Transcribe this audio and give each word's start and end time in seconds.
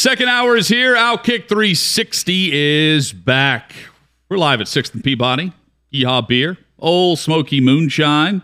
Second 0.00 0.30
hour 0.30 0.56
is 0.56 0.66
here. 0.66 0.94
Outkick 0.94 1.46
360 1.46 2.52
is 2.54 3.12
back. 3.12 3.74
We're 4.30 4.38
live 4.38 4.62
at 4.62 4.66
6th 4.66 4.94
and 4.94 5.04
Peabody. 5.04 5.52
Yeehaw 5.92 6.26
Beer. 6.26 6.56
Ole 6.78 7.16
Smoky 7.16 7.60
Moonshine. 7.60 8.40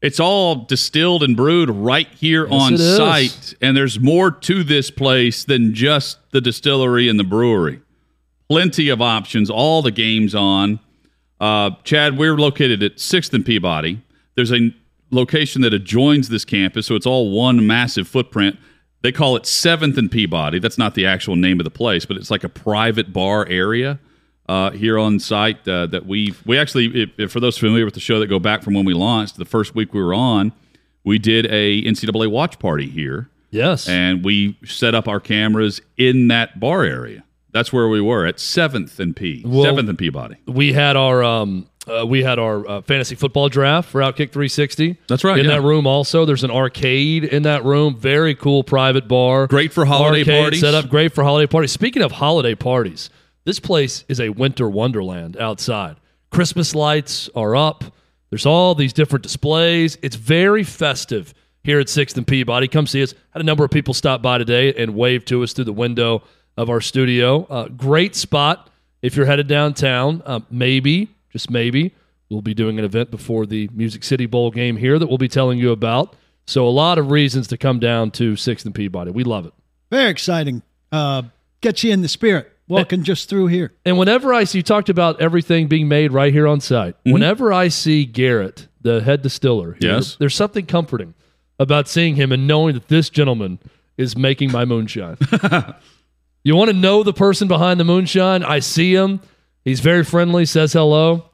It's 0.00 0.20
all 0.20 0.54
distilled 0.54 1.24
and 1.24 1.36
brewed 1.36 1.70
right 1.70 2.06
here 2.10 2.46
on 2.48 2.74
it 2.74 2.78
is. 2.78 2.96
site. 2.96 3.54
And 3.60 3.76
there's 3.76 3.98
more 3.98 4.30
to 4.30 4.62
this 4.62 4.92
place 4.92 5.42
than 5.42 5.74
just 5.74 6.18
the 6.30 6.40
distillery 6.40 7.08
and 7.08 7.18
the 7.18 7.24
brewery. 7.24 7.80
Plenty 8.48 8.88
of 8.88 9.02
options, 9.02 9.50
all 9.50 9.82
the 9.82 9.90
games 9.90 10.36
on. 10.36 10.78
Uh, 11.40 11.70
Chad, 11.82 12.16
we're 12.16 12.36
located 12.36 12.84
at 12.84 12.98
6th 12.98 13.34
and 13.34 13.44
Peabody. 13.44 14.00
There's 14.36 14.52
a 14.52 14.72
location 15.10 15.62
that 15.62 15.74
adjoins 15.74 16.28
this 16.28 16.44
campus, 16.44 16.86
so 16.86 16.94
it's 16.94 17.06
all 17.06 17.32
one 17.32 17.66
massive 17.66 18.06
footprint. 18.06 18.56
They 19.02 19.12
call 19.12 19.36
it 19.36 19.44
7th 19.44 19.96
and 19.98 20.10
Peabody. 20.10 20.58
That's 20.58 20.78
not 20.78 20.94
the 20.94 21.06
actual 21.06 21.36
name 21.36 21.60
of 21.60 21.64
the 21.64 21.70
place, 21.70 22.04
but 22.06 22.16
it's 22.16 22.30
like 22.30 22.44
a 22.44 22.48
private 22.48 23.12
bar 23.12 23.46
area 23.46 23.98
uh, 24.48 24.70
here 24.70 24.98
on 24.98 25.20
site 25.20 25.66
uh, 25.68 25.86
that 25.86 26.06
we 26.06 26.34
we 26.44 26.58
actually, 26.58 27.02
if, 27.02 27.10
if 27.18 27.30
for 27.32 27.40
those 27.40 27.56
familiar 27.58 27.84
with 27.84 27.94
the 27.94 28.00
show 28.00 28.18
that 28.20 28.26
go 28.28 28.38
back 28.38 28.62
from 28.62 28.74
when 28.74 28.84
we 28.84 28.94
launched, 28.94 29.36
the 29.36 29.44
first 29.44 29.74
week 29.74 29.92
we 29.94 30.02
were 30.02 30.14
on, 30.14 30.52
we 31.04 31.18
did 31.18 31.46
a 31.46 31.82
NCAA 31.82 32.30
watch 32.30 32.58
party 32.58 32.88
here, 32.88 33.28
Yes. 33.50 33.88
and 33.88 34.24
we 34.24 34.58
set 34.64 34.94
up 34.94 35.06
our 35.08 35.20
cameras 35.20 35.80
in 35.96 36.28
that 36.28 36.58
bar 36.58 36.82
area. 36.84 37.22
That's 37.52 37.72
where 37.72 37.88
we 37.88 38.00
were 38.00 38.26
at 38.26 38.36
7th 38.36 38.98
and 38.98 39.14
P, 39.16 39.42
Well- 39.46 39.64
7th 39.76 39.88
and 39.88 39.98
Peabody. 39.98 40.36
we 40.46 40.72
had 40.72 40.96
our 40.96 41.22
um 41.22 41.68
uh, 41.88 42.06
we 42.06 42.22
had 42.22 42.38
our 42.38 42.66
uh, 42.68 42.80
fantasy 42.82 43.14
football 43.14 43.48
draft 43.48 43.88
for 43.88 44.00
Outkick 44.00 44.32
360. 44.32 44.96
That's 45.08 45.24
right, 45.24 45.38
In 45.38 45.46
yeah. 45.46 45.52
that 45.52 45.62
room, 45.62 45.86
also, 45.86 46.24
there's 46.24 46.44
an 46.44 46.50
arcade 46.50 47.24
in 47.24 47.44
that 47.44 47.64
room. 47.64 47.96
Very 47.96 48.34
cool 48.34 48.64
private 48.64 49.06
bar. 49.08 49.46
Great 49.46 49.72
for 49.72 49.84
holiday 49.84 50.20
Arcade 50.20 50.42
parties. 50.42 50.60
Set 50.60 50.74
up 50.74 50.88
great 50.88 51.12
for 51.12 51.22
holiday 51.22 51.46
parties. 51.46 51.72
Speaking 51.72 52.02
of 52.02 52.12
holiday 52.12 52.54
parties, 52.54 53.10
this 53.44 53.60
place 53.60 54.04
is 54.08 54.20
a 54.20 54.30
winter 54.30 54.68
wonderland 54.68 55.36
outside. 55.36 55.96
Christmas 56.30 56.74
lights 56.74 57.30
are 57.34 57.54
up. 57.54 57.84
There's 58.30 58.46
all 58.46 58.74
these 58.74 58.92
different 58.92 59.22
displays. 59.22 59.96
It's 60.02 60.16
very 60.16 60.64
festive 60.64 61.32
here 61.62 61.78
at 61.78 61.88
Sixth 61.88 62.16
and 62.16 62.26
Peabody. 62.26 62.68
Come 62.68 62.86
see 62.86 63.02
us. 63.02 63.14
Had 63.30 63.42
a 63.42 63.44
number 63.44 63.64
of 63.64 63.70
people 63.70 63.94
stop 63.94 64.22
by 64.22 64.38
today 64.38 64.74
and 64.74 64.94
wave 64.94 65.24
to 65.26 65.42
us 65.42 65.52
through 65.52 65.64
the 65.64 65.72
window 65.72 66.22
of 66.56 66.68
our 66.68 66.80
studio. 66.80 67.44
Uh, 67.44 67.68
great 67.68 68.16
spot 68.16 68.70
if 69.02 69.16
you're 69.16 69.26
headed 69.26 69.46
downtown. 69.46 70.22
Uh, 70.26 70.40
maybe, 70.50 71.08
just 71.36 71.50
maybe, 71.50 71.94
we'll 72.30 72.40
be 72.40 72.54
doing 72.54 72.78
an 72.78 72.84
event 72.86 73.10
before 73.10 73.44
the 73.44 73.68
Music 73.74 74.02
City 74.02 74.24
Bowl 74.24 74.50
game 74.50 74.78
here 74.78 74.98
that 74.98 75.06
we'll 75.06 75.18
be 75.18 75.28
telling 75.28 75.58
you 75.58 75.70
about. 75.70 76.16
So 76.46 76.66
a 76.66 76.70
lot 76.70 76.96
of 76.96 77.10
reasons 77.10 77.46
to 77.48 77.58
come 77.58 77.78
down 77.78 78.10
to 78.12 78.36
Sixth 78.36 78.64
and 78.64 78.74
Peabody. 78.74 79.10
We 79.10 79.22
love 79.22 79.44
it. 79.44 79.52
Very 79.90 80.08
exciting. 80.10 80.62
Uh, 80.90 81.24
gets 81.60 81.84
you 81.84 81.92
in 81.92 82.00
the 82.00 82.08
spirit 82.08 82.50
walking 82.68 83.02
just 83.02 83.28
through 83.28 83.48
here. 83.48 83.72
And 83.84 83.98
whenever 83.98 84.32
I 84.32 84.44
see, 84.44 84.58
you 84.58 84.62
talked 84.62 84.88
about 84.88 85.20
everything 85.20 85.66
being 85.66 85.88
made 85.88 86.10
right 86.10 86.32
here 86.32 86.46
on 86.46 86.60
site. 86.60 86.96
Whenever 87.04 87.52
I 87.52 87.68
see 87.68 88.06
Garrett, 88.06 88.66
the 88.80 89.02
head 89.02 89.20
distiller, 89.22 89.76
here, 89.80 89.92
Yes. 89.96 90.16
there's 90.16 90.34
something 90.34 90.64
comforting 90.64 91.12
about 91.58 91.86
seeing 91.86 92.14
him 92.16 92.32
and 92.32 92.46
knowing 92.46 92.74
that 92.74 92.88
this 92.88 93.10
gentleman 93.10 93.58
is 93.98 94.16
making 94.16 94.52
my 94.52 94.64
moonshine. 94.64 95.18
you 96.44 96.56
want 96.56 96.70
to 96.70 96.76
know 96.76 97.02
the 97.02 97.12
person 97.12 97.46
behind 97.48 97.78
the 97.78 97.84
moonshine? 97.84 98.42
I 98.42 98.60
see 98.60 98.94
him. 98.94 99.20
He's 99.66 99.80
very 99.80 100.02
friendly, 100.04 100.46
says 100.46 100.72
hello. 100.72 101.26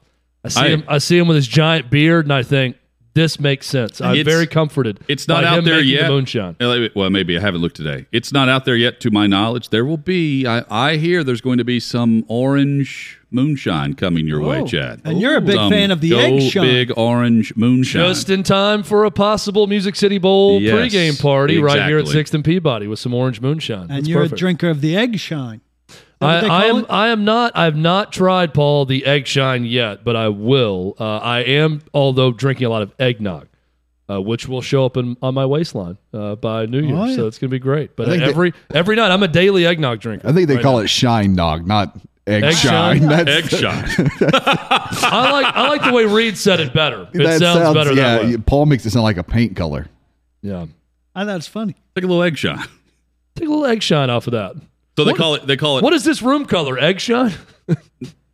I 0.43 0.49
see 0.49 0.59
I- 0.61 0.67
him. 0.69 0.83
I 0.89 0.97
see 0.97 1.17
him 1.17 1.27
with 1.29 1.35
his 1.37 1.47
giant 1.47 1.89
beard, 1.89 2.25
and 2.25 2.33
I 2.33 2.43
think 2.43 2.75
this 3.13 3.39
makes 3.39 3.67
sense. 3.67 4.01
I'm 4.01 4.15
It's- 4.17 4.25
very 4.25 4.47
comforted. 4.47 4.99
It's 5.07 5.27
not 5.27 5.43
by 5.43 5.47
out 5.49 5.59
him 5.59 5.65
there 5.65 5.79
yet. 5.81 6.07
The 6.07 6.13
moonshine. 6.13 6.55
Uh, 6.59 6.87
Well, 6.95 7.09
maybe 7.11 7.37
I 7.37 7.41
haven't 7.41 7.61
looked 7.61 7.75
today. 7.77 8.07
It's 8.11 8.33
not 8.33 8.49
out 8.49 8.65
there 8.65 8.75
yet, 8.75 8.99
to 9.01 9.11
my 9.11 9.27
knowledge. 9.27 9.69
There 9.69 9.85
will 9.85 9.97
be. 9.97 10.45
I, 10.47 10.63
I 10.69 10.95
hear 10.97 11.23
there's 11.23 11.39
going 11.39 11.59
to 11.59 11.63
be 11.63 11.79
some 11.79 12.25
orange 12.27 13.19
moonshine 13.29 13.93
coming 13.93 14.27
your 14.27 14.41
way, 14.41 14.63
Chad. 14.65 15.01
And 15.05 15.19
you're 15.21 15.37
a 15.37 15.41
big 15.41 15.55
Some 15.55 15.71
fan 15.71 15.91
of 15.91 16.01
the 16.01 16.15
egg 16.15 16.41
shine. 16.51 16.65
big 16.67 16.91
orange 16.97 17.55
moonshine. 17.55 18.01
Just 18.07 18.29
in 18.31 18.41
time 18.43 18.81
for 18.83 19.05
a 19.05 19.11
possible 19.11 19.65
Music 19.67 19.95
City 19.95 20.17
Bowl 20.17 20.59
Yes, 20.61 20.73
pregame 20.73 21.21
party 21.21 21.59
right 21.59 21.75
here 21.87 21.97
at 21.97 22.01
exactly. 22.01 22.13
Sixth 22.19 22.33
and 22.33 22.43
Peabody 22.45 22.87
with 22.87 22.99
some 22.99 23.13
orange 23.13 23.41
moonshine. 23.41 23.83
And 23.83 23.89
That's 23.91 24.07
you're 24.07 24.21
perfect. 24.23 24.33
a 24.33 24.39
drinker 24.39 24.69
of 24.69 24.81
the 24.81 24.95
egg 24.95 25.17
shine. 25.19 25.61
Is 26.23 26.41
that 26.41 26.51
I, 26.51 26.63
I 26.63 26.65
am. 26.67 26.77
it? 26.77 26.85
I 26.89 27.07
am 27.09 27.25
not. 27.25 27.51
I've 27.55 27.75
not 27.75 28.11
tried 28.11 28.53
Paul 28.53 28.85
the 28.85 29.05
egg 29.05 29.27
shine 29.27 29.65
yet, 29.65 30.03
but 30.03 30.15
I 30.15 30.29
will. 30.29 30.95
Uh, 30.99 31.17
I 31.17 31.39
am, 31.41 31.81
although 31.93 32.31
drinking 32.31 32.65
a 32.67 32.69
lot 32.69 32.81
of 32.81 32.93
eggnog, 32.99 33.47
uh, 34.09 34.21
which 34.21 34.47
will 34.47 34.61
show 34.61 34.85
up 34.85 34.97
in, 34.97 35.17
on 35.21 35.33
my 35.33 35.45
waistline 35.45 35.97
uh, 36.13 36.35
by 36.35 36.65
New 36.65 36.81
Year. 36.81 36.95
Oh, 36.95 37.05
yeah. 37.05 37.15
So 37.15 37.27
it's 37.27 37.37
going 37.39 37.49
to 37.49 37.53
be 37.55 37.59
great. 37.59 37.95
But 37.95 38.07
I 38.07 38.11
think 38.11 38.23
they- 38.23 38.29
every 38.29 38.53
every 38.73 38.95
night, 38.95 39.11
I'm 39.11 39.23
a 39.23 39.27
daily 39.27 39.65
eggnog 39.65 39.99
drinker. 39.99 40.27
I 40.27 40.31
think 40.33 40.47
they 40.47 40.55
right 40.55 40.63
call 40.63 40.77
now. 40.77 40.83
it 40.83 40.89
shine 40.89 41.33
nog, 41.35 41.65
not 41.67 41.95
egg, 42.27 42.43
Egg 42.43 42.53
shine. 42.55 42.99
shine? 42.99 43.07
That's, 43.25 43.53
Egg 43.53 43.59
shine. 43.59 43.85
I 44.33 45.29
like. 45.31 45.55
I 45.55 45.67
like 45.69 45.83
the 45.83 45.93
way 45.93 46.05
Reed 46.05 46.37
said 46.37 46.59
it 46.59 46.73
better. 46.73 47.07
It 47.13 47.19
that 47.23 47.39
sounds, 47.39 47.73
better 47.73 47.93
yeah, 47.93 48.17
that 48.19 48.25
way. 48.25 48.37
Paul 48.37 48.65
makes 48.65 48.85
it 48.85 48.91
sound 48.91 49.03
like 49.03 49.17
a 49.17 49.23
paint 49.23 49.55
color. 49.55 49.87
Yeah. 50.41 50.65
I 51.15 51.25
thought 51.25 51.37
it's 51.37 51.47
funny. 51.47 51.75
Take 51.95 52.03
a 52.03 52.07
little 52.07 52.23
egg 52.23 52.37
shine. 52.37 52.57
Take 53.35 53.47
a 53.47 53.51
little 53.51 53.65
egg 53.65 53.83
shine 53.83 54.09
off 54.09 54.27
of 54.27 54.31
that. 54.33 54.55
So 54.97 55.03
they 55.03 55.11
What- 55.11 55.17
call 55.17 55.35
it. 55.35 55.47
They 55.47 55.57
call 55.57 55.77
it. 55.77 55.83
What 55.83 55.93
is 55.93 56.03
this 56.03 56.21
room 56.21 56.45
color? 56.45 56.77
Egg 56.77 56.99
shine. 56.99 57.33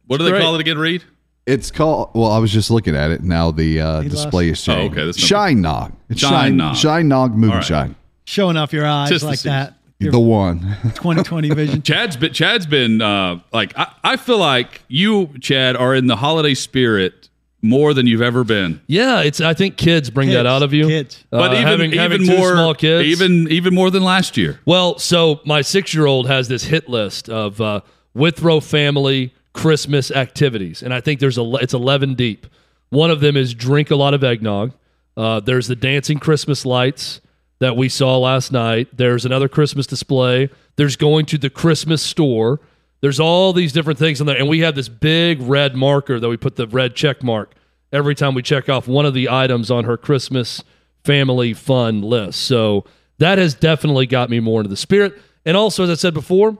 what 0.08 0.18
do 0.18 0.24
they 0.26 0.32
great. 0.32 0.42
call 0.42 0.56
it 0.56 0.62
again, 0.62 0.78
Reed? 0.78 1.04
It's 1.46 1.72
called. 1.72 2.12
Well, 2.14 2.32
I 2.32 2.38
was 2.38 2.52
just 2.52 2.70
looking 2.70 2.96
at 2.96 3.12
it. 3.12 3.24
Now 3.24 3.52
the 3.52 3.80
uh, 3.82 4.02
display 4.02 4.50
is 4.50 4.68
Oh, 4.70 4.74
okay, 4.74 5.06
that's 5.06 5.18
not- 5.18 5.28
Shine 5.28 5.62
nog. 5.62 5.94
It's 6.10 6.20
Shine 6.20 6.32
shine 6.32 6.58
nog. 6.58 6.76
Shine 6.76 7.08
nog 7.08 7.36
moonshine. 7.36 7.96
Showing 8.26 8.58
off 8.58 8.72
your 8.74 8.86
eyes 8.86 9.10
Just 9.10 9.26
like 9.26 9.40
that. 9.42 9.76
Your 10.00 10.12
The 10.12 10.20
one. 10.20 10.60
2020 10.84 11.50
vision. 11.50 11.82
Chad's 11.82 12.16
been. 12.18 12.34
Chad's 12.34 12.66
been 12.68 13.02
uh, 13.02 13.40
like. 13.52 13.78
I, 13.78 13.92
I 14.04 14.16
feel 14.18 14.38
like 14.38 14.84
you, 14.88 15.30
Chad, 15.40 15.76
are 15.76 15.96
in 15.96 16.08
the 16.08 16.16
holiday 16.18 16.54
spirit 16.54 17.29
more 17.62 17.94
than 17.94 18.08
you've 18.08 18.22
ever 18.22 18.44
been. 18.44 18.82
Yeah, 18.88 19.22
it's. 19.22 19.42
I 19.42 19.54
think 19.54 19.76
kids 19.78 20.10
bring 20.10 20.30
that 20.30 20.46
out 20.46 20.64
of 20.64 20.74
you. 20.74 20.88
kids. 20.88 21.24
But 21.30 21.52
Uh, 21.52 21.54
even 21.56 21.68
having, 21.68 21.92
having 21.92 22.22
even 22.22 22.36
two 22.36 22.38
more 22.42 22.52
small 22.54 22.74
kids. 22.74 23.08
even 23.08 23.48
even 23.52 23.74
more 23.76 23.92
than 23.92 24.04
last 24.04 24.38
year. 24.38 24.60
well, 24.66 24.98
so 24.98 25.42
my 25.46 25.62
six-year-old 25.62 26.28
has 26.28 26.48
this 26.48 26.64
hit 26.64 26.88
list 26.90 27.30
of 27.30 27.60
uh, 27.60 27.82
Withrow 28.14 28.60
family 28.62 29.34
Christmas 29.54 30.10
activities, 30.12 30.82
and 30.84 30.94
I 30.94 31.02
think 31.02 31.20
there's 31.20 31.38
a 31.38 31.44
it's 31.56 31.74
eleven 31.74 32.14
deep. 32.16 32.48
One 32.90 33.12
of 33.12 33.20
them 33.20 33.36
is 33.38 33.54
drink 33.54 33.92
a 33.92 33.96
lot 33.96 34.14
of 34.14 34.24
eggnog. 34.24 34.74
Uh, 35.18 35.40
there's 35.42 35.68
the 35.68 35.76
dancing 35.76 36.18
Christmas 36.18 36.66
lights 36.66 37.20
that 37.60 37.76
we 37.76 37.90
saw 37.90 38.18
last 38.18 38.52
night. 38.54 38.88
There's 38.96 39.26
another 39.26 39.50
Christmas 39.50 39.86
display. 39.86 40.50
There's 40.78 40.96
going 40.96 41.26
to 41.28 41.38
the 41.38 41.50
Christmas 41.50 42.02
store. 42.02 42.62
There's 43.02 43.20
all 43.20 43.54
these 43.54 43.72
different 43.72 43.98
things 43.98 44.20
in 44.20 44.28
there, 44.28 44.38
and 44.38 44.50
we 44.50 44.60
have 44.60 44.76
this 44.76 44.90
big 44.90 45.42
red 45.42 45.76
marker 45.76 46.20
that 46.20 46.28
we 46.28 46.38
put 46.38 46.56
the 46.58 46.68
red 46.68 46.96
check 46.96 47.24
mark 47.24 47.56
every 47.92 48.14
time 48.16 48.34
we 48.34 48.42
check 48.42 48.68
off 48.70 48.88
one 48.88 49.06
of 49.06 49.14
the 49.14 49.30
items 49.30 49.72
on 49.72 49.86
her 49.86 49.98
Christmas 49.98 50.64
family 51.04 51.54
fun 51.54 52.02
list. 52.02 52.42
So 52.42 52.86
that 53.20 53.38
has 53.38 53.54
definitely 53.54 54.06
got 54.06 54.30
me 54.30 54.40
more 54.40 54.60
into 54.60 54.70
the 54.70 54.78
spirit. 54.78 55.18
And 55.46 55.56
also, 55.56 55.84
as 55.84 55.90
I 55.90 55.94
said 55.96 56.14
before, 56.14 56.58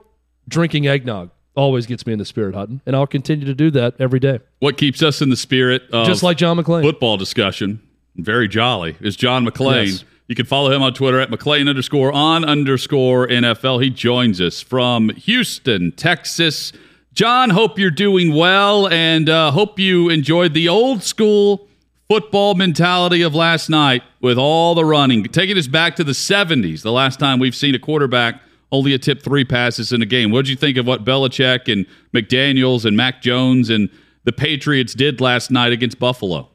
drinking 0.48 0.86
eggnog 0.86 1.30
always 1.54 1.84
gets 1.86 2.06
me 2.06 2.12
in 2.12 2.18
the 2.18 2.24
spirit, 2.24 2.54
Hutton, 2.54 2.80
and 2.86 2.96
I'll 2.96 3.06
continue 3.06 3.44
to 3.44 3.54
do 3.54 3.70
that 3.72 3.94
every 3.98 4.18
day, 4.20 4.40
What 4.60 4.78
keeps 4.78 5.02
us 5.02 5.20
in 5.20 5.28
the 5.28 5.36
spirit 5.36 5.82
of 5.92 6.06
just 6.06 6.22
like 6.22 6.36
John 6.38 6.56
McClain. 6.56 6.82
football 6.82 7.16
discussion, 7.16 7.82
very 8.16 8.48
jolly, 8.48 8.96
is 9.00 9.14
John 9.16 9.44
McClain. 9.44 9.86
Yes. 9.86 10.04
You 10.30 10.36
can 10.36 10.46
follow 10.46 10.70
him 10.70 10.80
on 10.80 10.94
Twitter 10.94 11.18
at 11.18 11.28
McClain 11.28 11.68
underscore 11.68 12.12
on 12.12 12.44
underscore 12.44 13.26
NFL. 13.26 13.82
He 13.82 13.90
joins 13.90 14.40
us 14.40 14.60
from 14.60 15.08
Houston, 15.08 15.90
Texas. 15.90 16.72
John, 17.12 17.50
hope 17.50 17.80
you're 17.80 17.90
doing 17.90 18.32
well 18.32 18.86
and 18.86 19.28
uh, 19.28 19.50
hope 19.50 19.80
you 19.80 20.08
enjoyed 20.08 20.54
the 20.54 20.68
old 20.68 21.02
school 21.02 21.66
football 22.08 22.54
mentality 22.54 23.22
of 23.22 23.34
last 23.34 23.68
night 23.68 24.04
with 24.20 24.38
all 24.38 24.76
the 24.76 24.84
running, 24.84 25.24
taking 25.24 25.58
us 25.58 25.66
back 25.66 25.96
to 25.96 26.04
the 26.04 26.12
70s, 26.12 26.82
the 26.82 26.92
last 26.92 27.18
time 27.18 27.40
we've 27.40 27.56
seen 27.56 27.74
a 27.74 27.80
quarterback 27.80 28.40
only 28.70 28.94
a 28.94 28.98
tip 29.00 29.22
three 29.24 29.44
passes 29.44 29.92
in 29.92 30.00
a 30.00 30.06
game. 30.06 30.30
What 30.30 30.44
did 30.44 30.50
you 30.50 30.56
think 30.56 30.76
of 30.76 30.86
what 30.86 31.04
Belichick 31.04 31.66
and 31.66 31.86
McDaniels 32.14 32.84
and 32.84 32.96
Mac 32.96 33.20
Jones 33.20 33.68
and 33.68 33.90
the 34.22 34.32
Patriots 34.32 34.94
did 34.94 35.20
last 35.20 35.50
night 35.50 35.72
against 35.72 35.98
Buffalo? 35.98 36.50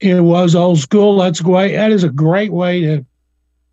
It 0.00 0.20
was 0.22 0.54
old 0.54 0.78
school. 0.78 1.18
That's 1.18 1.40
great. 1.40 1.76
That 1.76 1.92
is 1.92 2.04
a 2.04 2.10
great 2.10 2.52
way 2.52 2.80
to 2.82 3.04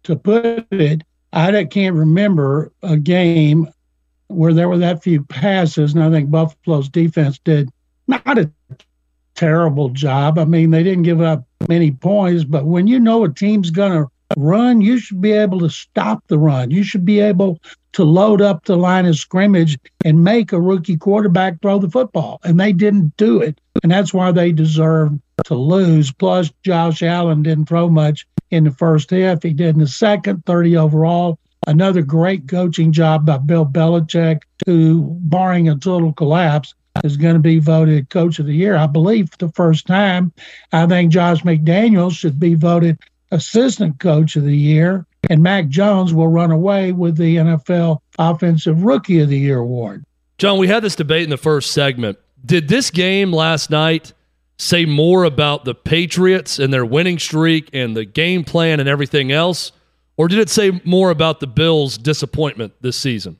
to 0.07 0.15
put 0.15 0.65
it, 0.71 1.03
I 1.33 1.65
can't 1.65 1.95
remember 1.95 2.71
a 2.81 2.97
game 2.97 3.67
where 4.27 4.53
there 4.53 4.69
were 4.69 4.77
that 4.77 5.03
few 5.03 5.23
passes, 5.23 5.93
and 5.93 6.03
I 6.03 6.09
think 6.09 6.31
Buffalo's 6.31 6.87
defense 6.89 7.39
did 7.39 7.69
not 8.07 8.39
a 8.39 8.49
terrible 9.35 9.89
job. 9.89 10.39
I 10.39 10.45
mean, 10.45 10.71
they 10.71 10.83
didn't 10.83 11.03
give 11.03 11.21
up 11.21 11.45
many 11.67 11.91
points, 11.91 12.45
but 12.45 12.65
when 12.65 12.87
you 12.87 12.99
know 12.99 13.25
a 13.25 13.33
team's 13.33 13.69
going 13.69 13.91
to 13.91 14.09
run, 14.35 14.81
you 14.81 14.99
should 14.99 15.21
be 15.21 15.31
able 15.31 15.59
to 15.59 15.69
stop 15.69 16.23
the 16.27 16.37
run. 16.37 16.71
You 16.71 16.83
should 16.83 17.05
be 17.05 17.19
able 17.19 17.59
to 17.93 18.03
load 18.03 18.41
up 18.41 18.65
the 18.65 18.75
line 18.75 19.05
of 19.05 19.15
scrimmage 19.15 19.77
and 20.03 20.23
make 20.23 20.51
a 20.51 20.59
rookie 20.59 20.97
quarterback 20.97 21.61
throw 21.61 21.79
the 21.79 21.89
football. 21.89 22.39
And 22.43 22.59
they 22.59 22.73
didn't 22.73 23.15
do 23.17 23.41
it. 23.41 23.59
And 23.83 23.91
that's 23.91 24.13
why 24.13 24.31
they 24.31 24.51
deserve 24.51 25.13
to 25.45 25.55
lose. 25.55 26.11
Plus, 26.11 26.51
Josh 26.63 27.01
Allen 27.01 27.43
didn't 27.43 27.65
throw 27.65 27.89
much 27.89 28.27
in 28.51 28.65
the 28.65 28.71
first 28.71 29.09
half. 29.11 29.43
He 29.43 29.53
did 29.53 29.75
in 29.75 29.79
the 29.79 29.87
second, 29.87 30.45
30 30.45 30.77
overall. 30.77 31.39
Another 31.65 32.01
great 32.01 32.47
coaching 32.47 32.91
job 32.91 33.25
by 33.25 33.37
Bill 33.37 33.65
Belichick, 33.65 34.43
who, 34.65 35.17
barring 35.21 35.67
a 35.67 35.75
total 35.75 36.13
collapse, 36.13 36.73
is 37.03 37.17
going 37.17 37.33
to 37.33 37.39
be 37.39 37.59
voted 37.59 38.09
coach 38.09 38.39
of 38.39 38.45
the 38.45 38.53
year. 38.53 38.75
I 38.75 38.87
believe 38.87 39.29
for 39.29 39.37
the 39.37 39.51
first 39.53 39.85
time. 39.85 40.31
I 40.71 40.85
think 40.87 41.11
Josh 41.11 41.41
McDaniels 41.43 42.17
should 42.17 42.39
be 42.39 42.55
voted 42.55 42.99
assistant 43.31 43.99
coach 43.99 44.35
of 44.35 44.43
the 44.43 44.55
year, 44.55 45.05
and 45.29 45.41
Mac 45.41 45.67
Jones 45.67 46.13
will 46.13 46.27
run 46.27 46.51
away 46.51 46.91
with 46.91 47.17
the 47.17 47.37
NFL 47.37 47.99
Offensive 48.19 48.83
Rookie 48.83 49.19
of 49.19 49.29
the 49.29 49.37
Year 49.37 49.59
award. 49.59 50.03
John, 50.37 50.57
we 50.57 50.67
had 50.67 50.83
this 50.83 50.95
debate 50.95 51.23
in 51.23 51.29
the 51.29 51.37
first 51.37 51.71
segment. 51.71 52.17
Did 52.45 52.67
this 52.67 52.91
game 52.91 53.33
last 53.33 53.69
night 53.69 54.13
say 54.57 54.85
more 54.85 55.23
about 55.23 55.65
the 55.65 55.75
Patriots 55.75 56.59
and 56.59 56.73
their 56.73 56.85
winning 56.85 57.19
streak 57.19 57.69
and 57.73 57.95
the 57.95 58.05
game 58.05 58.43
plan 58.43 58.79
and 58.79 58.87
everything 58.87 59.31
else? 59.31 59.71
Or 60.15 60.27
did 60.27 60.39
it 60.39 60.49
say 60.49 60.81
more 60.83 61.11
about 61.11 61.39
the 61.39 61.47
Bills' 61.47 61.97
disappointment 61.97 62.73
this 62.81 62.97
season? 62.97 63.37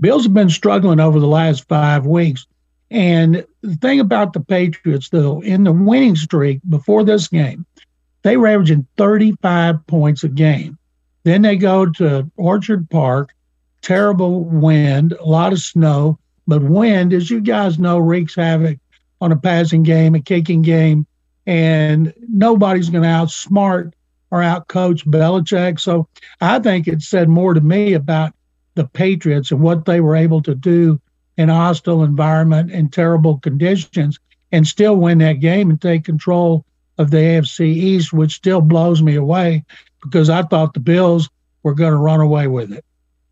Bills 0.00 0.24
have 0.24 0.34
been 0.34 0.50
struggling 0.50 0.98
over 0.98 1.20
the 1.20 1.26
last 1.26 1.68
five 1.68 2.06
weeks. 2.06 2.46
And 2.90 3.46
the 3.62 3.76
thing 3.76 4.00
about 4.00 4.32
the 4.32 4.40
Patriots, 4.40 5.08
though, 5.08 5.42
in 5.42 5.64
the 5.64 5.72
winning 5.72 6.16
streak 6.16 6.60
before 6.68 7.04
this 7.04 7.28
game, 7.28 7.64
they 8.22 8.36
were 8.36 8.48
averaging 8.48 8.86
35 8.96 9.86
points 9.86 10.24
a 10.24 10.28
game. 10.28 10.78
Then 11.24 11.42
they 11.42 11.56
go 11.56 11.86
to 11.86 12.30
Orchard 12.36 12.88
Park, 12.90 13.34
terrible 13.80 14.44
wind, 14.44 15.12
a 15.12 15.24
lot 15.24 15.52
of 15.52 15.60
snow, 15.60 16.18
but 16.46 16.62
wind, 16.62 17.12
as 17.12 17.30
you 17.30 17.40
guys 17.40 17.78
know, 17.78 17.98
wreaks 17.98 18.34
havoc 18.34 18.78
on 19.20 19.32
a 19.32 19.36
passing 19.36 19.82
game, 19.82 20.14
a 20.14 20.20
kicking 20.20 20.62
game, 20.62 21.06
and 21.46 22.12
nobody's 22.28 22.90
going 22.90 23.02
to 23.02 23.08
outsmart 23.08 23.92
or 24.30 24.40
outcoach 24.40 25.04
Belichick. 25.06 25.78
So 25.78 26.08
I 26.40 26.58
think 26.58 26.88
it 26.88 27.02
said 27.02 27.28
more 27.28 27.54
to 27.54 27.60
me 27.60 27.92
about 27.92 28.32
the 28.74 28.86
Patriots 28.86 29.50
and 29.50 29.60
what 29.60 29.84
they 29.84 30.00
were 30.00 30.16
able 30.16 30.42
to 30.42 30.54
do 30.54 31.00
in 31.36 31.50
a 31.50 31.54
hostile 31.54 32.02
environment 32.02 32.72
and 32.72 32.92
terrible 32.92 33.38
conditions 33.38 34.18
and 34.50 34.66
still 34.66 34.96
win 34.96 35.18
that 35.18 35.40
game 35.40 35.70
and 35.70 35.80
take 35.80 36.04
control 36.04 36.64
of 37.02 37.10
the 37.10 37.18
AFC 37.18 37.66
East, 37.66 38.12
which 38.12 38.32
still 38.32 38.60
blows 38.60 39.02
me 39.02 39.16
away 39.16 39.64
because 40.02 40.30
I 40.30 40.42
thought 40.42 40.74
the 40.74 40.80
Bills 40.80 41.28
were 41.62 41.74
going 41.74 41.92
to 41.92 41.98
run 41.98 42.20
away 42.20 42.46
with 42.46 42.72
it. 42.72 42.84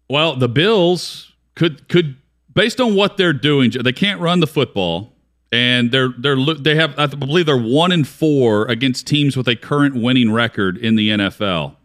Well, 0.08 0.36
the 0.36 0.48
Bills 0.48 1.32
could 1.54 1.88
could 1.88 2.16
based 2.54 2.80
on 2.80 2.94
what 2.94 3.16
they're 3.16 3.32
doing, 3.32 3.70
they 3.70 3.92
can't 3.92 4.20
run 4.20 4.40
the 4.40 4.46
football, 4.46 5.14
and 5.52 5.90
they're 5.90 6.12
they're 6.18 6.36
they 6.54 6.74
have 6.74 6.98
I 6.98 7.06
believe 7.06 7.46
they're 7.46 7.56
one 7.56 7.92
in 7.92 8.04
four 8.04 8.66
against 8.66 9.06
teams 9.06 9.36
with 9.36 9.48
a 9.48 9.56
current 9.56 9.94
winning 9.94 10.32
record 10.32 10.76
in 10.76 10.96
the 10.96 11.10
NFL. 11.10 11.76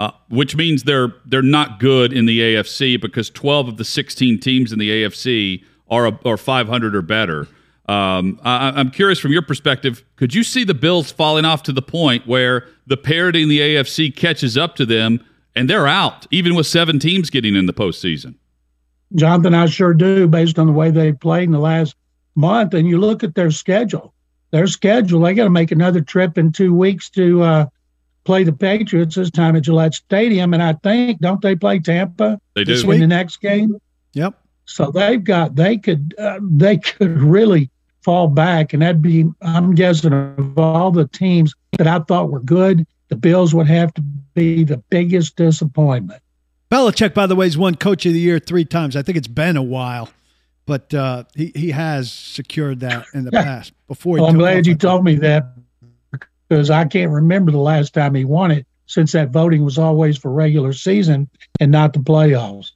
Uh, 0.00 0.12
which 0.28 0.54
means 0.54 0.84
they're 0.84 1.12
they're 1.26 1.42
not 1.42 1.80
good 1.80 2.12
in 2.12 2.26
the 2.26 2.38
AFC 2.38 3.00
because 3.00 3.28
12 3.30 3.66
of 3.66 3.76
the 3.78 3.84
16 3.84 4.38
teams 4.38 4.72
in 4.72 4.78
the 4.78 4.90
AFC 4.90 5.64
are 5.90 6.16
are 6.24 6.36
500 6.36 6.94
or 6.94 7.02
better. 7.02 7.48
Um, 7.88 8.38
I, 8.44 8.78
am 8.78 8.90
curious 8.90 9.18
from 9.18 9.32
your 9.32 9.40
perspective, 9.40 10.04
could 10.16 10.34
you 10.34 10.44
see 10.44 10.62
the 10.62 10.74
Bills 10.74 11.10
falling 11.10 11.46
off 11.46 11.62
to 11.64 11.72
the 11.72 11.80
point 11.80 12.26
where 12.26 12.68
the 12.86 12.98
parity 12.98 13.42
in 13.42 13.48
the 13.48 13.60
AFC 13.60 14.14
catches 14.14 14.58
up 14.58 14.76
to 14.76 14.84
them 14.84 15.24
and 15.56 15.70
they're 15.70 15.86
out, 15.86 16.26
even 16.30 16.54
with 16.54 16.66
seven 16.66 16.98
teams 16.98 17.30
getting 17.30 17.56
in 17.56 17.64
the 17.64 17.72
postseason? 17.72 18.34
Jonathan, 19.14 19.54
I 19.54 19.66
sure 19.66 19.94
do, 19.94 20.28
based 20.28 20.58
on 20.58 20.66
the 20.66 20.72
way 20.72 20.90
they 20.90 21.12
played 21.12 21.44
in 21.44 21.52
the 21.52 21.58
last 21.58 21.96
month. 22.34 22.74
And 22.74 22.86
you 22.86 22.98
look 22.98 23.24
at 23.24 23.34
their 23.34 23.50
schedule, 23.50 24.12
their 24.50 24.66
schedule, 24.66 25.20
they 25.20 25.32
got 25.32 25.44
to 25.44 25.50
make 25.50 25.70
another 25.70 26.02
trip 26.02 26.36
in 26.36 26.52
two 26.52 26.74
weeks 26.74 27.08
to 27.10 27.42
uh, 27.42 27.66
play 28.24 28.44
the 28.44 28.52
Patriots 28.52 29.14
this 29.14 29.30
time 29.30 29.56
at 29.56 29.62
Gillette 29.62 29.94
Stadium. 29.94 30.52
And 30.52 30.62
I 30.62 30.74
think, 30.74 31.20
don't 31.20 31.40
they 31.40 31.56
play 31.56 31.78
Tampa 31.78 32.38
they 32.54 32.64
do. 32.64 32.90
in 32.90 33.00
the 33.00 33.06
next 33.06 33.38
game? 33.38 33.80
Yep. 34.12 34.38
So 34.66 34.90
they've 34.90 35.24
got, 35.24 35.54
they 35.54 35.78
could, 35.78 36.14
uh, 36.18 36.38
they 36.42 36.76
could 36.76 37.18
really 37.22 37.70
fall 38.08 38.26
back, 38.26 38.72
and 38.72 38.80
that'd 38.80 39.02
be, 39.02 39.26
I'm 39.42 39.74
guessing, 39.74 40.14
of 40.14 40.58
all 40.58 40.90
the 40.90 41.06
teams 41.08 41.54
that 41.76 41.86
I 41.86 41.98
thought 41.98 42.30
were 42.30 42.40
good, 42.40 42.86
the 43.08 43.16
Bills 43.16 43.54
would 43.54 43.66
have 43.66 43.92
to 43.92 44.00
be 44.32 44.64
the 44.64 44.78
biggest 44.78 45.36
disappointment. 45.36 46.22
Belichick, 46.70 47.12
by 47.12 47.26
the 47.26 47.36
way, 47.36 47.44
has 47.44 47.58
won 47.58 47.74
Coach 47.74 48.06
of 48.06 48.14
the 48.14 48.18
Year 48.18 48.38
three 48.38 48.64
times. 48.64 48.96
I 48.96 49.02
think 49.02 49.18
it's 49.18 49.28
been 49.28 49.58
a 49.58 49.62
while, 49.62 50.08
but 50.64 50.94
uh, 50.94 51.24
he 51.34 51.52
he 51.54 51.70
has 51.72 52.10
secured 52.10 52.80
that 52.80 53.04
in 53.12 53.24
the 53.24 53.30
past. 53.30 53.74
Before, 53.88 54.16
well, 54.16 54.28
I'm 54.28 54.38
glad 54.38 54.66
you 54.66 54.74
told 54.74 55.04
me 55.04 55.16
that 55.16 55.52
because 56.48 56.70
I 56.70 56.86
can't 56.86 57.10
remember 57.10 57.52
the 57.52 57.58
last 57.58 57.92
time 57.92 58.14
he 58.14 58.24
won 58.24 58.50
it. 58.50 58.66
Since 58.86 59.12
that 59.12 59.28
voting 59.28 59.66
was 59.66 59.76
always 59.76 60.16
for 60.16 60.30
regular 60.30 60.72
season 60.72 61.28
and 61.60 61.70
not 61.70 61.92
the 61.92 61.98
playoffs. 61.98 62.70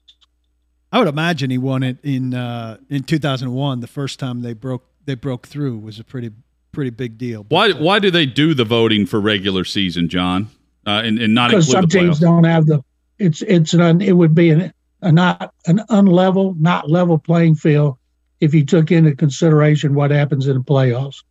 I 0.92 0.98
would 0.98 1.08
imagine 1.08 1.48
he 1.48 1.56
won 1.56 1.82
it 1.82 1.96
in 2.02 2.34
uh, 2.34 2.76
in 2.90 3.04
2001, 3.04 3.80
the 3.80 3.86
first 3.86 4.18
time 4.18 4.42
they 4.42 4.52
broke 4.52 4.91
they 5.04 5.14
broke 5.14 5.46
through 5.46 5.78
was 5.78 5.98
a 5.98 6.04
pretty 6.04 6.30
pretty 6.72 6.90
big 6.90 7.18
deal. 7.18 7.44
But, 7.44 7.54
why 7.54 7.70
uh, 7.70 7.82
why 7.82 7.98
do 7.98 8.10
they 8.10 8.26
do 8.26 8.54
the 8.54 8.64
voting 8.64 9.06
for 9.06 9.20
regular 9.20 9.64
season, 9.64 10.08
John? 10.08 10.48
Uh, 10.86 11.02
and, 11.04 11.18
and 11.18 11.34
not 11.34 11.50
because 11.50 11.70
some 11.70 11.86
teams 11.86 12.18
don't 12.18 12.44
have 12.44 12.66
the 12.66 12.82
it's 13.18 13.42
it's 13.42 13.74
an 13.74 14.00
it 14.00 14.12
would 14.12 14.34
be 14.34 14.50
an 14.50 14.72
a 15.02 15.12
not 15.12 15.52
an 15.66 15.78
unlevel, 15.90 16.58
not 16.58 16.90
level 16.90 17.18
playing 17.18 17.56
field 17.56 17.98
if 18.40 18.54
you 18.54 18.64
took 18.64 18.90
into 18.90 19.14
consideration 19.14 19.94
what 19.94 20.10
happens 20.10 20.46
in 20.46 20.56
the 20.56 20.62
playoffs. 20.62 21.22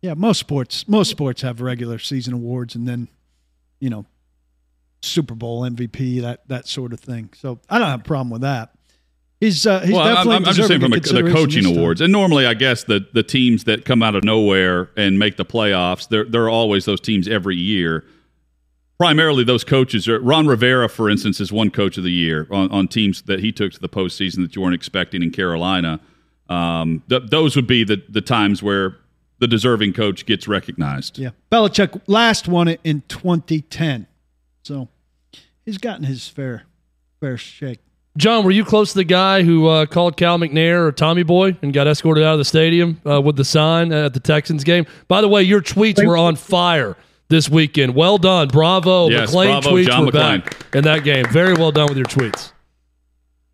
Yeah, 0.00 0.14
most 0.14 0.38
sports 0.38 0.88
most 0.88 1.10
sports 1.10 1.42
have 1.42 1.60
regular 1.60 1.98
season 1.98 2.34
awards 2.34 2.74
and 2.74 2.86
then, 2.86 3.08
you 3.80 3.90
know, 3.90 4.06
Super 5.02 5.34
Bowl 5.34 5.62
MVP 5.62 6.20
that 6.22 6.48
that 6.48 6.66
sort 6.66 6.92
of 6.92 7.00
thing. 7.00 7.30
So 7.34 7.60
I 7.68 7.78
don't 7.78 7.88
have 7.88 8.00
a 8.00 8.04
problem 8.04 8.30
with 8.30 8.42
that. 8.42 8.72
He's, 9.42 9.66
uh, 9.66 9.80
he's 9.80 9.92
well, 9.92 10.04
definitely 10.04 10.36
I'm, 10.36 10.44
I'm 10.44 10.54
just 10.54 10.68
saying 10.68 10.80
from 10.80 10.92
a, 10.92 11.00
the 11.00 11.28
coaching 11.32 11.66
awards, 11.66 12.00
and 12.00 12.12
normally 12.12 12.46
I 12.46 12.54
guess 12.54 12.84
the 12.84 13.04
the 13.12 13.24
teams 13.24 13.64
that 13.64 13.84
come 13.84 14.00
out 14.00 14.14
of 14.14 14.22
nowhere 14.22 14.90
and 14.96 15.18
make 15.18 15.36
the 15.36 15.44
playoffs, 15.44 16.08
there 16.08 16.22
there 16.24 16.44
are 16.44 16.48
always 16.48 16.84
those 16.84 17.00
teams 17.00 17.26
every 17.26 17.56
year. 17.56 18.04
Primarily, 18.98 19.42
those 19.42 19.64
coaches 19.64 20.06
are 20.06 20.20
Ron 20.20 20.46
Rivera, 20.46 20.88
for 20.88 21.10
instance, 21.10 21.40
is 21.40 21.50
one 21.50 21.70
coach 21.70 21.98
of 21.98 22.04
the 22.04 22.12
year 22.12 22.46
on, 22.52 22.70
on 22.70 22.86
teams 22.86 23.22
that 23.22 23.40
he 23.40 23.50
took 23.50 23.72
to 23.72 23.80
the 23.80 23.88
postseason 23.88 24.42
that 24.42 24.54
you 24.54 24.62
weren't 24.62 24.76
expecting 24.76 25.24
in 25.24 25.32
Carolina. 25.32 25.98
Um, 26.48 27.02
th- 27.08 27.24
those 27.28 27.56
would 27.56 27.66
be 27.66 27.82
the 27.82 28.00
the 28.08 28.20
times 28.20 28.62
where 28.62 28.96
the 29.40 29.48
deserving 29.48 29.94
coach 29.94 30.24
gets 30.24 30.46
recognized. 30.46 31.18
Yeah, 31.18 31.30
Belichick 31.50 32.00
last 32.06 32.46
won 32.46 32.68
it 32.68 32.78
in 32.84 33.02
2010, 33.08 34.06
so 34.62 34.88
he's 35.64 35.78
gotten 35.78 36.04
his 36.04 36.28
fair 36.28 36.66
fair 37.18 37.36
shake. 37.36 37.80
John, 38.18 38.44
were 38.44 38.50
you 38.50 38.64
close 38.64 38.92
to 38.92 38.98
the 38.98 39.04
guy 39.04 39.42
who 39.42 39.68
uh, 39.68 39.86
called 39.86 40.18
Cal 40.18 40.38
McNair 40.38 40.86
or 40.86 40.92
Tommy 40.92 41.22
Boy 41.22 41.56
and 41.62 41.72
got 41.72 41.86
escorted 41.86 42.22
out 42.22 42.34
of 42.34 42.38
the 42.38 42.44
stadium 42.44 43.00
uh, 43.06 43.22
with 43.22 43.36
the 43.36 43.44
sign 43.44 43.90
at 43.90 44.12
the 44.12 44.20
Texans 44.20 44.64
game? 44.64 44.84
By 45.08 45.22
the 45.22 45.28
way, 45.28 45.42
your 45.42 45.62
tweets 45.62 46.06
were 46.06 46.16
on 46.16 46.36
fire 46.36 46.96
this 47.28 47.48
weekend. 47.48 47.94
Well 47.94 48.18
done. 48.18 48.48
Bravo. 48.48 49.08
Yes, 49.08 49.30
McClain 49.30 49.62
bravo, 49.62 49.70
tweets 49.70 49.86
John 49.86 50.04
were 50.04 50.12
McClain. 50.12 50.44
back 50.44 50.74
in 50.74 50.84
that 50.84 51.04
game. 51.04 51.26
Very 51.30 51.54
well 51.54 51.72
done 51.72 51.88
with 51.88 51.96
your 51.96 52.06
tweets. 52.06 52.52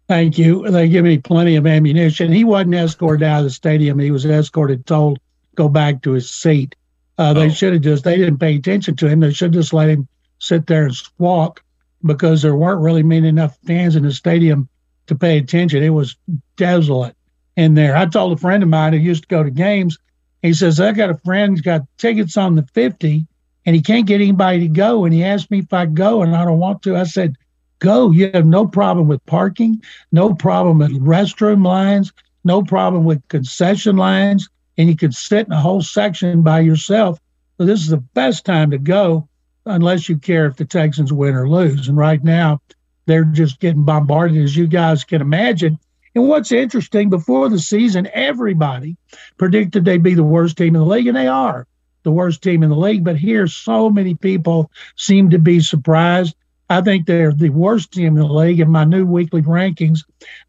Thank 0.09 0.39
you. 0.39 0.69
They 0.69 0.89
give 0.89 1.05
me 1.05 1.19
plenty 1.19 1.55
of 1.55 1.67
ammunition. 1.67 2.33
He 2.33 2.43
wasn't 2.43 2.75
escorted 2.75 3.23
out 3.23 3.39
of 3.39 3.45
the 3.45 3.51
stadium. 3.51 3.99
He 3.99 4.11
was 4.11 4.27
escorted, 4.27 4.87
told 4.87 5.21
go 5.55 5.69
back 5.69 6.03
to 6.03 6.13
his 6.13 6.29
seat. 6.29 6.75
Uh, 7.19 7.33
they 7.33 7.47
oh. 7.47 7.51
should 7.51 7.75
have 7.75 7.83
just, 7.83 8.05
they 8.05 8.17
didn't 8.17 8.39
pay 8.39 8.57
attention 8.57 8.97
to 8.97 9.07
him. 9.07 9.21
They 9.21 9.33
should 9.33 9.53
just 9.53 9.73
let 9.73 9.89
him 9.89 10.09
sit 10.39 10.67
there 10.67 10.85
and 10.85 10.95
squawk 10.95 11.63
because 12.05 12.43
there 12.43 12.57
weren't 12.57 12.81
really 12.81 13.03
many 13.03 13.29
enough 13.29 13.59
fans 13.67 13.97
in 13.97 14.03
the 14.03 14.13
stadium 14.13 14.69
to 15.07 15.15
pay 15.15 15.39
attention. 15.39 15.83
It 15.83 15.91
was 15.91 16.17
desolate 16.57 17.17
in 17.57 17.75
there. 17.75 17.97
I 17.97 18.07
told 18.07 18.33
a 18.33 18.41
friend 18.41 18.63
of 18.63 18.69
mine 18.69 18.93
who 18.93 18.99
used 18.99 19.23
to 19.23 19.29
go 19.29 19.43
to 19.43 19.51
games, 19.51 19.99
he 20.43 20.55
says, 20.55 20.79
I 20.79 20.93
got 20.93 21.11
a 21.11 21.19
friend 21.19 21.53
who's 21.53 21.63
got 21.63 21.83
tickets 21.97 22.37
on 22.37 22.55
the 22.55 22.67
50 22.75 23.27
and 23.67 23.75
he 23.75 23.83
can't 23.83 24.07
get 24.07 24.21
anybody 24.21 24.61
to 24.61 24.69
go. 24.69 25.05
And 25.05 25.13
he 25.13 25.25
asked 25.25 25.51
me 25.51 25.59
if 25.59 25.73
I 25.73 25.87
go 25.87 26.23
and 26.23 26.35
I 26.35 26.45
don't 26.45 26.59
want 26.59 26.83
to. 26.83 26.97
I 26.97 27.05
said, 27.05 27.37
Go. 27.81 28.11
You 28.11 28.31
have 28.35 28.47
no 28.47 28.67
problem 28.67 29.07
with 29.07 29.25
parking, 29.27 29.83
no 30.11 30.35
problem 30.35 30.79
with 30.79 31.01
restroom 31.01 31.65
lines, 31.65 32.13
no 32.45 32.63
problem 32.63 33.05
with 33.05 33.27
concession 33.29 33.97
lines, 33.97 34.49
and 34.77 34.89
you 34.89 34.97
can 34.97 35.13
sit 35.13 35.47
in 35.47 35.53
a 35.53 35.61
whole 35.61 35.83
section 35.83 36.43
by 36.43 36.61
yourself. 36.61 37.21
So 37.57 37.67
this 37.67 37.81
is 37.81 37.89
the 37.89 37.99
best 37.99 38.45
time 38.45 38.71
to 38.73 38.79
go 38.79 39.28
unless 39.69 40.09
you 40.09 40.19
care 40.19 40.47
if 40.47 40.57
the 40.57 40.65
Texans 40.65 41.13
win 41.13 41.35
or 41.35 41.49
lose. 41.49 41.89
And 41.89 41.97
right 41.97 42.23
now, 42.23 42.61
they're 43.07 43.25
just 43.25 43.61
getting 43.61 43.85
bombarded, 43.85 44.43
as 44.43 44.57
you 44.57 44.67
guys 44.67 45.05
can 45.05 45.21
imagine. 45.21 45.79
And 46.15 46.29
what's 46.29 46.53
interesting, 46.53 47.11
before 47.11 47.49
the 47.49 47.59
season, 47.59 48.09
everybody 48.13 48.97
predicted 49.37 49.85
they'd 49.85 50.03
be 50.03 50.15
the 50.15 50.25
worst 50.25 50.57
team 50.57 50.75
in 50.75 50.81
the 50.81 50.87
league, 50.87 51.07
and 51.07 51.17
they 51.17 51.29
are 51.29 51.67
the 52.03 52.11
worst 52.11 52.43
team 52.43 52.63
in 52.63 52.71
the 52.71 52.77
league. 52.77 53.05
But 53.05 53.17
here, 53.17 53.47
so 53.47 53.91
many 53.91 54.15
people 54.15 54.71
seem 54.97 55.31
to 55.31 55.39
be 55.39 55.61
surprised. 55.61 56.35
I 56.71 56.81
think 56.81 57.07
they're 57.07 57.33
the 57.33 57.51
worst 57.51 57.93
team 57.93 58.17
in 58.17 58.23
the 58.27 58.33
league. 58.33 58.61
In 58.61 58.71
my 58.71 58.85
new 58.85 59.07
weekly 59.07 59.43
rankings, 59.43 60.01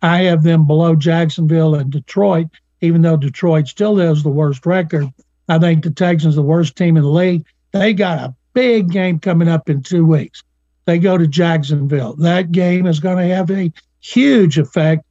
I 0.01 0.23
have 0.23 0.43
them 0.43 0.67
below 0.67 0.95
Jacksonville 0.95 1.75
and 1.75 1.91
Detroit, 1.91 2.47
even 2.81 3.01
though 3.01 3.17
Detroit 3.17 3.67
still 3.67 3.97
has 3.97 4.23
the 4.23 4.29
worst 4.29 4.65
record. 4.65 5.07
I 5.47 5.59
think 5.59 5.83
the 5.83 5.91
Texans 5.91 6.35
are 6.35 6.41
the 6.41 6.43
worst 6.43 6.75
team 6.75 6.97
in 6.97 7.03
the 7.03 7.09
league. 7.09 7.45
They 7.71 7.93
got 7.93 8.19
a 8.19 8.35
big 8.53 8.91
game 8.91 9.19
coming 9.19 9.47
up 9.47 9.69
in 9.69 9.81
two 9.81 10.05
weeks. 10.05 10.43
They 10.85 10.97
go 10.97 11.17
to 11.17 11.27
Jacksonville. 11.27 12.15
That 12.15 12.51
game 12.51 12.87
is 12.87 12.99
going 12.99 13.17
to 13.17 13.35
have 13.35 13.51
a 13.51 13.71
huge 13.99 14.57
effect 14.57 15.03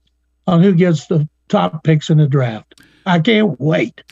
on 0.47 0.63
who 0.63 0.75
gets 0.75 1.07
the 1.07 1.29
top 1.49 1.85
picks 1.85 2.11
in 2.11 2.19
the 2.19 2.27
draft. 2.27 2.81
I 3.07 3.21
can't 3.21 3.59
wait. 3.61 4.03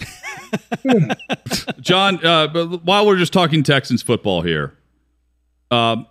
John, 1.80 2.24
uh, 2.24 2.48
while 2.78 3.06
we're 3.06 3.18
just 3.18 3.32
talking 3.32 3.62
Texans 3.62 4.02
football 4.02 4.42
here, 4.42 4.74
uh, 5.70 6.04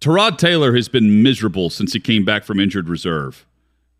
Tyrod 0.00 0.38
Taylor 0.38 0.74
has 0.74 0.88
been 0.88 1.22
miserable 1.22 1.68
since 1.70 1.92
he 1.92 2.00
came 2.00 2.24
back 2.24 2.44
from 2.44 2.58
injured 2.58 2.88
reserve. 2.88 3.46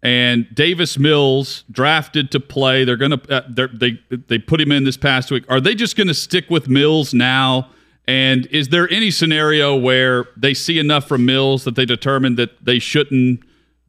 And 0.03 0.53
Davis 0.53 0.99
Mills 0.99 1.63
drafted 1.71 2.33
to 2.33 2.41
play. 2.41 2.85
They're 2.85 2.97
going 2.97 3.19
to 3.19 3.37
uh, 3.37 3.43
they 3.73 4.01
they 4.09 4.39
put 4.39 4.61
him 4.61 4.73
in 4.73 4.83
this 4.83 4.97
past 4.97 5.31
week. 5.31 5.45
Are 5.49 5.61
they 5.61 5.77
just 5.77 5.97
going 5.97 6.09
to 6.09 6.15
stick 6.15 6.51
with 6.51 6.69
Mills 6.69 7.15
now? 7.15 7.71
And 8.07 8.47
is 8.47 8.69
there 8.69 8.91
any 8.91 9.11
scenario 9.11 9.77
where 9.77 10.27
they 10.37 10.55
see 10.55 10.79
enough 10.79 11.07
from 11.07 11.25
Mills 11.25 11.65
that 11.65 11.77
they 11.77 11.85
determine 11.85 12.35
that 12.37 12.65
they 12.65 12.79
shouldn't 12.79 13.41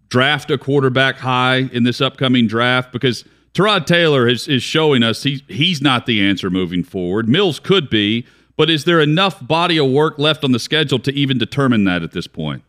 draft 0.10 0.52
a 0.52 0.58
quarterback 0.58 1.18
high 1.18 1.70
in 1.72 1.84
this 1.84 2.00
upcoming 2.00 2.48
draft? 2.48 2.92
Because 2.92 3.26
Tyrod 3.54 3.86
Taylor 3.86 4.28
is, 4.28 4.48
is 4.48 4.62
showing 4.62 5.04
us 5.04 5.24
he's 5.24 5.42
he's 5.48 5.82
not 5.82 6.06
the 6.06 6.22
answer 6.22 6.50
moving 6.50 6.84
forward. 6.84 7.28
Mills 7.28 7.60
could 7.60 7.90
be, 7.90 8.26
but 8.56 8.70
is 8.70 8.86
there 8.86 9.00
enough 9.00 9.46
body 9.46 9.78
of 9.78 9.90
work 9.90 10.20
left 10.20 10.44
on 10.44 10.52
the 10.52 10.60
schedule 10.60 11.00
to 11.00 11.12
even 11.14 11.38
determine 11.38 11.84
that 11.86 12.04
at 12.04 12.12
this 12.12 12.28
point? 12.28 12.64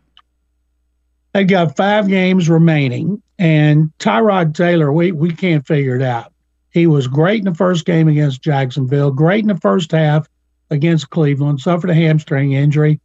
They 1.33 1.45
got 1.45 1.77
five 1.77 2.07
games 2.07 2.49
remaining, 2.49 3.21
and 3.39 3.91
Tyrod 3.99 4.55
Taylor, 4.55 4.93
we 4.93 5.13
we 5.13 5.31
can't 5.35 5.67
figure 5.67 5.97
it 5.97 6.03
out. 6.03 6.33
He 6.71 6.87
was 6.87 7.07
great 7.07 7.41
in 7.41 7.45
the 7.45 7.55
first 7.55 7.85
game 7.85 8.09
against 8.09 8.43
Jacksonville, 8.43 9.11
great 9.11 9.43
in 9.43 9.49
the 9.49 9.61
first 9.61 9.93
half 9.93 10.27
against 10.71 11.11
Cleveland, 11.11 11.61
suffered 11.61 11.91
a 11.91 11.95
hamstring 11.95 12.53
injury, 12.53 13.01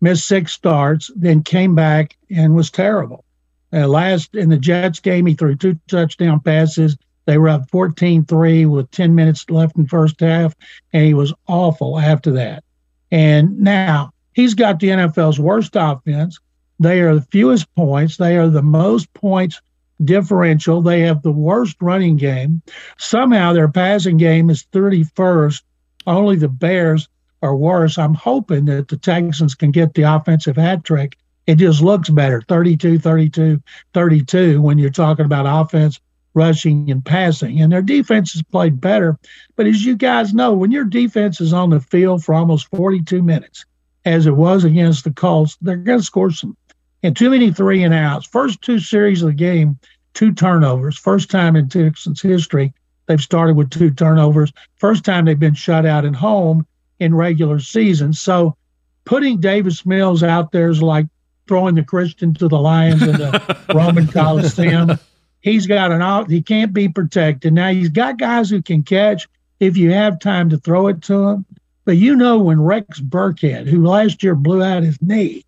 missed 0.00 0.26
six 0.26 0.52
starts, 0.52 1.10
then 1.16 1.42
came 1.42 1.74
back 1.74 2.16
and 2.30 2.54
was 2.54 2.70
terrible. 2.70 3.24
Uh, 3.72 3.86
last 3.86 4.34
in 4.34 4.48
the 4.48 4.56
Jets 4.56 5.00
game, 5.00 5.26
he 5.26 5.34
threw 5.34 5.54
two 5.54 5.78
touchdown 5.88 6.40
passes. 6.40 6.96
They 7.26 7.36
were 7.36 7.50
up 7.50 7.68
14 7.70 8.24
3 8.24 8.66
with 8.66 8.90
10 8.90 9.14
minutes 9.14 9.48
left 9.50 9.76
in 9.76 9.86
first 9.86 10.20
half, 10.20 10.54
and 10.92 11.04
he 11.04 11.14
was 11.14 11.34
awful 11.46 11.98
after 11.98 12.30
that. 12.32 12.64
And 13.10 13.58
now 13.60 14.12
he's 14.32 14.54
got 14.54 14.80
the 14.80 14.88
NFL's 14.88 15.38
worst 15.38 15.72
offense. 15.74 16.38
They 16.80 17.00
are 17.00 17.16
the 17.16 17.26
fewest 17.30 17.74
points, 17.74 18.16
they 18.16 18.36
are 18.36 18.48
the 18.48 18.62
most 18.62 19.12
points 19.12 19.60
differential. 20.04 20.82
They 20.82 21.00
have 21.02 21.22
the 21.22 21.32
worst 21.32 21.76
running 21.80 22.16
game. 22.16 22.62
Somehow 22.98 23.52
their 23.52 23.68
passing 23.68 24.16
game 24.16 24.50
is 24.50 24.64
31st. 24.72 25.62
Only 26.08 26.36
the 26.36 26.48
Bears 26.48 27.06
are 27.42 27.54
worse. 27.54 27.98
I'm 27.98 28.14
hoping 28.14 28.64
that 28.64 28.88
the 28.88 28.96
Texans 28.96 29.54
can 29.54 29.70
get 29.70 29.92
the 29.94 30.02
offensive 30.02 30.56
hat 30.56 30.82
trick. 30.82 31.18
It 31.46 31.56
just 31.56 31.82
looks 31.82 32.08
better 32.08 32.42
32, 32.48 32.98
32, 32.98 33.62
32 33.92 34.62
when 34.62 34.78
you're 34.78 34.90
talking 34.90 35.26
about 35.26 35.46
offense 35.46 36.00
rushing 36.34 36.90
and 36.90 37.04
passing. 37.04 37.60
And 37.60 37.70
their 37.70 37.82
defense 37.82 38.32
has 38.32 38.42
played 38.42 38.80
better. 38.80 39.18
But 39.56 39.66
as 39.66 39.84
you 39.84 39.96
guys 39.96 40.32
know, 40.32 40.52
when 40.54 40.70
your 40.70 40.84
defense 40.84 41.40
is 41.40 41.52
on 41.52 41.70
the 41.70 41.80
field 41.80 42.24
for 42.24 42.34
almost 42.34 42.68
42 42.68 43.22
minutes, 43.22 43.66
as 44.04 44.26
it 44.26 44.36
was 44.36 44.64
against 44.64 45.04
the 45.04 45.10
Colts, 45.10 45.58
they're 45.60 45.76
going 45.76 45.98
to 45.98 46.04
score 46.04 46.30
some. 46.30 46.56
And 47.02 47.16
too 47.16 47.30
many 47.30 47.52
three 47.52 47.82
and 47.82 47.94
outs. 47.94 48.26
First 48.26 48.62
two 48.62 48.78
series 48.78 49.22
of 49.22 49.28
the 49.28 49.34
game, 49.34 49.78
two 50.14 50.32
turnovers. 50.32 50.98
First 50.98 51.30
time 51.30 51.54
in 51.54 51.68
Texans 51.68 52.22
history 52.22 52.72
they've 53.08 53.20
started 53.20 53.56
with 53.56 53.70
two 53.70 53.90
turnovers. 53.90 54.52
First 54.76 55.04
time 55.04 55.24
they've 55.24 55.38
been 55.38 55.54
shut 55.54 55.84
out 55.84 56.04
at 56.04 56.14
home 56.14 56.66
in 57.00 57.14
regular 57.14 57.58
season. 57.58 58.12
So 58.12 58.56
putting 59.04 59.40
Davis 59.40 59.84
Mills 59.84 60.22
out 60.22 60.52
there 60.52 60.68
is 60.68 60.82
like 60.82 61.06
throwing 61.48 61.74
the 61.74 61.82
Christian 61.82 62.34
to 62.34 62.46
the 62.46 62.58
Lions 62.58 63.02
in 63.02 63.12
the 63.12 63.58
Roman 63.74 64.06
Coliseum. 64.06 64.98
He's 65.40 65.66
got 65.66 65.90
an 65.90 66.02
out. 66.02 66.30
He 66.30 66.42
can't 66.42 66.72
be 66.72 66.88
protected. 66.88 67.52
Now 67.54 67.70
he's 67.70 67.88
got 67.88 68.18
guys 68.18 68.50
who 68.50 68.62
can 68.62 68.82
catch 68.82 69.26
if 69.58 69.76
you 69.76 69.90
have 69.92 70.20
time 70.20 70.50
to 70.50 70.58
throw 70.58 70.88
it 70.88 71.02
to 71.02 71.28
him. 71.28 71.44
But 71.84 71.96
you 71.96 72.14
know 72.14 72.38
when 72.38 72.60
Rex 72.60 73.00
Burkhead, 73.00 73.66
who 73.66 73.86
last 73.86 74.22
year 74.22 74.34
blew 74.34 74.62
out 74.62 74.82
his 74.82 75.00
knee 75.00 75.44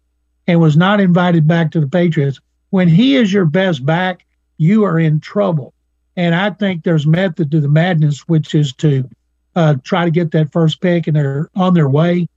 and 0.47 0.59
was 0.59 0.77
not 0.77 1.01
invited 1.01 1.47
back 1.47 1.71
to 1.73 1.81
the 1.81 1.87
Patriots, 1.87 2.41
when 2.71 2.89
he 2.89 3.17
is 3.17 3.31
your 3.31 3.45
best 3.45 3.85
back, 3.85 4.25
you 4.57 4.85
are 4.85 4.99
in 4.99 5.21
trouble. 5.21 5.75
And 6.17 6.35
I 6.35 6.51
think 6.51 6.83
there's 6.83 7.07
method 7.07 7.51
to 7.51 7.61
the 7.61 7.69
madness, 7.69 8.21
which 8.29 8.55
is 8.55 8.73
to 8.75 9.09
uh, 9.57 9.77
try 9.83 10.05
to 10.05 10.11
get 10.11 10.33
that 10.33 10.53
first 10.53 10.81
pick, 10.81 11.07
and 11.07 11.17
they're 11.17 11.51
on 11.55 11.75
their 11.75 11.89
way. 11.89 12.29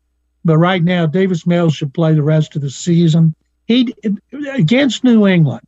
But 0.46 0.58
right 0.58 0.84
now, 0.84 1.06
Davis 1.06 1.48
Mills 1.48 1.76
should 1.76 1.94
play 1.94 2.14
the 2.14 2.24
rest 2.24 2.56
of 2.56 2.62
the 2.62 2.70
season. 2.70 3.36
He 3.66 3.96
against 4.54 5.04
New 5.04 5.26
England 5.26 5.66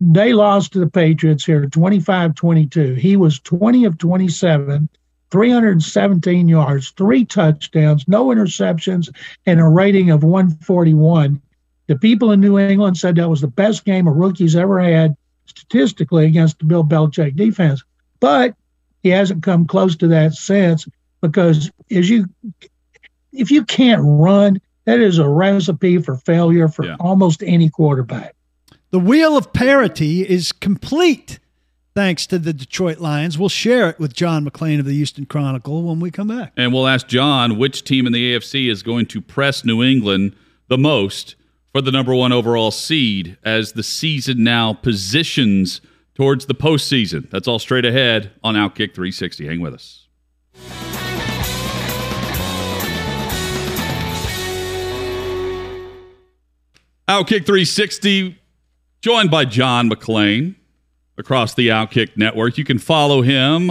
they 0.00 0.32
lost 0.32 0.72
to 0.72 0.78
the 0.78 0.88
Patriots 0.88 1.44
here 1.44 1.66
25 1.66 2.34
22. 2.34 2.94
He 2.94 3.16
was 3.16 3.40
20 3.40 3.84
of 3.84 3.98
27, 3.98 4.88
317 5.30 6.48
yards, 6.48 6.90
three 6.90 7.24
touchdowns, 7.24 8.06
no 8.06 8.26
interceptions, 8.26 9.08
and 9.46 9.60
a 9.60 9.64
rating 9.64 10.10
of 10.10 10.22
141. 10.22 11.40
The 11.88 11.96
people 11.96 12.32
in 12.32 12.40
New 12.40 12.58
England 12.58 12.96
said 12.96 13.16
that 13.16 13.30
was 13.30 13.40
the 13.40 13.48
best 13.48 13.84
game 13.84 14.06
a 14.06 14.12
rookie's 14.12 14.54
ever 14.54 14.80
had 14.80 15.16
statistically 15.48 16.26
against 16.26 16.58
the 16.58 16.64
Bill 16.64 16.84
Belichick 16.84 17.36
defense. 17.36 17.82
But 18.20 18.54
he 19.02 19.10
hasn't 19.10 19.42
come 19.42 19.66
close 19.66 19.96
to 19.96 20.08
that 20.08 20.34
since 20.34 20.86
because 21.20 21.70
as 21.90 22.08
you 22.08 22.26
if 23.32 23.50
you 23.50 23.64
can't 23.64 24.02
run, 24.04 24.60
that 24.84 25.00
is 25.00 25.18
a 25.18 25.28
recipe 25.28 25.98
for 25.98 26.16
failure 26.16 26.68
for 26.68 26.84
yeah. 26.84 26.96
almost 26.98 27.42
any 27.42 27.68
quarterback. 27.68 28.34
The 28.90 28.98
wheel 28.98 29.36
of 29.36 29.52
parity 29.52 30.28
is 30.28 30.50
complete 30.50 31.38
thanks 31.94 32.26
to 32.26 32.38
the 32.38 32.52
Detroit 32.52 32.98
Lions. 32.98 33.38
We'll 33.38 33.48
share 33.48 33.90
it 33.90 33.98
with 33.98 34.14
John 34.14 34.48
McClain 34.48 34.78
of 34.78 34.86
the 34.86 34.94
Houston 34.94 35.26
Chronicle 35.26 35.82
when 35.82 36.00
we 36.00 36.10
come 36.10 36.28
back. 36.28 36.52
And 36.56 36.72
we'll 36.72 36.86
ask 36.86 37.06
John 37.06 37.58
which 37.58 37.84
team 37.84 38.06
in 38.06 38.12
the 38.12 38.34
AFC 38.34 38.70
is 38.70 38.82
going 38.82 39.06
to 39.06 39.20
press 39.20 39.64
New 39.64 39.82
England 39.82 40.34
the 40.68 40.78
most 40.78 41.34
for 41.78 41.82
the 41.82 41.92
number 41.92 42.12
one 42.12 42.32
overall 42.32 42.72
seed 42.72 43.38
as 43.44 43.74
the 43.74 43.84
season 43.84 44.42
now 44.42 44.72
positions 44.72 45.80
towards 46.16 46.46
the 46.46 46.54
postseason. 46.54 47.30
That's 47.30 47.46
all 47.46 47.60
straight 47.60 47.84
ahead 47.84 48.32
on 48.42 48.56
Outkick 48.56 48.96
360. 48.96 49.46
Hang 49.46 49.60
with 49.60 49.74
us. 49.74 50.08
Outkick 57.06 57.46
360 57.46 58.36
joined 59.00 59.30
by 59.30 59.44
John 59.44 59.88
McClain 59.88 60.56
across 61.16 61.54
the 61.54 61.68
Outkick 61.68 62.16
Network. 62.16 62.58
You 62.58 62.64
can 62.64 62.80
follow 62.80 63.22
him 63.22 63.70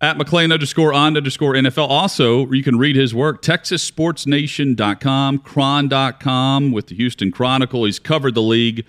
at 0.00 0.18
McClain 0.18 0.52
underscore 0.52 0.92
on 0.92 1.16
underscore 1.16 1.54
NFL. 1.54 1.88
Also, 1.88 2.46
you 2.52 2.62
can 2.62 2.76
read 2.78 2.96
his 2.96 3.14
work, 3.14 3.42
TexasSportsNation.com, 3.42 5.38
Chron.com 5.38 6.72
with 6.72 6.88
the 6.88 6.94
Houston 6.94 7.32
Chronicle. 7.32 7.84
He's 7.84 7.98
covered 7.98 8.34
the 8.34 8.42
league 8.42 8.84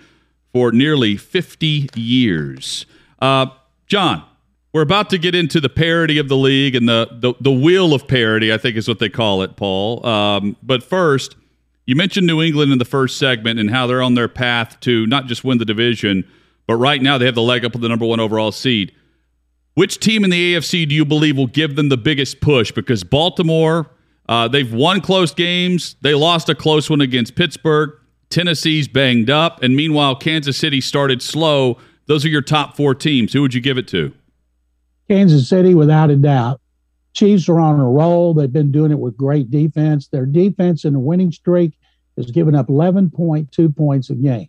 for 0.52 0.70
nearly 0.72 1.16
50 1.16 1.88
years. 1.94 2.84
Uh, 3.20 3.46
John, 3.86 4.22
we're 4.72 4.82
about 4.82 5.08
to 5.10 5.18
get 5.18 5.34
into 5.34 5.60
the 5.60 5.70
parity 5.70 6.18
of 6.18 6.28
the 6.28 6.36
league 6.36 6.74
and 6.74 6.88
the, 6.88 7.08
the, 7.10 7.34
the 7.40 7.50
wheel 7.50 7.94
of 7.94 8.06
parity, 8.06 8.52
I 8.52 8.58
think 8.58 8.76
is 8.76 8.86
what 8.86 8.98
they 8.98 9.08
call 9.08 9.42
it, 9.42 9.56
Paul. 9.56 10.04
Um, 10.06 10.56
but 10.62 10.82
first, 10.82 11.36
you 11.86 11.96
mentioned 11.96 12.26
New 12.26 12.42
England 12.42 12.70
in 12.70 12.78
the 12.78 12.84
first 12.84 13.16
segment 13.18 13.58
and 13.58 13.70
how 13.70 13.86
they're 13.86 14.02
on 14.02 14.12
their 14.14 14.28
path 14.28 14.78
to 14.80 15.06
not 15.06 15.24
just 15.26 15.42
win 15.42 15.56
the 15.56 15.64
division, 15.64 16.30
but 16.66 16.74
right 16.74 17.00
now 17.00 17.16
they 17.16 17.24
have 17.24 17.34
the 17.34 17.40
leg 17.40 17.64
up 17.64 17.72
with 17.72 17.80
the 17.80 17.88
number 17.88 18.04
one 18.04 18.20
overall 18.20 18.52
seed. 18.52 18.92
Which 19.78 20.00
team 20.00 20.24
in 20.24 20.30
the 20.30 20.56
AFC 20.56 20.88
do 20.88 20.94
you 20.96 21.04
believe 21.04 21.36
will 21.36 21.46
give 21.46 21.76
them 21.76 21.88
the 21.88 21.96
biggest 21.96 22.40
push? 22.40 22.72
Because 22.72 23.04
Baltimore, 23.04 23.88
uh, 24.28 24.48
they've 24.48 24.74
won 24.74 25.00
close 25.00 25.32
games. 25.32 25.94
They 26.00 26.14
lost 26.14 26.48
a 26.48 26.56
close 26.56 26.90
one 26.90 27.00
against 27.00 27.36
Pittsburgh. 27.36 27.92
Tennessee's 28.28 28.88
banged 28.88 29.30
up. 29.30 29.62
And 29.62 29.76
meanwhile, 29.76 30.16
Kansas 30.16 30.56
City 30.56 30.80
started 30.80 31.22
slow. 31.22 31.78
Those 32.06 32.24
are 32.24 32.28
your 32.28 32.42
top 32.42 32.74
four 32.74 32.92
teams. 32.92 33.32
Who 33.32 33.40
would 33.40 33.54
you 33.54 33.60
give 33.60 33.78
it 33.78 33.86
to? 33.90 34.12
Kansas 35.08 35.48
City, 35.48 35.74
without 35.74 36.10
a 36.10 36.16
doubt. 36.16 36.60
Chiefs 37.12 37.48
are 37.48 37.60
on 37.60 37.78
a 37.78 37.88
roll. 37.88 38.34
They've 38.34 38.52
been 38.52 38.72
doing 38.72 38.90
it 38.90 38.98
with 38.98 39.16
great 39.16 39.48
defense. 39.48 40.08
Their 40.08 40.26
defense 40.26 40.84
in 40.84 40.94
the 40.94 40.98
winning 40.98 41.30
streak 41.30 41.78
has 42.16 42.32
given 42.32 42.56
up 42.56 42.66
11.2 42.66 43.76
points 43.76 44.10
a 44.10 44.16
game. 44.16 44.48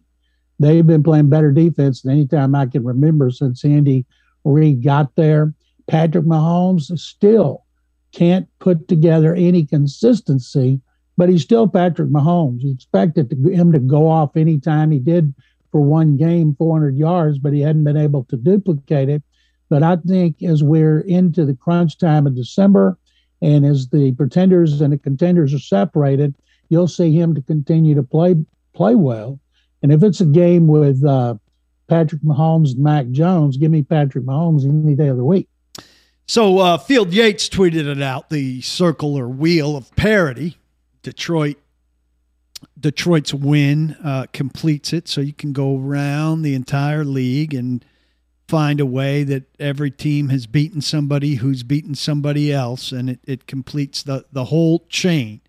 They've 0.58 0.88
been 0.88 1.04
playing 1.04 1.30
better 1.30 1.52
defense 1.52 2.02
than 2.02 2.14
any 2.14 2.26
time 2.26 2.56
I 2.56 2.66
can 2.66 2.84
remember 2.84 3.30
since 3.30 3.64
Andy 3.64 4.08
Reid 4.44 4.84
got 4.84 5.16
there. 5.16 5.54
Patrick 5.88 6.26
Mahomes 6.26 6.98
still 7.00 7.66
can't 8.12 8.48
put 8.60 8.88
together 8.88 9.34
any 9.36 9.66
consistency, 9.66 10.82
but 11.18 11.30
he's 11.30 11.44
still 11.44 11.68
Patrick 11.68 12.10
Mahomes. 12.10 12.62
You 12.62 12.72
expected 12.72 13.32
him 13.32 13.72
to 13.72 13.80
go 13.80 14.08
off 14.08 14.36
anytime 14.36 14.92
he 14.92 15.00
did 15.00 15.34
for 15.72 15.82
one 15.82 16.18
game, 16.18 16.56
400 16.58 16.96
yards, 16.96 17.38
but 17.38 17.54
he 17.54 17.62
hadn't 17.62 17.84
been 17.84 17.98
able 17.98 18.24
to 18.26 18.38
duplicate 18.38 19.10
it. 19.10 19.24
But 19.70 19.84
I 19.84 19.98
think 19.98 20.42
as 20.42 20.64
we're 20.64 21.02
into 21.02 21.46
the 21.46 21.54
crunch 21.56 21.98
time 21.98 22.26
of 22.26 22.36
December 22.36 22.98
and 23.42 23.66
as 23.66 23.90
the 23.90 24.14
pretenders 24.14 24.82
and 24.82 24.94
the 24.94 24.98
contenders 24.98 25.54
are 25.54 25.60
separated, 25.60 26.34
you'll 26.70 26.88
see 26.88 27.12
him 27.12 27.36
to 27.36 27.42
continue 27.42 27.96
to 27.96 28.04
play 28.04 28.36
play 28.74 28.96
well. 28.96 29.40
And 29.82 29.92
if 29.92 30.04
it's 30.04 30.22
a 30.22 30.26
game 30.26 30.68
with 30.68 31.04
uh, 31.06 31.36
Patrick 31.90 32.22
Mahomes 32.22 32.74
and 32.74 32.84
Mac 32.84 33.10
Jones, 33.10 33.58
give 33.58 33.72
me 33.72 33.82
Patrick 33.82 34.24
Mahomes 34.24 34.64
any 34.64 34.96
day 34.96 35.08
of 35.08 35.18
the 35.18 35.26
week. 35.26 35.50
So 36.28 36.60
uh, 36.60 36.78
Field 36.78 37.12
Yates 37.12 37.50
tweeted 37.50 37.88
it 37.88 38.02
out, 38.02 38.30
the 38.30 38.62
circle 38.62 39.18
or 39.18 39.28
wheel 39.28 39.76
of 39.76 39.96
parity. 39.96 40.58
Detroit 41.02 41.58
Detroit's 42.80 43.34
win 43.34 43.96
uh, 44.04 44.26
completes 44.32 44.94
it, 44.94 45.08
so 45.08 45.22
you 45.22 45.34
can 45.34 45.54
go 45.54 45.78
around 45.78 46.42
the 46.42 46.54
entire 46.54 47.04
league 47.04 47.54
and 47.54 47.84
find 48.48 48.80
a 48.80 48.86
way 48.86 49.24
that 49.24 49.44
every 49.60 49.92
team 49.92 50.30
has 50.30 50.46
beaten 50.46 50.82
somebody 50.82 51.36
who's 51.36 51.64
beaten 51.64 51.96
somebody 51.96 52.52
else, 52.52 52.92
and 52.92 53.10
it, 53.10 53.20
it 53.26 53.48
completes 53.48 54.04
the, 54.04 54.26
the 54.32 54.46
whole 54.46 54.86
chain. 54.90 55.42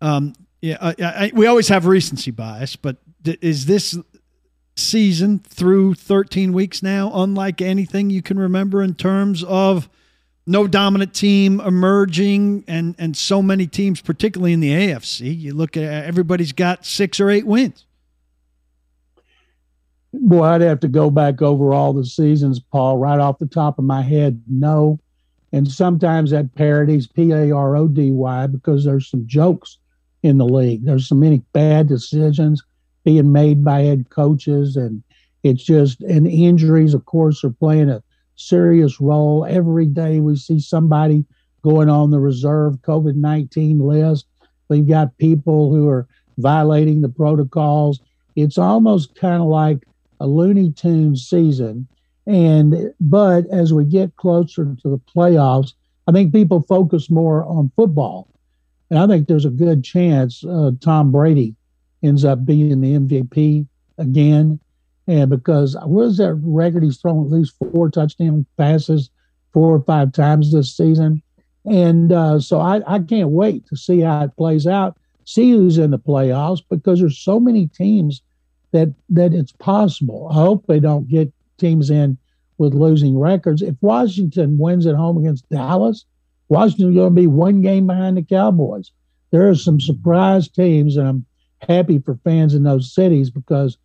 Um, 0.00 0.34
yeah, 0.60 0.78
I, 0.80 0.94
I, 1.00 1.32
we 1.34 1.46
always 1.46 1.68
have 1.68 1.86
recency 1.86 2.30
bias, 2.30 2.76
but 2.76 2.98
is 3.24 3.66
this 3.66 3.98
season 4.76 5.38
through 5.38 5.94
13 5.94 6.52
weeks 6.52 6.82
now 6.82 7.10
unlike 7.14 7.62
anything 7.62 8.10
you 8.10 8.22
can 8.22 8.38
remember 8.38 8.82
in 8.82 8.94
terms 8.94 9.42
of 9.44 9.88
no 10.46 10.66
dominant 10.66 11.14
team 11.14 11.60
emerging 11.60 12.62
and 12.68 12.94
and 12.98 13.16
so 13.16 13.40
many 13.40 13.66
teams 13.66 14.00
particularly 14.02 14.52
in 14.52 14.60
the 14.60 14.70
AFC 14.70 15.38
you 15.38 15.54
look 15.54 15.76
at 15.76 16.04
everybody's 16.04 16.52
got 16.52 16.84
6 16.84 17.20
or 17.20 17.30
8 17.30 17.46
wins 17.46 17.86
Boy, 20.20 20.44
I'd 20.44 20.60
have 20.62 20.80
to 20.80 20.88
go 20.88 21.10
back 21.10 21.42
over 21.42 21.72
all 21.72 21.92
the 21.92 22.04
seasons, 22.04 22.60
Paul, 22.60 22.98
right 22.98 23.20
off 23.20 23.38
the 23.38 23.46
top 23.46 23.78
of 23.78 23.84
my 23.84 24.02
head. 24.02 24.42
No. 24.48 24.98
And 25.52 25.70
sometimes 25.70 26.30
that 26.30 26.54
parody's 26.54 27.06
P 27.06 27.32
A 27.32 27.52
R 27.52 27.76
O 27.76 27.88
D 27.88 28.10
Y 28.10 28.46
because 28.46 28.84
there's 28.84 29.08
some 29.08 29.26
jokes 29.26 29.78
in 30.22 30.38
the 30.38 30.46
league. 30.46 30.84
There's 30.84 31.08
so 31.08 31.14
many 31.14 31.42
bad 31.52 31.88
decisions 31.88 32.62
being 33.06 33.30
made 33.30 33.64
by 33.64 33.82
head 33.82 34.10
coaches, 34.10 34.74
and 34.74 35.00
it's 35.44 35.62
just, 35.62 36.00
and 36.02 36.26
injuries, 36.26 36.92
of 36.92 37.06
course, 37.06 37.44
are 37.44 37.50
playing 37.50 37.88
a 37.88 38.02
serious 38.34 39.00
role. 39.00 39.46
Every 39.48 39.86
day 39.86 40.18
we 40.18 40.34
see 40.34 40.58
somebody 40.58 41.24
going 41.62 41.88
on 41.88 42.10
the 42.10 42.18
reserve 42.18 42.82
COVID 42.82 43.14
19 43.14 43.78
list. 43.78 44.26
We've 44.68 44.88
got 44.88 45.16
people 45.18 45.72
who 45.72 45.88
are 45.88 46.08
violating 46.38 47.00
the 47.00 47.08
protocols. 47.08 48.00
It's 48.34 48.58
almost 48.58 49.14
kind 49.14 49.40
of 49.40 49.48
like 49.48 49.86
a 50.18 50.26
Looney 50.26 50.72
Tunes 50.72 51.28
season. 51.28 51.86
And 52.26 52.92
but 52.98 53.46
as 53.52 53.72
we 53.72 53.84
get 53.84 54.16
closer 54.16 54.64
to 54.82 54.88
the 54.90 55.00
playoffs, 55.16 55.74
I 56.08 56.12
think 56.12 56.32
people 56.32 56.60
focus 56.62 57.08
more 57.08 57.44
on 57.44 57.70
football, 57.76 58.28
and 58.90 58.98
I 58.98 59.06
think 59.06 59.28
there's 59.28 59.44
a 59.44 59.50
good 59.50 59.84
chance 59.84 60.44
uh, 60.44 60.72
Tom 60.80 61.12
Brady 61.12 61.54
ends 62.02 62.24
up 62.24 62.44
being 62.44 62.80
the 62.80 62.94
MVP 62.94 63.66
again. 63.98 64.60
And 65.06 65.30
because 65.30 65.76
what 65.84 66.06
is 66.06 66.16
that 66.16 66.34
record? 66.42 66.82
He's 66.82 66.98
thrown 66.98 67.26
at 67.26 67.32
least 67.32 67.54
four 67.58 67.90
touchdown 67.90 68.44
passes 68.56 69.10
four 69.52 69.74
or 69.74 69.82
five 69.82 70.12
times 70.12 70.52
this 70.52 70.76
season. 70.76 71.22
And 71.64 72.12
uh, 72.12 72.40
so 72.40 72.60
I, 72.60 72.82
I 72.86 72.98
can't 73.00 73.30
wait 73.30 73.66
to 73.68 73.76
see 73.76 74.00
how 74.00 74.22
it 74.24 74.36
plays 74.36 74.66
out, 74.66 74.96
see 75.24 75.50
who's 75.50 75.78
in 75.78 75.90
the 75.90 75.98
playoffs 75.98 76.62
because 76.68 77.00
there's 77.00 77.18
so 77.18 77.40
many 77.40 77.66
teams 77.68 78.22
that 78.72 78.92
that 79.08 79.32
it's 79.32 79.52
possible. 79.52 80.28
I 80.30 80.34
hope 80.34 80.66
they 80.66 80.80
don't 80.80 81.08
get 81.08 81.32
teams 81.58 81.90
in 81.90 82.18
with 82.58 82.74
losing 82.74 83.18
records. 83.18 83.62
If 83.62 83.76
Washington 83.80 84.58
wins 84.58 84.86
at 84.86 84.94
home 84.94 85.18
against 85.18 85.48
Dallas, 85.48 86.04
Washington's 86.48 86.94
going 86.94 87.14
to 87.14 87.20
be 87.20 87.26
one 87.26 87.62
game 87.62 87.86
behind 87.86 88.16
the 88.16 88.22
Cowboys. 88.22 88.92
There 89.30 89.48
are 89.48 89.54
some 89.54 89.80
surprise 89.80 90.48
teams, 90.48 90.96
and 90.96 91.08
I'm 91.08 91.26
happy 91.60 91.98
for 91.98 92.18
fans 92.24 92.54
in 92.54 92.62
those 92.62 92.92
cities 92.92 93.30
because 93.30 93.78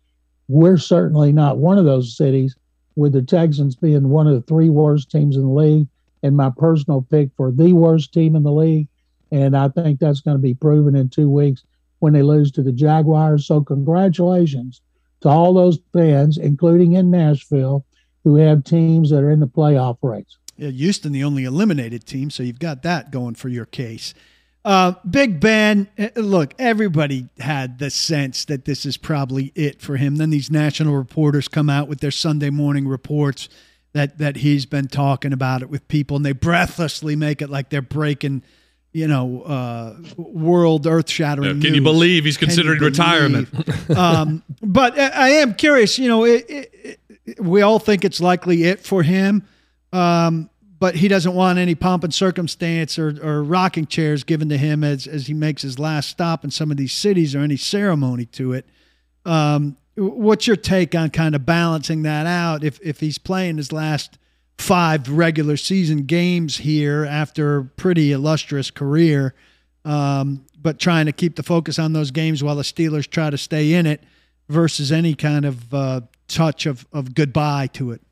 we're 0.48 0.78
certainly 0.78 1.32
not 1.32 1.58
one 1.58 1.78
of 1.78 1.84
those 1.84 2.16
cities, 2.16 2.56
with 2.96 3.12
the 3.12 3.22
Texans 3.22 3.74
being 3.74 4.08
one 4.08 4.26
of 4.26 4.34
the 4.34 4.42
three 4.42 4.68
worst 4.68 5.10
teams 5.10 5.36
in 5.36 5.42
the 5.42 5.48
league 5.48 5.88
and 6.22 6.36
my 6.36 6.50
personal 6.56 7.02
pick 7.02 7.30
for 7.36 7.50
the 7.50 7.72
worst 7.72 8.12
team 8.12 8.36
in 8.36 8.42
the 8.42 8.52
league. 8.52 8.88
And 9.30 9.56
I 9.56 9.68
think 9.68 9.98
that's 9.98 10.20
going 10.20 10.36
to 10.36 10.42
be 10.42 10.54
proven 10.54 10.94
in 10.94 11.08
two 11.08 11.30
weeks 11.30 11.64
when 12.00 12.12
they 12.12 12.22
lose 12.22 12.52
to 12.52 12.62
the 12.62 12.72
Jaguars. 12.72 13.46
So, 13.46 13.62
congratulations 13.62 14.82
to 15.22 15.28
all 15.28 15.54
those 15.54 15.78
fans, 15.92 16.36
including 16.36 16.92
in 16.92 17.10
Nashville, 17.10 17.84
who 18.24 18.36
have 18.36 18.64
teams 18.64 19.10
that 19.10 19.22
are 19.22 19.30
in 19.30 19.40
the 19.40 19.46
playoff 19.46 19.98
race. 20.02 20.36
Yeah, 20.56 20.68
Houston, 20.68 21.12
the 21.12 21.24
only 21.24 21.44
eliminated 21.44 22.06
team, 22.06 22.30
so 22.30 22.42
you've 22.42 22.58
got 22.58 22.82
that 22.82 23.10
going 23.10 23.34
for 23.34 23.48
your 23.48 23.64
case. 23.64 24.12
Uh, 24.64 24.94
Big 25.08 25.40
Ben, 25.40 25.88
eh, 25.98 26.10
look, 26.14 26.54
everybody 26.58 27.28
had 27.38 27.78
the 27.78 27.90
sense 27.90 28.44
that 28.44 28.64
this 28.64 28.86
is 28.86 28.96
probably 28.96 29.52
it 29.56 29.80
for 29.80 29.96
him. 29.96 30.16
Then 30.16 30.30
these 30.30 30.50
national 30.50 30.94
reporters 30.94 31.48
come 31.48 31.68
out 31.68 31.88
with 31.88 32.00
their 32.00 32.12
Sunday 32.12 32.50
morning 32.50 32.86
reports 32.86 33.48
that 33.92 34.18
that 34.18 34.36
he's 34.36 34.64
been 34.64 34.88
talking 34.88 35.32
about 35.32 35.62
it 35.62 35.68
with 35.68 35.86
people, 35.88 36.16
and 36.16 36.24
they 36.24 36.32
breathlessly 36.32 37.16
make 37.16 37.42
it 37.42 37.50
like 37.50 37.70
they're 37.70 37.82
breaking, 37.82 38.42
you 38.92 39.08
know, 39.08 39.42
uh, 39.42 39.96
world 40.16 40.86
earth 40.86 41.10
shattering. 41.10 41.56
Yeah, 41.56 41.62
can 41.62 41.74
you 41.74 41.82
believe 41.82 42.24
he's 42.24 42.36
considering 42.38 42.80
retirement? 42.80 43.48
um, 43.96 44.44
but 44.62 44.98
I, 44.98 45.08
I 45.08 45.28
am 45.30 45.54
curious. 45.54 45.98
You 45.98 46.08
know, 46.08 46.24
it, 46.24 46.48
it, 46.48 47.00
it, 47.26 47.40
we 47.40 47.62
all 47.62 47.80
think 47.80 48.04
it's 48.04 48.20
likely 48.20 48.62
it 48.62 48.80
for 48.80 49.02
him. 49.02 49.46
Um, 49.92 50.48
but 50.82 50.96
he 50.96 51.06
doesn't 51.06 51.34
want 51.34 51.60
any 51.60 51.76
pomp 51.76 52.02
and 52.02 52.12
circumstance 52.12 52.98
or, 52.98 53.16
or 53.24 53.44
rocking 53.44 53.86
chairs 53.86 54.24
given 54.24 54.48
to 54.48 54.58
him 54.58 54.82
as, 54.82 55.06
as 55.06 55.28
he 55.28 55.32
makes 55.32 55.62
his 55.62 55.78
last 55.78 56.08
stop 56.08 56.42
in 56.42 56.50
some 56.50 56.72
of 56.72 56.76
these 56.76 56.92
cities 56.92 57.36
or 57.36 57.38
any 57.38 57.56
ceremony 57.56 58.24
to 58.24 58.52
it. 58.52 58.66
Um, 59.24 59.76
what's 59.94 60.48
your 60.48 60.56
take 60.56 60.96
on 60.96 61.10
kind 61.10 61.36
of 61.36 61.46
balancing 61.46 62.02
that 62.02 62.26
out 62.26 62.64
if, 62.64 62.80
if 62.82 62.98
he's 62.98 63.16
playing 63.16 63.58
his 63.58 63.70
last 63.70 64.18
five 64.58 65.08
regular 65.08 65.56
season 65.56 66.02
games 66.02 66.56
here 66.56 67.04
after 67.04 67.58
a 67.58 67.64
pretty 67.64 68.10
illustrious 68.10 68.72
career, 68.72 69.34
um, 69.84 70.44
but 70.60 70.80
trying 70.80 71.06
to 71.06 71.12
keep 71.12 71.36
the 71.36 71.44
focus 71.44 71.78
on 71.78 71.92
those 71.92 72.10
games 72.10 72.42
while 72.42 72.56
the 72.56 72.64
Steelers 72.64 73.08
try 73.08 73.30
to 73.30 73.38
stay 73.38 73.74
in 73.74 73.86
it 73.86 74.02
versus 74.48 74.90
any 74.90 75.14
kind 75.14 75.44
of 75.44 75.72
uh, 75.72 76.00
touch 76.26 76.66
of, 76.66 76.88
of 76.92 77.14
goodbye 77.14 77.68
to 77.68 77.92
it? 77.92 78.02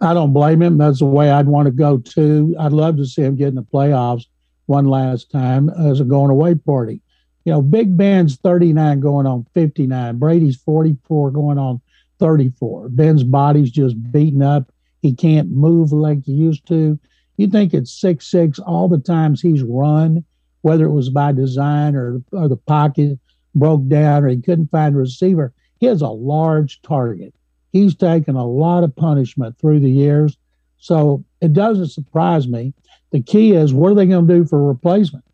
I 0.00 0.14
don't 0.14 0.32
blame 0.32 0.62
him. 0.62 0.78
That's 0.78 1.00
the 1.00 1.06
way 1.06 1.30
I'd 1.30 1.46
want 1.46 1.66
to 1.66 1.72
go 1.72 1.98
too. 1.98 2.54
I'd 2.58 2.72
love 2.72 2.96
to 2.96 3.06
see 3.06 3.22
him 3.22 3.36
get 3.36 3.48
in 3.48 3.54
the 3.54 3.62
playoffs 3.62 4.26
one 4.66 4.86
last 4.86 5.30
time 5.30 5.70
as 5.70 6.00
a 6.00 6.04
going 6.04 6.30
away 6.30 6.54
party. 6.54 7.00
You 7.44 7.52
know, 7.52 7.62
Big 7.62 7.96
Ben's 7.96 8.36
39 8.36 9.00
going 9.00 9.26
on 9.26 9.46
59. 9.54 10.18
Brady's 10.18 10.56
44 10.56 11.30
going 11.30 11.58
on 11.58 11.80
34. 12.18 12.90
Ben's 12.90 13.24
body's 13.24 13.70
just 13.70 13.96
beaten 14.12 14.42
up. 14.42 14.70
He 15.00 15.14
can't 15.14 15.50
move 15.50 15.92
like 15.92 16.24
he 16.24 16.32
used 16.32 16.66
to. 16.68 16.98
You 17.36 17.46
think 17.46 17.72
it's 17.72 17.92
six 17.92 18.26
six 18.26 18.58
all 18.58 18.88
the 18.88 18.98
times 18.98 19.40
he's 19.40 19.62
run, 19.62 20.24
whether 20.62 20.84
it 20.84 20.92
was 20.92 21.08
by 21.08 21.32
design 21.32 21.94
or, 21.94 22.20
or 22.32 22.48
the 22.48 22.56
pocket 22.56 23.18
broke 23.54 23.86
down 23.88 24.24
or 24.24 24.28
he 24.28 24.40
couldn't 24.40 24.70
find 24.70 24.94
a 24.94 24.98
receiver. 24.98 25.52
He 25.78 25.86
has 25.86 26.02
a 26.02 26.08
large 26.08 26.82
target 26.82 27.32
he's 27.72 27.94
taken 27.94 28.36
a 28.36 28.46
lot 28.46 28.84
of 28.84 28.94
punishment 28.94 29.58
through 29.58 29.80
the 29.80 29.90
years. 29.90 30.36
So 30.78 31.24
it 31.40 31.52
doesn't 31.52 31.88
surprise 31.88 32.48
me. 32.48 32.72
The 33.10 33.22
key 33.22 33.52
is 33.52 33.72
what 33.74 33.92
are 33.92 33.94
they 33.94 34.06
going 34.06 34.26
to 34.26 34.34
do 34.34 34.44
for 34.44 34.66
replacement? 34.66 35.24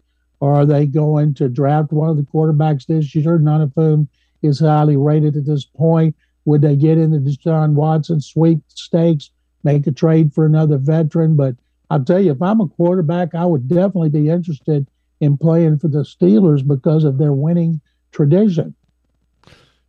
Or 0.40 0.54
are 0.54 0.66
they 0.66 0.86
going 0.86 1.34
to 1.34 1.48
draft 1.48 1.92
one 1.92 2.10
of 2.10 2.16
the 2.16 2.22
quarterbacks 2.22 2.86
this 2.86 3.14
year, 3.14 3.38
none 3.38 3.62
of 3.62 3.72
whom 3.74 4.08
is 4.42 4.60
highly 4.60 4.96
rated 4.96 5.36
at 5.36 5.46
this 5.46 5.64
point? 5.64 6.14
Would 6.44 6.60
they 6.60 6.76
get 6.76 6.98
into 6.98 7.18
Deshaun 7.18 7.72
Watson, 7.72 8.20
sweep 8.20 8.60
stakes, 8.68 9.30
make 9.62 9.86
a 9.86 9.92
trade 9.92 10.34
for 10.34 10.44
another 10.44 10.76
veteran? 10.76 11.36
But 11.36 11.56
I'll 11.88 12.04
tell 12.04 12.20
you, 12.20 12.32
if 12.32 12.42
I'm 12.42 12.60
a 12.60 12.68
quarterback, 12.68 13.34
I 13.34 13.46
would 13.46 13.68
definitely 13.68 14.10
be 14.10 14.28
interested 14.28 14.86
in 15.20 15.38
playing 15.38 15.78
for 15.78 15.88
the 15.88 16.04
Steelers 16.04 16.66
because 16.66 17.04
of 17.04 17.18
their 17.18 17.32
winning 17.32 17.80
tradition. 18.12 18.74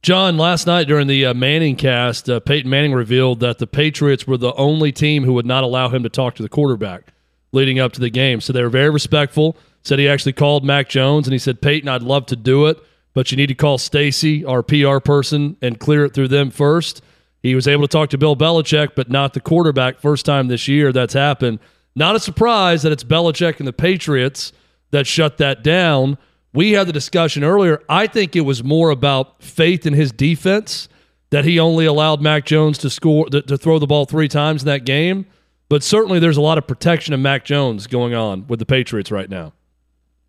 John, 0.05 0.37
last 0.37 0.67
night 0.67 0.87
during 0.87 1.07
the 1.07 1.25
uh, 1.25 1.33
Manning 1.33 1.75
cast, 1.75 2.29
uh, 2.29 2.39
Peyton 2.39 2.69
Manning 2.69 2.93
revealed 2.93 3.39
that 3.39 3.57
the 3.57 3.65
Patriots 3.65 4.27
were 4.27 4.37
the 4.37 4.53
only 4.53 4.91
team 4.91 5.23
who 5.23 5.33
would 5.33 5.47
not 5.47 5.63
allow 5.63 5.89
him 5.89 6.03
to 6.03 6.09
talk 6.09 6.35
to 6.35 6.43
the 6.43 6.47
quarterback. 6.47 7.11
leading 7.51 7.79
up 7.79 7.91
to 7.93 7.99
the 7.99 8.11
game. 8.11 8.39
So 8.39 8.53
they 8.53 8.61
were 8.61 8.69
very 8.69 8.91
respectful. 8.91 9.57
Said 9.81 9.97
he 9.97 10.07
actually 10.07 10.33
called 10.33 10.63
Mac 10.63 10.89
Jones 10.89 11.25
and 11.25 11.33
he 11.33 11.39
said, 11.39 11.59
Peyton, 11.59 11.89
I'd 11.89 12.03
love 12.03 12.27
to 12.27 12.35
do 12.35 12.67
it, 12.67 12.77
but 13.15 13.31
you 13.31 13.35
need 13.35 13.47
to 13.47 13.55
call 13.55 13.79
Stacy, 13.79 14.45
our 14.45 14.61
PR 14.61 14.99
person, 14.99 15.57
and 15.59 15.79
clear 15.79 16.05
it 16.05 16.13
through 16.13 16.27
them 16.27 16.51
first. 16.51 17.01
He 17.41 17.55
was 17.55 17.67
able 17.67 17.87
to 17.87 17.91
talk 17.91 18.11
to 18.11 18.17
Bill 18.19 18.35
Belichick, 18.35 18.89
but 18.95 19.09
not 19.09 19.33
the 19.33 19.39
quarterback. 19.39 19.99
First 19.99 20.23
time 20.23 20.49
this 20.49 20.67
year 20.67 20.91
that's 20.91 21.15
happened. 21.15 21.57
Not 21.95 22.15
a 22.15 22.19
surprise 22.19 22.83
that 22.83 22.91
it's 22.91 23.03
Belichick 23.03 23.57
and 23.57 23.67
the 23.67 23.73
Patriots 23.73 24.53
that 24.91 25.07
shut 25.07 25.39
that 25.39 25.63
down. 25.63 26.19
We 26.55 26.71
had 26.71 26.87
the 26.87 26.93
discussion 26.93 27.43
earlier. 27.43 27.81
I 27.89 28.07
think 28.07 28.33
it 28.33 28.41
was 28.41 28.63
more 28.63 28.89
about 28.89 29.43
faith 29.43 29.85
in 29.85 29.91
his 29.91 30.13
defense 30.13 30.87
that 31.29 31.43
he 31.43 31.59
only 31.59 31.85
allowed 31.85 32.21
Mac 32.21 32.45
Jones 32.45 32.77
to 32.77 32.89
score 32.89 33.25
to, 33.25 33.41
to 33.41 33.57
throw 33.57 33.77
the 33.77 33.87
ball 33.87 34.05
three 34.05 34.29
times 34.29 34.61
in 34.61 34.67
that 34.67 34.85
game. 34.85 35.25
But 35.67 35.83
certainly, 35.83 36.17
there's 36.17 36.37
a 36.37 36.41
lot 36.41 36.57
of 36.57 36.65
protection 36.65 37.13
of 37.13 37.19
Mac 37.19 37.43
Jones 37.43 37.87
going 37.87 38.13
on 38.13 38.47
with 38.47 38.59
the 38.59 38.65
Patriots 38.65 39.11
right 39.11 39.29
now. 39.29 39.51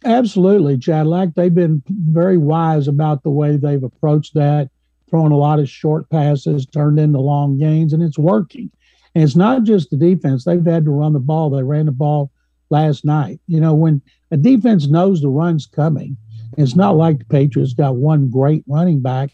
Absolutely, 0.05 0.77
Chad. 0.79 1.07
Like 1.07 1.35
they've 1.35 1.55
been 1.55 1.81
very 1.89 2.39
wise 2.39 2.89
about 2.89 3.23
the 3.23 3.31
way 3.31 3.57
they've 3.57 3.85
approached 3.85 4.35
that, 4.35 4.69
throwing 5.09 5.31
a 5.31 5.37
lot 5.37 5.61
of 5.61 5.69
short 5.69 6.11
passes, 6.11 6.67
turned 6.67 6.99
into 6.99 7.21
long 7.21 7.57
gains, 7.57 7.93
and 7.93 8.03
it's 8.03 8.19
working. 8.19 8.69
And 9.15 9.23
it's 9.23 9.37
not 9.37 9.63
just 9.63 9.91
the 9.91 9.97
defense; 9.97 10.45
they've 10.45 10.65
had 10.65 10.87
to 10.87 10.91
run 10.91 11.13
the 11.13 11.21
ball. 11.21 11.51
They 11.51 11.63
ran 11.63 11.87
the 11.87 11.93
ball 11.93 12.33
last 12.71 13.05
night. 13.05 13.41
You 13.47 13.61
know, 13.61 13.75
when 13.75 14.03
a 14.31 14.37
defense 14.37 14.87
knows 14.87 15.21
the 15.21 15.29
run's 15.29 15.67
coming, 15.67 16.17
it's 16.57 16.77
not 16.77 16.97
like 16.97 17.19
the 17.19 17.25
Patriots 17.27 17.75
got 17.75 17.97
one 17.97 18.31
great 18.31 18.65
running 18.67 19.01
back. 19.01 19.31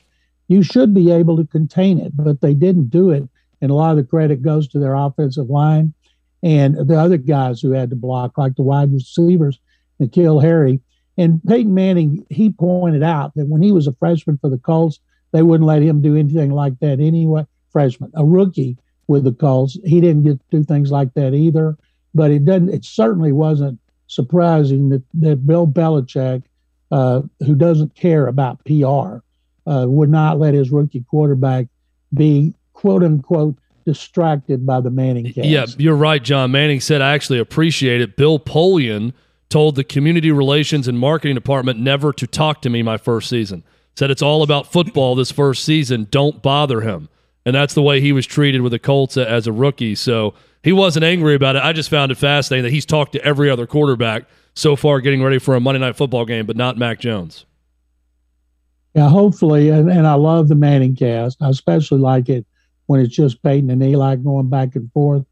You 0.48 0.62
should 0.62 0.92
be 0.92 1.10
able 1.10 1.36
to 1.36 1.46
contain 1.46 1.98
it, 1.98 2.12
but 2.16 2.40
they 2.40 2.54
didn't 2.54 2.90
do 2.90 3.10
it. 3.10 3.28
And 3.60 3.70
a 3.70 3.74
lot 3.74 3.92
of 3.92 3.96
the 3.96 4.04
credit 4.04 4.42
goes 4.42 4.66
to 4.68 4.78
their 4.78 4.94
offensive 4.94 5.48
line 5.48 5.94
and 6.42 6.76
the 6.76 6.98
other 6.98 7.16
guys 7.16 7.60
who 7.60 7.70
had 7.70 7.90
to 7.90 7.96
block, 7.96 8.36
like 8.36 8.56
the 8.56 8.62
wide 8.62 8.92
receivers 8.92 9.58
N'Keal 10.00 10.42
Harry. 10.42 10.80
And 11.16 11.42
Peyton 11.44 11.74
Manning, 11.74 12.26
he 12.30 12.50
pointed 12.50 13.02
out 13.02 13.34
that 13.34 13.46
when 13.46 13.62
he 13.62 13.70
was 13.70 13.86
a 13.86 13.92
freshman 13.92 14.38
for 14.38 14.50
the 14.50 14.58
Colts, 14.58 14.98
they 15.32 15.42
wouldn't 15.42 15.66
let 15.66 15.82
him 15.82 16.02
do 16.02 16.16
anything 16.16 16.50
like 16.50 16.78
that 16.80 17.00
anyway. 17.00 17.46
Freshman, 17.70 18.10
a 18.14 18.24
rookie 18.24 18.76
with 19.08 19.24
the 19.24 19.32
Colts, 19.32 19.78
he 19.84 20.00
didn't 20.00 20.24
get 20.24 20.38
to 20.38 20.58
do 20.58 20.64
things 20.64 20.90
like 20.90 21.14
that 21.14 21.34
either. 21.34 21.76
But 22.14 22.30
it 22.30 22.44
doesn't. 22.44 22.68
It 22.68 22.84
certainly 22.84 23.32
wasn't 23.32 23.78
surprising 24.06 24.90
that 24.90 25.02
that 25.14 25.46
Bill 25.46 25.66
Belichick, 25.66 26.42
uh, 26.90 27.22
who 27.40 27.54
doesn't 27.54 27.94
care 27.94 28.26
about 28.26 28.64
PR, 28.64 29.20
uh, 29.66 29.86
would 29.88 30.10
not 30.10 30.38
let 30.38 30.54
his 30.54 30.70
rookie 30.70 31.04
quarterback 31.08 31.66
be 32.12 32.54
quote 32.72 33.02
unquote 33.02 33.56
distracted 33.84 34.66
by 34.66 34.80
the 34.80 34.90
Manning 34.90 35.32
cast. 35.32 35.46
Yeah, 35.46 35.66
you're 35.78 35.96
right, 35.96 36.22
John. 36.22 36.52
Manning 36.52 36.80
said, 36.80 37.00
I 37.02 37.14
actually 37.14 37.38
appreciate 37.38 38.00
it. 38.00 38.16
Bill 38.16 38.38
Polian 38.38 39.12
told 39.48 39.74
the 39.74 39.84
community 39.84 40.30
relations 40.30 40.88
and 40.88 40.98
marketing 40.98 41.34
department 41.34 41.78
never 41.78 42.12
to 42.12 42.26
talk 42.26 42.62
to 42.62 42.70
me 42.70 42.82
my 42.82 42.96
first 42.96 43.28
season. 43.28 43.64
Said 43.96 44.10
it's 44.10 44.22
all 44.22 44.42
about 44.42 44.72
football 44.72 45.14
this 45.14 45.30
first 45.30 45.64
season. 45.64 46.06
Don't 46.10 46.42
bother 46.42 46.80
him. 46.80 47.08
And 47.44 47.54
that's 47.54 47.74
the 47.74 47.82
way 47.82 48.00
he 48.00 48.12
was 48.12 48.24
treated 48.24 48.62
with 48.62 48.72
the 48.72 48.78
Colts 48.78 49.16
as 49.16 49.46
a 49.46 49.52
rookie. 49.52 49.94
So 49.94 50.34
he 50.62 50.72
wasn't 50.72 51.04
angry 51.04 51.34
about 51.34 51.56
it. 51.56 51.62
I 51.62 51.72
just 51.72 51.90
found 51.90 52.12
it 52.12 52.16
fascinating 52.16 52.64
that 52.64 52.72
he's 52.72 52.86
talked 52.86 53.12
to 53.12 53.24
every 53.24 53.50
other 53.50 53.66
quarterback 53.66 54.24
so 54.54 54.76
far 54.76 55.00
getting 55.00 55.22
ready 55.22 55.38
for 55.38 55.54
a 55.54 55.60
Monday 55.60 55.80
night 55.80 55.96
football 55.96 56.24
game, 56.24 56.46
but 56.46 56.56
not 56.56 56.76
Mac 56.76 57.00
Jones. 57.00 57.46
Yeah, 58.94 59.08
hopefully. 59.08 59.70
And, 59.70 59.90
and 59.90 60.06
I 60.06 60.14
love 60.14 60.48
the 60.48 60.54
Manning 60.54 60.94
cast. 60.94 61.40
I 61.40 61.48
especially 61.48 61.98
like 61.98 62.28
it 62.28 62.46
when 62.86 63.00
it's 63.00 63.14
just 63.14 63.42
Peyton 63.42 63.70
and 63.70 63.82
Eli 63.82 64.16
going 64.16 64.50
back 64.50 64.76
and 64.76 64.92
forth. 64.92 65.24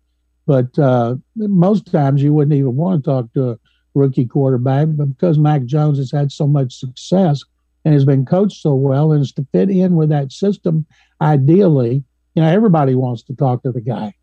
But 0.47 0.77
uh, 0.79 1.16
most 1.37 1.93
times 1.93 2.23
you 2.23 2.33
wouldn't 2.33 2.57
even 2.57 2.75
want 2.75 3.05
to 3.05 3.11
talk 3.11 3.33
to 3.35 3.51
a 3.51 3.59
rookie 3.95 4.27
quarterback, 4.27 4.88
but 4.93 5.07
because 5.07 5.38
Mac 5.38 5.64
Jones 5.64 5.99
has 5.99 6.11
had 6.11 6.33
so 6.33 6.47
much 6.47 6.75
success 6.75 7.45
and 7.85 7.95
has 7.95 8.05
been 8.05 8.25
coached 8.25 8.61
so 8.61 8.75
well 8.75 9.12
and 9.12 9.23
is 9.23 9.33
to 9.33 9.47
fit 9.53 9.71
in 9.71 9.95
with 9.95 10.09
that 10.09 10.33
system, 10.33 10.87
ideally, 11.21 12.03
you 12.35 12.43
know, 12.43 12.49
everybody 12.49 12.95
wants 12.95 13.23
to 13.25 13.35
talk 13.35 13.62
to 13.62 13.73
the 13.73 13.81
guy. 13.81 14.14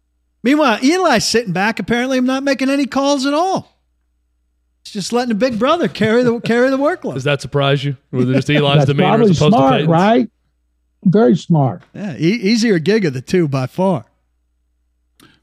Meanwhile, 0.43 0.79
Eli's 0.83 1.25
sitting 1.25 1.53
back, 1.53 1.79
apparently 1.79 2.17
I'm 2.17 2.25
not 2.25 2.43
making 2.43 2.69
any 2.69 2.85
calls 2.85 3.25
at 3.25 3.33
all. 3.33 3.77
He's 4.85 4.93
just 4.93 5.11
letting 5.11 5.29
the 5.29 5.35
big 5.35 5.59
brother 5.59 5.87
carry 5.87 6.23
the 6.23 6.39
carry 6.39 6.69
the 6.69 6.77
workload. 6.77 7.15
Does 7.15 7.25
that 7.25 7.41
surprise 7.41 7.83
you? 7.83 7.97
With 8.11 8.31
just 8.33 8.49
Eli's 8.49 8.75
That's 8.75 8.85
demeanor 8.87 9.09
probably 9.09 9.31
as 9.31 9.37
opposed 9.37 9.53
smart, 9.55 9.71
to 9.71 9.77
Peyton's? 9.77 9.89
right? 9.91 10.29
Very 11.05 11.35
smart. 11.35 11.83
Yeah, 11.93 12.15
e- 12.17 12.19
easier 12.19 12.79
gig 12.79 13.05
of 13.05 13.13
the 13.13 13.21
two 13.21 13.47
by 13.47 13.67
far. 13.67 14.05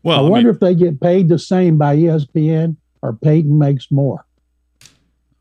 Well, 0.03 0.17
I 0.17 0.21
I 0.21 0.23
mean- 0.23 0.31
wonder 0.33 0.51
if 0.51 0.61
they 0.61 0.75
get 0.75 1.01
paid 1.01 1.29
the 1.29 1.39
same 1.39 1.77
by 1.79 1.97
ESPN 1.97 2.77
or 3.03 3.13
Peyton 3.15 3.59
makes 3.59 3.91
more. 3.91 4.25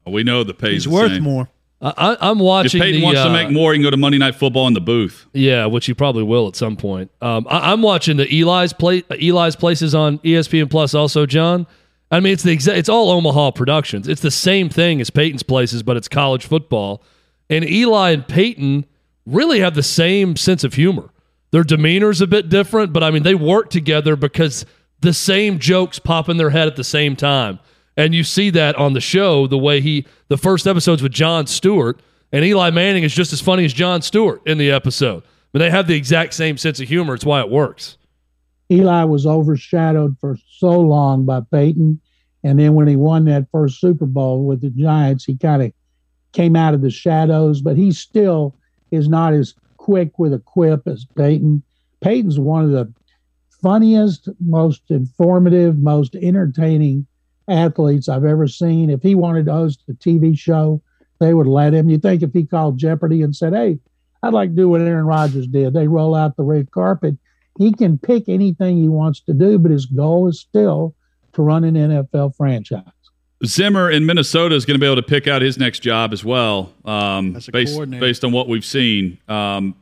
we 0.05 0.23
know 0.23 0.43
the 0.43 0.53
pays 0.53 0.73
He's 0.73 0.83
the 0.85 0.89
worth 0.89 1.11
same. 1.11 1.23
more. 1.23 1.49
I, 1.83 1.93
I- 1.97 2.29
I'm 2.31 2.39
If 2.39 2.71
Peyton 2.71 3.01
the, 3.01 3.03
wants 3.03 3.19
to 3.21 3.29
uh, 3.29 3.33
make 3.33 3.51
more, 3.51 3.73
he 3.73 3.77
can 3.77 3.83
go 3.83 3.91
to 3.91 3.97
Monday 3.97 4.17
Night 4.17 4.35
Football 4.35 4.67
in 4.67 4.73
the 4.73 4.81
booth. 4.81 5.27
Yeah, 5.33 5.65
which 5.65 5.85
he 5.85 5.93
probably 5.93 6.23
will 6.23 6.47
at 6.47 6.55
some 6.55 6.77
point. 6.77 7.11
Um, 7.21 7.45
I, 7.49 7.71
I'm 7.73 7.81
watching 7.81 8.17
the 8.17 8.27
Eli's 8.41 8.71
play 8.73 9.03
Eli's 9.21 9.55
places 9.55 9.93
on 9.93 10.17
ESPN 10.19 10.69
Plus. 10.69 10.93
Also, 10.93 11.25
John. 11.25 11.67
I 12.09 12.19
mean, 12.19 12.33
it's 12.33 12.43
the 12.43 12.55
exa- 12.55 12.75
it's 12.77 12.89
all 12.89 13.09
Omaha 13.09 13.51
Productions. 13.51 14.07
It's 14.07 14.21
the 14.21 14.31
same 14.31 14.69
thing 14.69 15.01
as 15.01 15.09
Peyton's 15.09 15.43
places, 15.43 15.83
but 15.83 15.97
it's 15.97 16.07
college 16.07 16.45
football. 16.45 17.01
And 17.49 17.67
Eli 17.67 18.11
and 18.11 18.27
Peyton 18.27 18.85
really 19.25 19.59
have 19.59 19.73
the 19.75 19.83
same 19.83 20.35
sense 20.35 20.63
of 20.63 20.75
humor. 20.75 21.09
Their 21.51 21.63
demeanor's 21.63 22.21
a 22.21 22.27
bit 22.27 22.49
different, 22.49 22.93
but 22.93 23.03
I 23.03 23.11
mean, 23.11 23.23
they 23.23 23.35
work 23.35 23.69
together 23.71 24.15
because 24.15 24.65
the 25.01 25.13
same 25.13 25.59
jokes 25.59 25.99
pop 25.99 26.29
in 26.29 26.37
their 26.37 26.51
head 26.51 26.67
at 26.67 26.75
the 26.75 26.83
same 26.83 27.15
time. 27.15 27.59
And 27.95 28.15
you 28.15 28.23
see 28.23 28.49
that 28.51 28.75
on 28.75 28.93
the 28.93 29.01
show, 29.01 29.47
the 29.47 29.57
way 29.57 29.81
he, 29.81 30.05
the 30.27 30.37
first 30.37 30.65
episode's 30.65 31.03
with 31.03 31.11
Jon 31.11 31.47
Stewart, 31.47 32.01
and 32.31 32.43
Eli 32.43 32.71
Manning 32.71 33.03
is 33.03 33.13
just 33.13 33.33
as 33.33 33.41
funny 33.41 33.65
as 33.65 33.73
Jon 33.73 34.01
Stewart 34.01 34.41
in 34.45 34.57
the 34.57 34.71
episode. 34.71 35.23
But 35.51 35.59
they 35.59 35.69
have 35.69 35.87
the 35.87 35.95
exact 35.95 36.33
same 36.33 36.57
sense 36.57 36.79
of 36.79 36.87
humor. 36.87 37.13
It's 37.13 37.25
why 37.25 37.41
it 37.41 37.49
works. 37.49 37.97
Eli 38.71 39.03
was 39.03 39.27
overshadowed 39.27 40.17
for 40.19 40.37
so 40.57 40.79
long 40.79 41.25
by 41.25 41.41
Peyton. 41.51 42.01
And 42.43 42.59
then 42.59 42.73
when 42.73 42.87
he 42.87 42.95
won 42.95 43.25
that 43.25 43.47
first 43.51 43.79
Super 43.79 44.07
Bowl 44.07 44.45
with 44.45 44.61
the 44.61 44.71
Giants, 44.71 45.25
he 45.25 45.37
kind 45.37 45.61
of 45.61 45.71
came 46.31 46.55
out 46.55 46.73
of 46.73 46.81
the 46.81 46.89
shadows, 46.89 47.61
but 47.61 47.77
he 47.77 47.91
still 47.91 48.55
is 48.89 49.07
not 49.07 49.33
as 49.33 49.53
quick 49.77 50.17
with 50.17 50.33
a 50.33 50.39
quip 50.39 50.87
as 50.87 51.05
Peyton. 51.15 51.61
Peyton's 52.01 52.39
one 52.39 52.65
of 52.65 52.71
the 52.71 52.91
funniest, 53.61 54.27
most 54.39 54.81
informative, 54.89 55.77
most 55.77 56.15
entertaining 56.15 57.05
athletes 57.47 58.09
I've 58.09 58.25
ever 58.25 58.47
seen. 58.47 58.89
If 58.89 59.01
he 59.01 59.15
wanted 59.15 59.45
to 59.47 59.53
host 59.53 59.83
a 59.89 59.93
TV 59.93 60.37
show, 60.37 60.81
they 61.19 61.33
would 61.33 61.47
let 61.47 61.73
him. 61.73 61.89
You 61.89 61.97
think 61.97 62.23
if 62.23 62.33
he 62.33 62.45
called 62.45 62.77
Jeopardy 62.77 63.21
and 63.21 63.35
said, 63.35 63.53
Hey, 63.53 63.79
I'd 64.21 64.33
like 64.33 64.49
to 64.49 64.55
do 64.55 64.69
what 64.69 64.81
Aaron 64.81 65.05
Rodgers 65.05 65.47
did, 65.47 65.73
they 65.73 65.87
roll 65.87 66.15
out 66.15 66.37
the 66.37 66.43
red 66.43 66.71
carpet. 66.71 67.17
He 67.57 67.71
can 67.73 67.97
pick 67.97 68.27
anything 68.27 68.77
he 68.77 68.87
wants 68.87 69.19
to 69.21 69.33
do, 69.33 69.59
but 69.59 69.71
his 69.71 69.85
goal 69.85 70.27
is 70.27 70.39
still 70.39 70.95
to 71.33 71.41
run 71.41 71.63
an 71.63 71.75
NFL 71.75 72.35
franchise. 72.35 72.83
Zimmer 73.45 73.91
in 73.91 74.05
Minnesota 74.05 74.55
is 74.55 74.65
going 74.65 74.75
to 74.75 74.79
be 74.79 74.85
able 74.85 74.95
to 74.95 75.07
pick 75.07 75.27
out 75.27 75.41
his 75.41 75.57
next 75.57 75.79
job 75.79 76.13
as 76.13 76.23
well, 76.23 76.73
um, 76.85 77.37
based 77.51 77.77
based 77.89 78.23
on 78.23 78.31
what 78.31 78.47
we've 78.47 78.65
seen. 78.65 79.19
Um, 79.27 79.75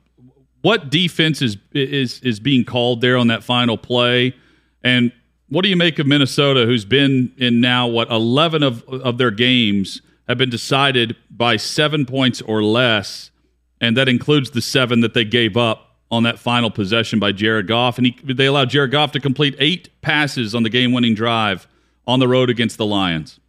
what 0.61 0.89
defense 0.89 1.41
is 1.41 1.57
is 1.71 2.19
is 2.21 2.39
being 2.39 2.65
called 2.65 3.01
there 3.01 3.17
on 3.17 3.27
that 3.27 3.43
final 3.43 3.77
play, 3.77 4.35
and 4.83 5.11
what 5.51 5.63
do 5.63 5.69
you 5.69 5.75
make 5.75 5.99
of 5.99 6.07
Minnesota, 6.07 6.65
who's 6.65 6.85
been 6.85 7.31
in 7.37 7.61
now 7.61 7.85
what 7.85 8.09
eleven 8.09 8.63
of 8.63 8.83
of 8.89 9.17
their 9.17 9.31
games 9.31 10.01
have 10.27 10.37
been 10.37 10.49
decided 10.49 11.15
by 11.29 11.57
seven 11.57 12.05
points 12.05 12.41
or 12.41 12.63
less, 12.63 13.31
and 13.79 13.97
that 13.97 14.07
includes 14.07 14.51
the 14.51 14.61
seven 14.61 15.01
that 15.01 15.13
they 15.13 15.25
gave 15.25 15.57
up 15.57 15.97
on 16.09 16.23
that 16.23 16.39
final 16.39 16.71
possession 16.71 17.19
by 17.19 17.31
Jared 17.31 17.67
Goff, 17.67 17.97
and 17.97 18.07
he, 18.07 18.17
they 18.23 18.45
allowed 18.45 18.69
Jared 18.69 18.91
Goff 18.91 19.11
to 19.11 19.19
complete 19.19 19.55
eight 19.59 19.89
passes 20.01 20.55
on 20.55 20.63
the 20.63 20.69
game 20.69 20.93
winning 20.93 21.15
drive 21.15 21.67
on 22.07 22.19
the 22.19 22.27
road 22.27 22.49
against 22.49 22.77
the 22.77 22.85
Lions. 22.85 23.39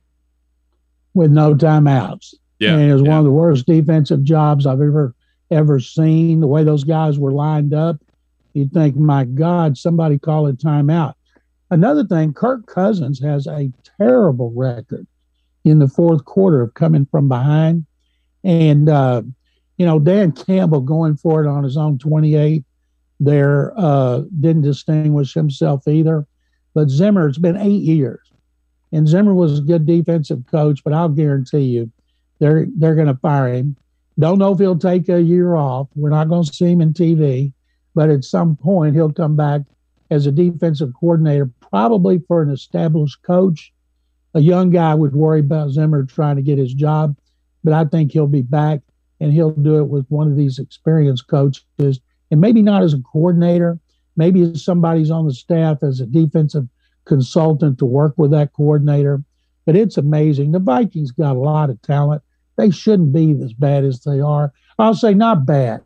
with 1.15 1.31
no 1.31 1.55
timeouts. 1.55 2.35
Yeah, 2.59 2.75
and 2.75 2.91
it 2.91 2.93
was 2.93 3.03
yeah. 3.03 3.09
one 3.09 3.19
of 3.19 3.25
the 3.25 3.31
worst 3.31 3.67
defensive 3.67 4.23
jobs 4.23 4.67
I've 4.67 4.81
ever 4.81 5.15
ever 5.51 5.81
seen. 5.81 6.41
The 6.41 6.47
way 6.47 6.65
those 6.65 6.85
guys 6.85 7.19
were 7.19 7.33
lined 7.33 7.75
up, 7.75 7.97
you'd 8.55 8.73
think, 8.73 8.97
my 8.97 9.25
God, 9.25 9.77
somebody 9.77 10.19
call 10.19 10.47
a 10.47 10.53
timeout. 10.53 11.15
Another 11.73 12.05
thing, 12.05 12.33
Kirk 12.33 12.67
Cousins 12.67 13.21
has 13.21 13.47
a 13.47 13.73
terrible 13.99 14.53
record 14.55 15.07
in 15.65 15.79
the 15.79 15.89
fourth 15.89 16.25
quarter 16.25 16.63
of 16.63 16.75
coming 16.75 17.07
from 17.07 17.29
behind, 17.29 17.87
and 18.45 18.89
uh, 18.89 19.23
you 19.79 19.87
know 19.87 19.99
Dan 19.99 20.33
Campbell 20.33 20.81
going 20.81 21.17
for 21.17 21.45
it 21.45 21.49
on 21.49 21.65
his 21.65 21.77
own 21.77 21.99
twenty-eight 21.99 22.65
there 23.19 23.73
uh, 23.77 24.23
didn't 24.41 24.63
distinguish 24.63 25.33
himself 25.33 25.87
either. 25.87 26.27
But 26.75 26.89
Zimmer, 26.89 27.29
it's 27.29 27.39
been 27.39 27.57
eight 27.57 27.83
years 27.83 28.33
and 28.93 29.09
Zimmer 29.09 29.35
was 29.35 29.59
a 29.59 29.63
good 29.63 29.87
defensive 29.87 30.45
coach, 30.51 30.85
but 30.85 30.93
I'll 30.93 31.09
guarantee 31.09 31.61
you 31.61 31.91
they're 32.39 32.67
they're 32.77 32.95
going 32.95 33.09
to 33.09 33.17
fire 33.17 33.53
him. 33.53 33.77
Don't 34.19 34.39
know 34.39 34.53
if 34.53 34.59
he'll 34.59 34.79
take 34.79 35.09
a 35.09 35.23
year 35.23 35.57
off. 35.57 35.89
We're 35.95 36.11
not 36.11 36.29
going 36.29 36.45
to 36.45 36.53
see 36.53 36.71
him 36.71 36.83
in 36.83 36.93
TV, 36.93 37.53
but 37.95 38.11
at 38.11 38.25
some 38.25 38.57
point 38.57 38.95
he'll 38.95 39.13
come 39.13 39.37
back 39.37 39.63
as 40.11 40.27
a 40.27 40.33
defensive 40.33 40.93
coordinator, 41.01 41.51
probably 41.73 42.19
for 42.29 42.43
an 42.43 42.51
established 42.51 43.23
coach. 43.23 43.73
a 44.35 44.41
young 44.41 44.71
guy 44.71 44.95
would 44.95 45.15
worry 45.15 45.41
about 45.41 45.71
Zimmer 45.71 46.05
trying 46.05 46.37
to 46.37 46.43
get 46.43 46.59
his 46.59 46.73
job, 46.73 47.17
but 47.65 47.73
I 47.73 47.85
think 47.85 48.13
he'll 48.13 48.27
be 48.27 48.43
back 48.43 48.81
and 49.21 49.33
he'll 49.33 49.51
do 49.51 49.79
it 49.79 49.89
with 49.89 50.07
one 50.09 50.31
of 50.31 50.37
these 50.37 50.59
experienced 50.59 51.29
coaches, 51.29 52.01
and 52.31 52.41
maybe 52.41 52.63
not 52.63 52.83
as 52.83 52.95
a 52.95 53.03
coordinator, 53.13 53.79
maybe 54.17 54.43
as 54.43 54.65
somebody's 54.65 55.11
on 55.11 55.27
the 55.27 55.35
staff 55.35 55.83
as 55.83 56.01
a 56.01 56.07
defensive 56.07 56.67
consultant 57.05 57.79
to 57.79 57.85
work 57.85 58.15
with 58.17 58.31
that 58.31 58.53
coordinator. 58.53 59.23
But 59.65 59.77
it's 59.77 59.97
amazing. 59.97 60.53
The 60.53 60.59
Vikings 60.59 61.13
got 61.13 61.37
a 61.37 61.39
lot 61.39 61.71
of 61.71 61.81
talent. 61.83 62.23
They 62.57 62.71
shouldn't 62.71 63.13
be 63.13 63.39
as 63.43 63.53
bad 63.53 63.85
as 63.85 64.01
they 64.01 64.21
are. 64.21 64.53
I'll 64.79 64.95
say 64.95 65.15
not 65.15 65.47
bad. 65.47 65.83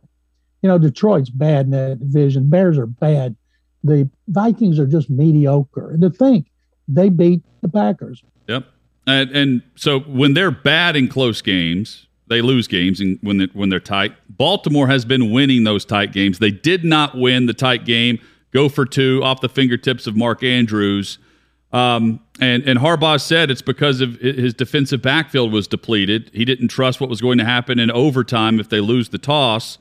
You 0.61 0.69
know, 0.69 0.79
Detroit's 0.79 1.29
bad 1.29 1.65
in 1.65 1.71
that 1.71 1.99
division. 1.99 2.49
Bears 2.49 2.77
are 2.77 2.87
bad. 2.87 3.35
The 3.87 4.09
Vikings 4.27 4.79
are 4.79 4.87
just 4.87 5.09
mediocre. 5.09 5.91
And 5.91 6.01
to 6.01 6.09
think 6.09 6.51
they 6.87 7.09
beat 7.09 7.41
the 7.61 7.69
Packers. 7.69 8.23
Yep. 8.47 8.65
And, 9.05 9.31
and 9.31 9.61
so 9.75 9.99
when 10.01 10.33
they're 10.33 10.51
bad 10.51 10.95
in 10.95 11.07
close 11.07 11.41
games, 11.41 12.07
they 12.27 12.41
lose 12.41 12.67
games 12.67 12.99
and 12.99 13.17
when 13.21 13.37
they, 13.37 13.45
when 13.53 13.69
they're 13.69 13.79
tight. 13.79 14.13
Baltimore 14.29 14.87
has 14.87 15.05
been 15.05 15.31
winning 15.31 15.63
those 15.63 15.85
tight 15.85 16.11
games. 16.11 16.39
They 16.39 16.51
did 16.51 16.83
not 16.83 17.17
win 17.17 17.45
the 17.45 17.53
tight 17.53 17.85
game. 17.85 18.19
Go 18.51 18.69
for 18.69 18.85
two 18.85 19.21
off 19.23 19.41
the 19.41 19.49
fingertips 19.49 20.07
of 20.07 20.15
Mark 20.15 20.43
Andrews. 20.43 21.19
Um, 21.71 22.21
and 22.39 22.63
and 22.63 22.79
Harbaugh 22.79 23.19
said 23.19 23.51
it's 23.51 23.61
because 23.61 23.99
of 23.99 24.15
his 24.15 24.53
defensive 24.53 25.01
backfield 25.01 25.51
was 25.51 25.67
depleted. 25.67 26.31
He 26.33 26.45
didn't 26.45 26.69
trust 26.69 27.01
what 27.01 27.09
was 27.09 27.19
going 27.19 27.37
to 27.39 27.45
happen 27.45 27.77
in 27.77 27.91
overtime 27.91 28.59
if 28.59 28.69
they 28.69 28.79
lose 28.79 29.09
the 29.09 29.17
toss. 29.17 29.77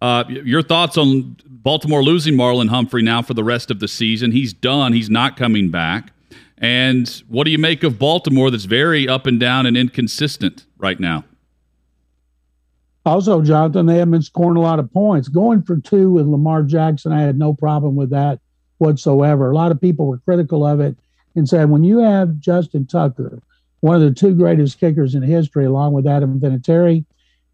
Uh, 0.00 0.24
your 0.28 0.62
thoughts 0.62 0.96
on 0.96 1.36
Baltimore 1.46 2.02
losing 2.02 2.34
Marlon 2.34 2.68
Humphrey 2.68 3.02
now 3.02 3.22
for 3.22 3.34
the 3.34 3.44
rest 3.44 3.70
of 3.70 3.80
the 3.80 3.88
season? 3.88 4.32
He's 4.32 4.52
done. 4.52 4.92
He's 4.92 5.10
not 5.10 5.36
coming 5.36 5.70
back. 5.70 6.12
And 6.56 7.08
what 7.28 7.44
do 7.44 7.50
you 7.50 7.58
make 7.58 7.82
of 7.82 7.98
Baltimore 7.98 8.50
that's 8.50 8.64
very 8.64 9.08
up 9.08 9.26
and 9.26 9.38
down 9.38 9.66
and 9.66 9.76
inconsistent 9.76 10.66
right 10.76 10.98
now? 10.98 11.24
Also, 13.06 13.42
Jonathan, 13.42 13.86
they 13.86 13.98
have 13.98 14.10
been 14.10 14.22
scoring 14.22 14.56
a 14.56 14.60
lot 14.60 14.78
of 14.78 14.92
points. 14.92 15.28
Going 15.28 15.62
for 15.62 15.78
two 15.78 16.12
with 16.12 16.26
Lamar 16.26 16.62
Jackson, 16.62 17.12
I 17.12 17.22
had 17.22 17.38
no 17.38 17.54
problem 17.54 17.96
with 17.96 18.10
that 18.10 18.40
whatsoever. 18.78 19.50
A 19.50 19.54
lot 19.54 19.72
of 19.72 19.80
people 19.80 20.06
were 20.06 20.18
critical 20.18 20.66
of 20.66 20.80
it 20.80 20.96
and 21.34 21.48
said, 21.48 21.70
when 21.70 21.84
you 21.84 21.98
have 21.98 22.38
Justin 22.38 22.86
Tucker, 22.86 23.40
one 23.80 23.96
of 23.96 24.02
the 24.02 24.12
two 24.12 24.34
greatest 24.34 24.78
kickers 24.78 25.14
in 25.14 25.22
history, 25.22 25.64
along 25.64 25.92
with 25.92 26.06
Adam 26.06 26.38
Vinatieri, 26.40 27.04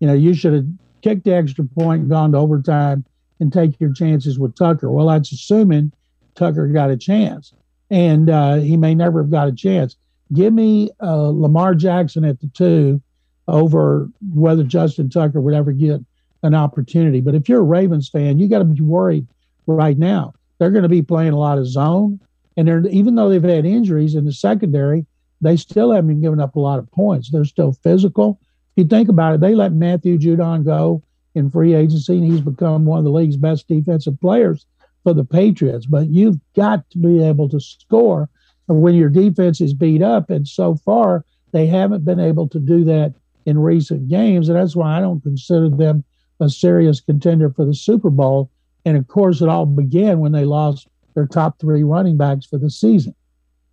you 0.00 0.07
know, 0.07 0.14
you 0.14 0.35
should 0.35 0.54
have 0.54 0.66
kicked 1.05 1.25
the 1.25 1.35
extra 1.35 1.64
point 1.64 2.09
gone 2.09 2.33
to 2.33 2.38
overtime 2.38 3.05
and 3.38 3.53
take 3.53 3.79
your 3.79 3.93
chances 3.93 4.38
with 4.38 4.57
Tucker. 4.57 4.90
Well, 4.90 5.09
that's 5.09 5.31
assuming 5.33 5.93
Tucker 6.35 6.67
got 6.69 6.90
a 6.90 6.97
chance, 6.97 7.53
and 7.90 8.31
uh, 8.31 8.57
he 8.57 8.79
may 8.79 8.95
never 8.95 9.23
have 9.23 9.31
got 9.31 9.49
a 9.49 9.53
chance. 9.53 9.97
Give 10.33 10.53
me 10.55 10.90
uh, 11.03 11.29
Lamar 11.29 11.75
Jackson 11.75 12.25
at 12.25 12.40
the 12.40 12.49
two 12.55 13.03
over 13.47 14.09
whether 14.33 14.64
Justin 14.64 15.11
Tucker 15.11 15.43
would 15.43 15.53
ever 15.53 15.73
get 15.73 16.01
an 16.43 16.55
opportunity. 16.55 17.21
But 17.21 17.35
if 17.35 17.51
you're 17.51 17.61
a 17.61 17.64
Ravens 17.64 18.09
fan, 18.09 18.38
you 18.38 18.49
got 18.49 18.61
to 18.61 18.64
be 18.64 18.81
worried 18.81 19.27
right 19.67 19.99
now. 19.99 20.33
They're 20.59 20.71
going 20.71 20.85
to 20.85 20.88
be 20.88 21.03
playing 21.03 21.35
a 21.35 21.38
lot 21.38 21.59
of 21.59 21.67
zone, 21.67 22.19
and 22.57 22.67
they're 22.67 22.87
even 22.87 23.14
though 23.14 23.29
they've 23.29 23.43
had 23.43 23.67
injuries 23.67 24.14
in 24.14 24.25
the 24.25 24.33
secondary, 24.33 25.05
they 25.43 25.59
still 25.59 25.93
haven't 25.93 26.23
given 26.23 26.40
up 26.40 26.57
a 26.57 26.61
lot 26.61 26.79
of 26.79 26.90
points. 26.93 27.31
They're 27.31 27.45
still 27.45 27.73
physical. 27.73 28.40
You 28.76 28.84
think 28.84 29.08
about 29.08 29.34
it, 29.34 29.40
they 29.40 29.54
let 29.54 29.72
Matthew 29.72 30.18
Judon 30.18 30.64
go 30.64 31.02
in 31.34 31.50
free 31.50 31.74
agency, 31.74 32.18
and 32.18 32.24
he's 32.24 32.40
become 32.40 32.84
one 32.84 32.98
of 32.98 33.04
the 33.04 33.10
league's 33.10 33.37
best 33.37 33.68
defensive 33.68 34.20
players 34.20 34.66
for 35.02 35.14
the 35.14 35.24
Patriots. 35.24 35.87
But 35.87 36.08
you've 36.08 36.38
got 36.54 36.88
to 36.90 36.98
be 36.98 37.22
able 37.22 37.48
to 37.50 37.60
score 37.60 38.28
when 38.66 38.94
your 38.94 39.10
defense 39.10 39.60
is 39.60 39.74
beat 39.74 40.02
up, 40.02 40.30
and 40.30 40.46
so 40.46 40.76
far 40.76 41.24
they 41.52 41.66
haven't 41.66 42.04
been 42.04 42.20
able 42.20 42.48
to 42.48 42.58
do 42.58 42.84
that 42.84 43.14
in 43.46 43.58
recent 43.58 44.08
games, 44.08 44.48
and 44.48 44.58
that's 44.58 44.74
why 44.74 44.96
I 44.96 45.00
don't 45.00 45.22
consider 45.22 45.68
them 45.68 46.04
a 46.40 46.48
serious 46.48 47.00
contender 47.00 47.50
for 47.50 47.64
the 47.64 47.74
Super 47.74 48.10
Bowl. 48.10 48.50
And 48.84 48.96
of 48.96 49.06
course, 49.06 49.40
it 49.40 49.48
all 49.48 49.66
began 49.66 50.18
when 50.18 50.32
they 50.32 50.44
lost 50.44 50.88
their 51.14 51.26
top 51.26 51.58
three 51.60 51.82
running 51.82 52.16
backs 52.16 52.46
for 52.46 52.58
the 52.58 52.70
season. 52.70 53.14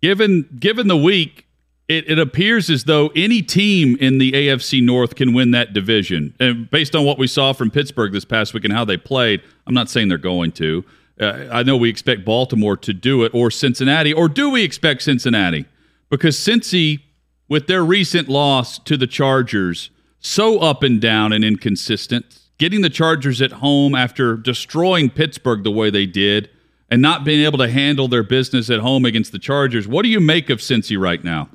Given 0.00 0.48
given 0.58 0.88
the 0.88 0.96
week, 0.96 1.46
it, 1.92 2.08
it 2.08 2.18
appears 2.18 2.70
as 2.70 2.84
though 2.84 3.08
any 3.14 3.42
team 3.42 3.96
in 4.00 4.18
the 4.18 4.32
AFC 4.32 4.82
North 4.82 5.14
can 5.14 5.34
win 5.34 5.50
that 5.50 5.72
division. 5.72 6.34
And 6.40 6.70
based 6.70 6.96
on 6.96 7.04
what 7.04 7.18
we 7.18 7.26
saw 7.26 7.52
from 7.52 7.70
Pittsburgh 7.70 8.12
this 8.12 8.24
past 8.24 8.54
week 8.54 8.64
and 8.64 8.72
how 8.72 8.84
they 8.84 8.96
played, 8.96 9.42
I'm 9.66 9.74
not 9.74 9.90
saying 9.90 10.08
they're 10.08 10.18
going 10.18 10.52
to. 10.52 10.84
Uh, 11.20 11.48
I 11.52 11.62
know 11.62 11.76
we 11.76 11.90
expect 11.90 12.24
Baltimore 12.24 12.76
to 12.78 12.92
do 12.94 13.24
it 13.24 13.34
or 13.34 13.50
Cincinnati, 13.50 14.12
or 14.12 14.28
do 14.28 14.48
we 14.48 14.64
expect 14.64 15.02
Cincinnati? 15.02 15.66
Because 16.08 16.36
Cincy 16.36 17.00
with 17.48 17.66
their 17.66 17.84
recent 17.84 18.28
loss 18.28 18.78
to 18.78 18.96
the 18.96 19.06
Chargers, 19.06 19.90
so 20.18 20.58
up 20.60 20.82
and 20.82 21.00
down 21.00 21.32
and 21.32 21.44
inconsistent, 21.44 22.38
getting 22.58 22.80
the 22.80 22.90
Chargers 22.90 23.42
at 23.42 23.52
home 23.52 23.94
after 23.94 24.36
destroying 24.36 25.10
Pittsburgh 25.10 25.62
the 25.62 25.70
way 25.70 25.90
they 25.90 26.06
did 26.06 26.48
and 26.90 27.02
not 27.02 27.24
being 27.24 27.44
able 27.44 27.58
to 27.58 27.68
handle 27.68 28.08
their 28.08 28.22
business 28.22 28.70
at 28.70 28.80
home 28.80 29.04
against 29.04 29.32
the 29.32 29.38
Chargers. 29.38 29.86
What 29.86 30.02
do 30.02 30.08
you 30.08 30.20
make 30.20 30.48
of 30.48 30.60
Cincy 30.60 30.98
right 30.98 31.22
now? 31.22 31.50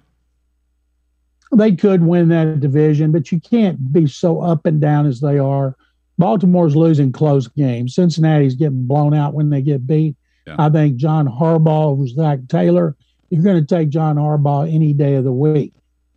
They 1.55 1.75
could 1.75 2.03
win 2.03 2.29
that 2.29 2.59
division, 2.59 3.11
but 3.11 3.31
you 3.31 3.39
can't 3.39 3.91
be 3.93 4.07
so 4.07 4.41
up 4.41 4.65
and 4.65 4.81
down 4.81 5.05
as 5.05 5.21
they 5.21 5.37
are. 5.37 5.75
Baltimore's 6.17 6.75
losing 6.75 7.11
close 7.11 7.47
games. 7.47 7.95
Cincinnati's 7.95 8.55
getting 8.55 8.85
blown 8.85 9.13
out 9.13 9.33
when 9.33 9.49
they 9.49 9.61
get 9.61 9.87
beat. 9.87 10.15
Yeah. 10.45 10.55
I 10.59 10.69
think 10.69 10.97
John 10.97 11.27
Harbaugh 11.27 11.85
over 11.85 12.07
Zac 12.07 12.39
Taylor. 12.47 12.95
You're 13.29 13.43
going 13.43 13.63
to 13.63 13.75
take 13.75 13.89
John 13.89 14.15
Harbaugh 14.15 14.73
any 14.73 14.93
day 14.93 15.15
of 15.15 15.23
the 15.23 15.31
week. 15.31 15.73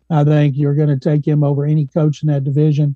I 0.09 0.23
think 0.23 0.57
you're 0.57 0.75
going 0.75 0.89
to 0.89 0.99
take 0.99 1.25
him 1.25 1.43
over 1.43 1.65
any 1.65 1.85
coach 1.87 2.23
in 2.23 2.27
that 2.27 2.43
division 2.43 2.95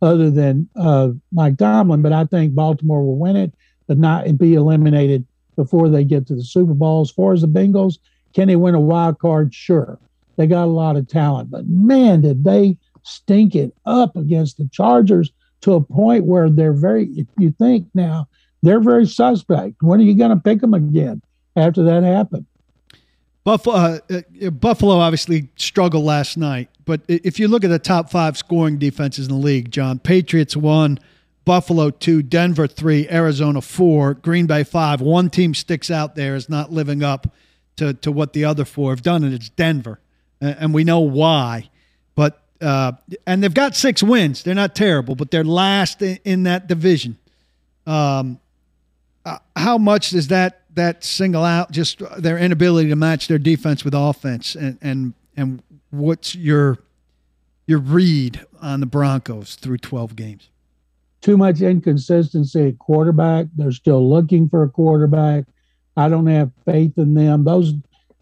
other 0.00 0.30
than 0.30 0.68
uh, 0.76 1.10
Mike 1.32 1.58
Tomlin. 1.58 2.02
But 2.02 2.12
I 2.12 2.24
think 2.24 2.54
Baltimore 2.54 3.04
will 3.04 3.18
win 3.18 3.36
it, 3.36 3.54
but 3.86 3.98
not 3.98 4.38
be 4.38 4.54
eliminated 4.54 5.26
before 5.56 5.88
they 5.88 6.04
get 6.04 6.26
to 6.28 6.34
the 6.34 6.44
Super 6.44 6.74
Bowl. 6.74 7.02
As 7.02 7.10
far 7.10 7.32
as 7.32 7.42
the 7.42 7.48
Bengals, 7.48 7.98
can 8.34 8.48
they 8.48 8.56
win 8.56 8.74
a 8.74 8.80
wild 8.80 9.18
card? 9.18 9.54
Sure. 9.54 9.98
They 10.36 10.46
got 10.46 10.64
a 10.64 10.66
lot 10.66 10.96
of 10.96 11.08
talent, 11.08 11.50
but 11.50 11.66
man, 11.66 12.22
did 12.22 12.44
they 12.44 12.76
stink 13.02 13.54
it 13.54 13.72
up 13.86 14.16
against 14.16 14.58
the 14.58 14.68
Chargers 14.72 15.30
to 15.60 15.74
a 15.74 15.80
point 15.80 16.24
where 16.24 16.50
they're 16.50 16.72
very, 16.72 17.06
if 17.16 17.26
you 17.38 17.52
think 17.52 17.88
now, 17.94 18.28
they're 18.62 18.80
very 18.80 19.06
suspect. 19.06 19.76
When 19.80 20.00
are 20.00 20.04
you 20.04 20.16
going 20.16 20.30
to 20.30 20.36
pick 20.42 20.60
them 20.60 20.74
again 20.74 21.22
after 21.54 21.82
that 21.84 22.02
happened? 22.02 22.46
Buffalo, 23.44 23.76
uh, 23.76 23.98
uh, 24.42 24.50
Buffalo 24.50 24.96
obviously 24.96 25.50
struggled 25.56 26.04
last 26.04 26.38
night, 26.38 26.70
but 26.86 27.02
if 27.08 27.38
you 27.38 27.46
look 27.46 27.62
at 27.62 27.68
the 27.68 27.78
top 27.78 28.10
five 28.10 28.38
scoring 28.38 28.78
defenses 28.78 29.26
in 29.26 29.32
the 29.34 29.38
league, 29.38 29.70
John, 29.70 29.98
Patriots 29.98 30.56
one, 30.56 30.98
Buffalo 31.44 31.90
two, 31.90 32.22
Denver 32.22 32.66
three, 32.66 33.06
Arizona 33.10 33.60
four, 33.60 34.14
Green 34.14 34.46
Bay 34.46 34.64
five. 34.64 35.02
One 35.02 35.28
team 35.28 35.52
sticks 35.52 35.90
out 35.90 36.14
there 36.14 36.34
is 36.36 36.48
not 36.48 36.72
living 36.72 37.02
up 37.02 37.34
to, 37.76 37.92
to 37.92 38.10
what 38.10 38.32
the 38.32 38.46
other 38.46 38.64
four 38.64 38.92
have 38.92 39.02
done, 39.02 39.22
and 39.22 39.34
it's 39.34 39.50
Denver, 39.50 40.00
and 40.40 40.74
we 40.74 40.84
know 40.84 41.00
why. 41.00 41.70
But 42.14 42.42
uh, 42.60 42.92
and 43.26 43.42
they've 43.42 43.54
got 43.54 43.74
six 43.74 44.02
wins. 44.02 44.42
They're 44.42 44.54
not 44.54 44.74
terrible, 44.74 45.14
but 45.14 45.30
they're 45.30 45.44
last 45.44 46.02
in, 46.02 46.18
in 46.24 46.42
that 46.44 46.66
division. 46.66 47.18
Um, 47.86 48.40
uh, 49.24 49.38
how 49.56 49.78
much 49.78 50.10
does 50.10 50.28
that 50.28 50.62
that 50.74 51.04
single 51.04 51.44
out 51.44 51.70
just 51.70 52.02
their 52.18 52.38
inability 52.38 52.88
to 52.88 52.96
match 52.96 53.28
their 53.28 53.38
defense 53.38 53.84
with 53.84 53.94
offense 53.94 54.54
and 54.54 54.78
and 54.82 55.14
and 55.36 55.62
what's 55.90 56.34
your 56.34 56.78
your 57.66 57.78
read 57.78 58.44
on 58.60 58.80
the 58.80 58.86
Broncos 58.86 59.54
through 59.56 59.78
12 59.78 60.16
games? 60.16 60.50
Too 61.22 61.36
much 61.36 61.62
inconsistency 61.62 62.68
at 62.68 62.78
quarterback. 62.78 63.46
They're 63.56 63.72
still 63.72 64.08
looking 64.08 64.48
for 64.48 64.62
a 64.62 64.68
quarterback. 64.68 65.44
I 65.96 66.08
don't 66.08 66.26
have 66.26 66.50
faith 66.66 66.98
in 66.98 67.14
them. 67.14 67.44
Those 67.44 67.72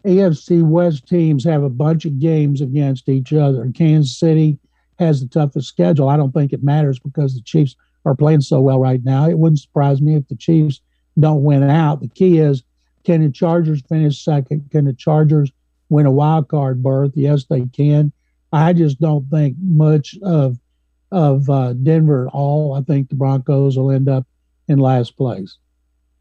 AFC 0.05 0.63
West 0.63 1.07
teams 1.07 1.43
have 1.43 1.63
a 1.63 1.69
bunch 1.69 2.05
of 2.05 2.19
games 2.19 2.61
against 2.61 3.07
each 3.07 3.33
other. 3.33 3.69
Kansas 3.73 4.17
City 4.17 4.57
has 4.99 5.21
the 5.21 5.27
toughest 5.27 5.67
schedule. 5.67 6.09
I 6.09 6.17
don't 6.17 6.33
think 6.33 6.53
it 6.53 6.63
matters 6.63 6.99
because 6.99 7.35
the 7.35 7.41
Chiefs 7.41 7.75
are 8.05 8.15
playing 8.15 8.41
so 8.41 8.59
well 8.59 8.79
right 8.79 9.03
now. 9.03 9.29
It 9.29 9.37
wouldn't 9.37 9.61
surprise 9.61 10.01
me 10.01 10.15
if 10.15 10.27
the 10.27 10.35
Chiefs 10.35 10.81
don't 11.19 11.43
win 11.43 11.63
out. 11.63 12.01
The 12.01 12.09
key 12.09 12.39
is 12.39 12.63
can 13.03 13.21
the 13.21 13.29
Chargers 13.29 13.81
finish 13.87 14.23
second? 14.23 14.69
Can 14.71 14.85
the 14.85 14.93
Chargers 14.93 15.51
win 15.89 16.05
a 16.05 16.11
wild 16.11 16.47
card 16.47 16.81
berth? 16.81 17.11
Yes, 17.15 17.45
they 17.45 17.65
can. 17.67 18.11
I 18.51 18.73
just 18.73 18.99
don't 18.99 19.29
think 19.29 19.55
much 19.61 20.15
of 20.21 20.57
of 21.11 21.47
uh, 21.49 21.73
Denver 21.73 22.27
at 22.27 22.33
all. 22.33 22.73
I 22.73 22.81
think 22.81 23.09
the 23.09 23.15
Broncos 23.15 23.77
will 23.77 23.91
end 23.91 24.09
up 24.09 24.25
in 24.67 24.79
last 24.79 25.15
place. 25.15 25.57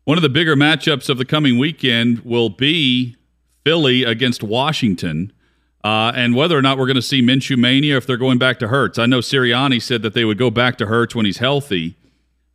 One 0.04 0.18
of 0.18 0.22
the 0.22 0.28
bigger 0.28 0.54
matchups 0.54 1.08
of 1.08 1.16
the 1.16 1.24
coming 1.24 1.58
weekend 1.58 2.20
will 2.20 2.50
be 2.50 3.16
Philly 3.64 4.04
against 4.04 4.42
Washington. 4.42 5.32
Uh, 5.84 6.12
and 6.14 6.36
whether 6.36 6.56
or 6.56 6.62
not 6.62 6.78
we're 6.78 6.86
going 6.86 6.94
to 6.94 7.02
see 7.02 7.20
Minshew 7.20 7.58
mania 7.58 7.96
if 7.96 8.06
they're 8.06 8.16
going 8.16 8.38
back 8.38 8.58
to 8.60 8.68
Hurts. 8.68 8.98
I 8.98 9.06
know 9.06 9.18
Sirianni 9.18 9.82
said 9.82 10.02
that 10.02 10.14
they 10.14 10.24
would 10.24 10.38
go 10.38 10.50
back 10.50 10.78
to 10.78 10.86
Hurts 10.86 11.14
when 11.14 11.26
he's 11.26 11.38
healthy. 11.38 11.96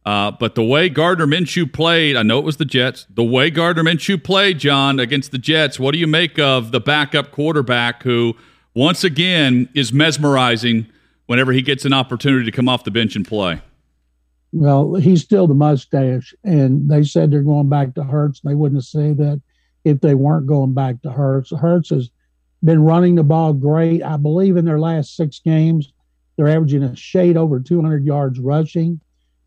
Uh, 0.06 0.32
but 0.32 0.56
the 0.56 0.64
way 0.64 0.88
Gardner 0.88 1.28
Minshew 1.28 1.72
played, 1.72 2.16
I 2.16 2.24
know 2.24 2.40
it 2.40 2.46
was 2.46 2.56
the 2.56 2.64
Jets. 2.64 3.06
The 3.10 3.26
way 3.26 3.50
Gardner 3.50 3.84
Minshew 3.84 4.24
played, 4.24 4.60
John, 4.60 5.00
against 5.00 5.32
the 5.32 5.38
Jets, 5.38 5.78
what 5.78 5.92
do 5.92 5.98
you 5.98 6.08
make 6.08 6.40
of 6.40 6.72
the 6.72 6.80
backup 6.80 7.32
quarterback 7.32 8.04
who 8.04 8.38
once 8.74 9.04
again 9.04 9.68
is 9.74 9.92
mesmerizing 9.92 10.88
whenever 11.28 11.52
he 11.52 11.62
gets 11.62 11.86
an 11.86 11.94
opportunity 11.94 12.46
to 12.46 12.52
come 12.52 12.68
off 12.68 12.84
the 12.84 12.92
bench 12.92 13.16
and 13.16 13.28
play. 13.28 13.62
Well, 14.52 14.96
he's 14.96 15.22
still 15.22 15.46
the 15.46 15.54
mustache, 15.54 16.34
and 16.44 16.90
they 16.90 17.04
said 17.04 17.32
they're 17.32 17.42
going 17.42 17.70
back 17.70 17.94
to 17.96 18.04
Hurts. 18.04 18.40
They 18.40 18.56
wouldn't 18.56 18.86
say 18.86 19.14
that 19.14 19.42
if 19.84 20.02
they 20.02 20.16
weren't 20.16 20.48
going 20.48 20.74
back 20.74 21.02
to 21.02 21.12
Hurts. 21.12 21.52
Hurts 21.52 21.90
has 21.90 22.10
been 22.64 22.84
running 22.84 23.16
the 23.16 23.24
ball 23.24 23.54
great. 23.54 24.04
I 24.04 24.18
believe 24.18 24.58
in 24.58 24.66
their 24.66 24.80
last 24.80 25.16
six 25.16 25.40
games, 25.40 25.94
they're 26.36 26.48
averaging 26.48 26.84
a 26.84 26.96
shade 26.96 27.38
over 27.38 27.60
200 27.60 28.06
yards 28.06 28.40
rushing. 28.40 29.00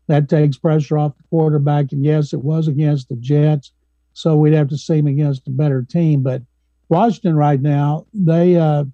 That 0.07 0.29
takes 0.29 0.57
pressure 0.57 0.97
off 0.97 1.17
the 1.17 1.23
quarterback. 1.29 1.91
And 1.91 2.03
yes, 2.03 2.33
it 2.33 2.43
was 2.43 2.67
against 2.67 3.09
the 3.09 3.15
Jets, 3.15 3.71
so 4.13 4.35
we'd 4.35 4.53
have 4.53 4.69
to 4.69 4.77
see 4.77 4.97
him 4.97 5.07
against 5.07 5.47
a 5.47 5.51
better 5.51 5.83
team. 5.83 6.21
But 6.21 6.41
Washington 6.89 7.35
right 7.35 7.61
now, 7.61 8.05
they 8.13 8.57
uh, 8.57 8.85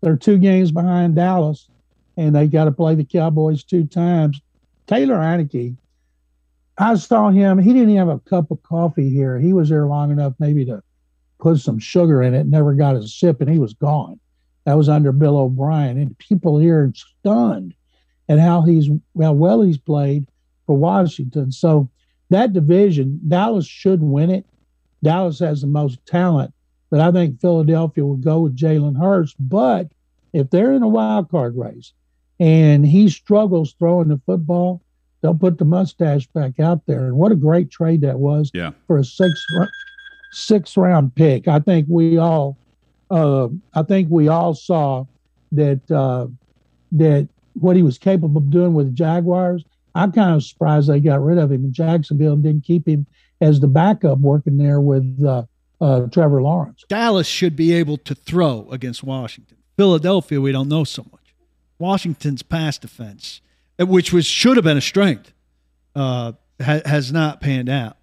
they're 0.00 0.16
two 0.16 0.38
games 0.38 0.72
behind 0.72 1.14
Dallas, 1.14 1.68
and 2.16 2.34
they 2.34 2.48
got 2.48 2.64
to 2.64 2.72
play 2.72 2.94
the 2.94 3.04
Cowboys 3.04 3.62
two 3.62 3.86
times. 3.86 4.40
Taylor 4.86 5.16
Heinicke, 5.16 5.76
I 6.78 6.96
saw 6.96 7.30
him. 7.30 7.58
He 7.58 7.72
didn't 7.72 7.96
have 7.96 8.08
a 8.08 8.18
cup 8.20 8.50
of 8.50 8.62
coffee 8.62 9.08
here. 9.08 9.38
He 9.38 9.52
was 9.52 9.68
there 9.68 9.86
long 9.86 10.10
enough 10.10 10.34
maybe 10.38 10.64
to 10.66 10.82
put 11.38 11.58
some 11.60 11.78
sugar 11.78 12.22
in 12.22 12.34
it. 12.34 12.46
Never 12.46 12.74
got 12.74 12.96
a 12.96 13.06
sip, 13.06 13.40
and 13.40 13.50
he 13.50 13.58
was 13.58 13.74
gone. 13.74 14.18
That 14.64 14.76
was 14.76 14.88
under 14.88 15.12
Bill 15.12 15.36
O'Brien, 15.36 15.98
and 15.98 16.18
people 16.18 16.58
here 16.58 16.84
are 16.84 16.92
stunned 16.94 17.74
at 18.28 18.38
how 18.38 18.62
he's 18.62 18.88
how 19.20 19.32
well 19.32 19.62
he's 19.62 19.78
played 19.78 20.26
for 20.66 20.76
Washington. 20.76 21.52
So 21.52 21.90
that 22.30 22.52
division, 22.52 23.20
Dallas 23.28 23.66
should 23.66 24.02
win 24.02 24.30
it. 24.30 24.46
Dallas 25.02 25.38
has 25.40 25.60
the 25.60 25.66
most 25.66 26.04
talent, 26.06 26.54
but 26.90 27.00
I 27.00 27.12
think 27.12 27.40
Philadelphia 27.40 28.06
will 28.06 28.16
go 28.16 28.40
with 28.40 28.56
Jalen 28.56 28.98
Hurts. 28.98 29.34
But 29.38 29.92
if 30.32 30.50
they're 30.50 30.72
in 30.72 30.82
a 30.82 30.88
wild 30.88 31.30
card 31.30 31.56
race 31.56 31.92
and 32.40 32.86
he 32.86 33.10
struggles 33.10 33.74
throwing 33.78 34.08
the 34.08 34.20
football, 34.24 34.82
they'll 35.24 35.34
put 35.34 35.56
the 35.56 35.64
mustache 35.64 36.26
back 36.28 36.60
out 36.60 36.84
there. 36.84 37.06
And 37.06 37.16
what 37.16 37.32
a 37.32 37.34
great 37.34 37.70
trade 37.70 38.02
that 38.02 38.18
was 38.18 38.50
Yeah. 38.52 38.72
for 38.86 38.98
a 38.98 39.04
six 39.04 39.42
six 40.32 40.76
round 40.76 41.14
pick. 41.14 41.48
I 41.48 41.58
think 41.60 41.86
we 41.88 42.18
all 42.18 42.58
uh, 43.10 43.48
I 43.74 43.82
think 43.82 44.08
we 44.10 44.28
all 44.28 44.54
saw 44.54 45.06
that 45.52 45.80
uh, 45.90 46.26
that 46.92 47.28
what 47.54 47.76
he 47.76 47.82
was 47.82 47.96
capable 47.98 48.38
of 48.38 48.50
doing 48.50 48.74
with 48.74 48.86
the 48.86 48.92
Jaguars. 48.92 49.64
I'm 49.94 50.12
kind 50.12 50.34
of 50.34 50.42
surprised 50.42 50.88
they 50.88 51.00
got 51.00 51.22
rid 51.22 51.38
of 51.38 51.50
him 51.52 51.64
in 51.64 51.72
Jacksonville 51.72 52.32
and 52.34 52.42
didn't 52.42 52.64
keep 52.64 52.86
him 52.86 53.06
as 53.40 53.60
the 53.60 53.68
backup 53.68 54.18
working 54.18 54.58
there 54.58 54.80
with 54.80 55.22
uh, 55.24 55.44
uh, 55.80 56.06
Trevor 56.08 56.42
Lawrence. 56.42 56.84
Dallas 56.88 57.26
should 57.28 57.54
be 57.56 57.72
able 57.72 57.96
to 57.98 58.14
throw 58.14 58.68
against 58.70 59.04
Washington. 59.04 59.56
Philadelphia, 59.76 60.40
we 60.40 60.50
don't 60.52 60.68
know 60.68 60.82
so 60.84 61.04
much. 61.12 61.34
Washington's 61.78 62.42
pass 62.42 62.76
defense, 62.78 63.40
which 63.78 64.12
was 64.12 64.26
should 64.26 64.56
have 64.56 64.64
been 64.64 64.76
a 64.76 64.82
strength, 64.82 65.32
uh, 65.94 66.32
ha- 66.62 66.82
has 66.84 67.12
not 67.12 67.40
panned 67.40 67.68
out. 67.68 67.96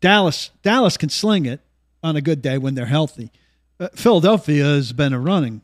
Dallas, 0.00 0.50
Dallas 0.62 0.96
can 0.96 1.08
sling 1.08 1.46
it 1.46 1.60
on 2.02 2.16
a 2.16 2.20
good 2.20 2.40
day 2.40 2.58
when 2.58 2.74
they're 2.74 2.86
healthy. 2.86 3.30
Uh, 3.80 3.88
Philadelphia 3.94 4.64
has 4.64 4.92
been 4.92 5.12
a 5.12 5.18
running, 5.20 5.60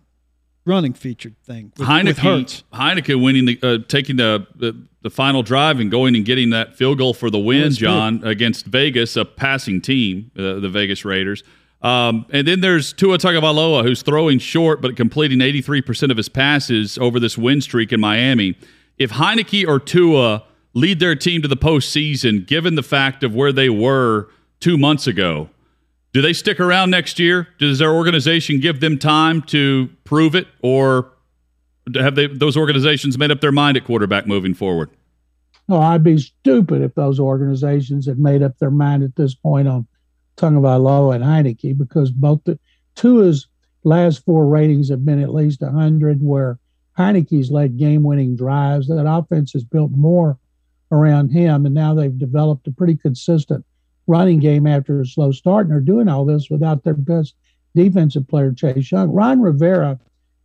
running 0.64 0.92
featured 0.92 1.37
thing. 1.44 1.72
With, 1.77 1.81
with 1.81 1.88
Heinicke, 1.88 2.18
Hurts. 2.18 2.64
Heinicke 2.72 3.22
winning 3.22 3.44
the 3.46 3.59
uh, 3.62 3.79
taking 3.88 4.16
the, 4.16 4.46
the 4.57 4.77
the 5.03 5.11
final 5.11 5.42
drive 5.42 5.81
and 5.81 5.90
going 5.90 6.16
and 6.16 6.24
getting 6.24 6.50
that 6.50 6.77
field 6.77 6.98
goal 6.98 7.12
for 7.12 7.29
the 7.31 7.38
win, 7.38 7.70
John, 7.72 8.22
against 8.24 8.64
Vegas, 8.66 9.16
a 9.16 9.24
passing 9.24 9.81
team, 9.83 10.31
uh, 10.37 10.55
the 10.55 10.68
Vegas 10.70 11.05
Raiders. 11.05 11.42
Um, 11.83 12.24
and 12.31 12.48
then 12.48 12.62
there's 12.62 12.94
Tua 12.94 13.18
Tagovailoa, 13.18 13.83
who's 13.85 14.00
throwing 14.00 14.38
short 14.38 14.81
but 14.81 14.96
completing 14.96 15.40
83% 15.40 16.11
of 16.11 16.16
his 16.16 16.31
passes 16.31 16.96
over 16.96 17.20
this 17.20 17.37
win 17.37 17.61
streak 17.61 17.92
in 17.92 18.00
Miami. 18.00 18.57
If 18.98 19.12
Heinicke 19.12 19.66
or 19.66 19.80
Tua 19.80 20.44
lead 20.72 21.00
their 21.00 21.14
team 21.14 21.42
to 21.42 21.48
the 21.48 21.57
postseason, 21.57 22.46
given 22.46 22.74
the 22.74 22.83
fact 22.83 23.22
of 23.22 23.35
where 23.35 23.52
they 23.52 23.68
were 23.68 24.28
two 24.61 24.78
months 24.78 25.07
ago, 25.07 25.50
do 26.12 26.22
they 26.22 26.33
stick 26.33 26.61
around 26.61 26.90
next 26.90 27.18
year? 27.18 27.48
Does 27.59 27.80
their 27.80 27.92
organization 27.92 28.61
give 28.61 28.80
them 28.80 28.98
time 28.98 29.42
to 29.42 29.90
prove 30.04 30.35
it, 30.37 30.46
or 30.62 31.11
have 31.94 32.14
they 32.14 32.28
those 32.28 32.57
organizations 32.57 33.18
made 33.18 33.30
up 33.30 33.40
their 33.40 33.52
mind 33.52 33.76
at 33.76 33.85
quarterback 33.85 34.26
moving 34.26 34.54
forward? 34.54 34.90
No, 35.68 35.78
I'd 35.78 36.04
be 36.04 36.18
stupid 36.18 36.83
if 36.83 36.94
those 36.94 37.18
organizations 37.18 38.07
had 38.07 38.18
made 38.18 38.42
up 38.42 38.59
their 38.59 38.70
mind 38.70 39.02
at 39.02 39.16
this 39.16 39.35
point 39.35 39.66
on 39.66 39.87
Tagovailoa 40.37 41.16
and 41.16 41.24
Heinicke 41.24 41.76
because 41.76 42.11
both 42.11 42.40
the 42.44 42.59
Tua's 42.94 43.48
last 43.83 44.24
four 44.24 44.46
ratings 44.46 44.88
have 44.90 45.04
been 45.04 45.20
at 45.20 45.35
least 45.35 45.62
100, 45.62 46.22
where 46.22 46.59
Heinicke's 46.98 47.50
led 47.50 47.76
game-winning 47.76 48.37
drives. 48.37 48.88
That 48.88 49.09
offense 49.09 49.52
has 49.52 49.64
built 49.64 49.90
more 49.92 50.38
around 50.92 51.30
him, 51.30 51.66
and 51.66 51.74
now 51.74 51.94
they've 51.94 52.16
developed 52.16 52.66
a 52.68 52.72
pretty 52.72 52.96
consistent 52.96 53.64
running 54.07 54.38
game 54.38 54.66
after 54.66 55.00
a 55.00 55.07
slow 55.07 55.33
start, 55.33 55.66
and 55.66 55.72
they're 55.72 55.80
doing 55.80 56.09
all 56.09 56.24
this 56.24 56.50
without 56.50 56.85
their 56.85 56.94
best 56.94 57.35
defensive 57.74 58.28
player, 58.28 58.52
Chase 58.52 58.92
Young. 58.92 59.11
Ron 59.11 59.40
Rivera, 59.40 59.98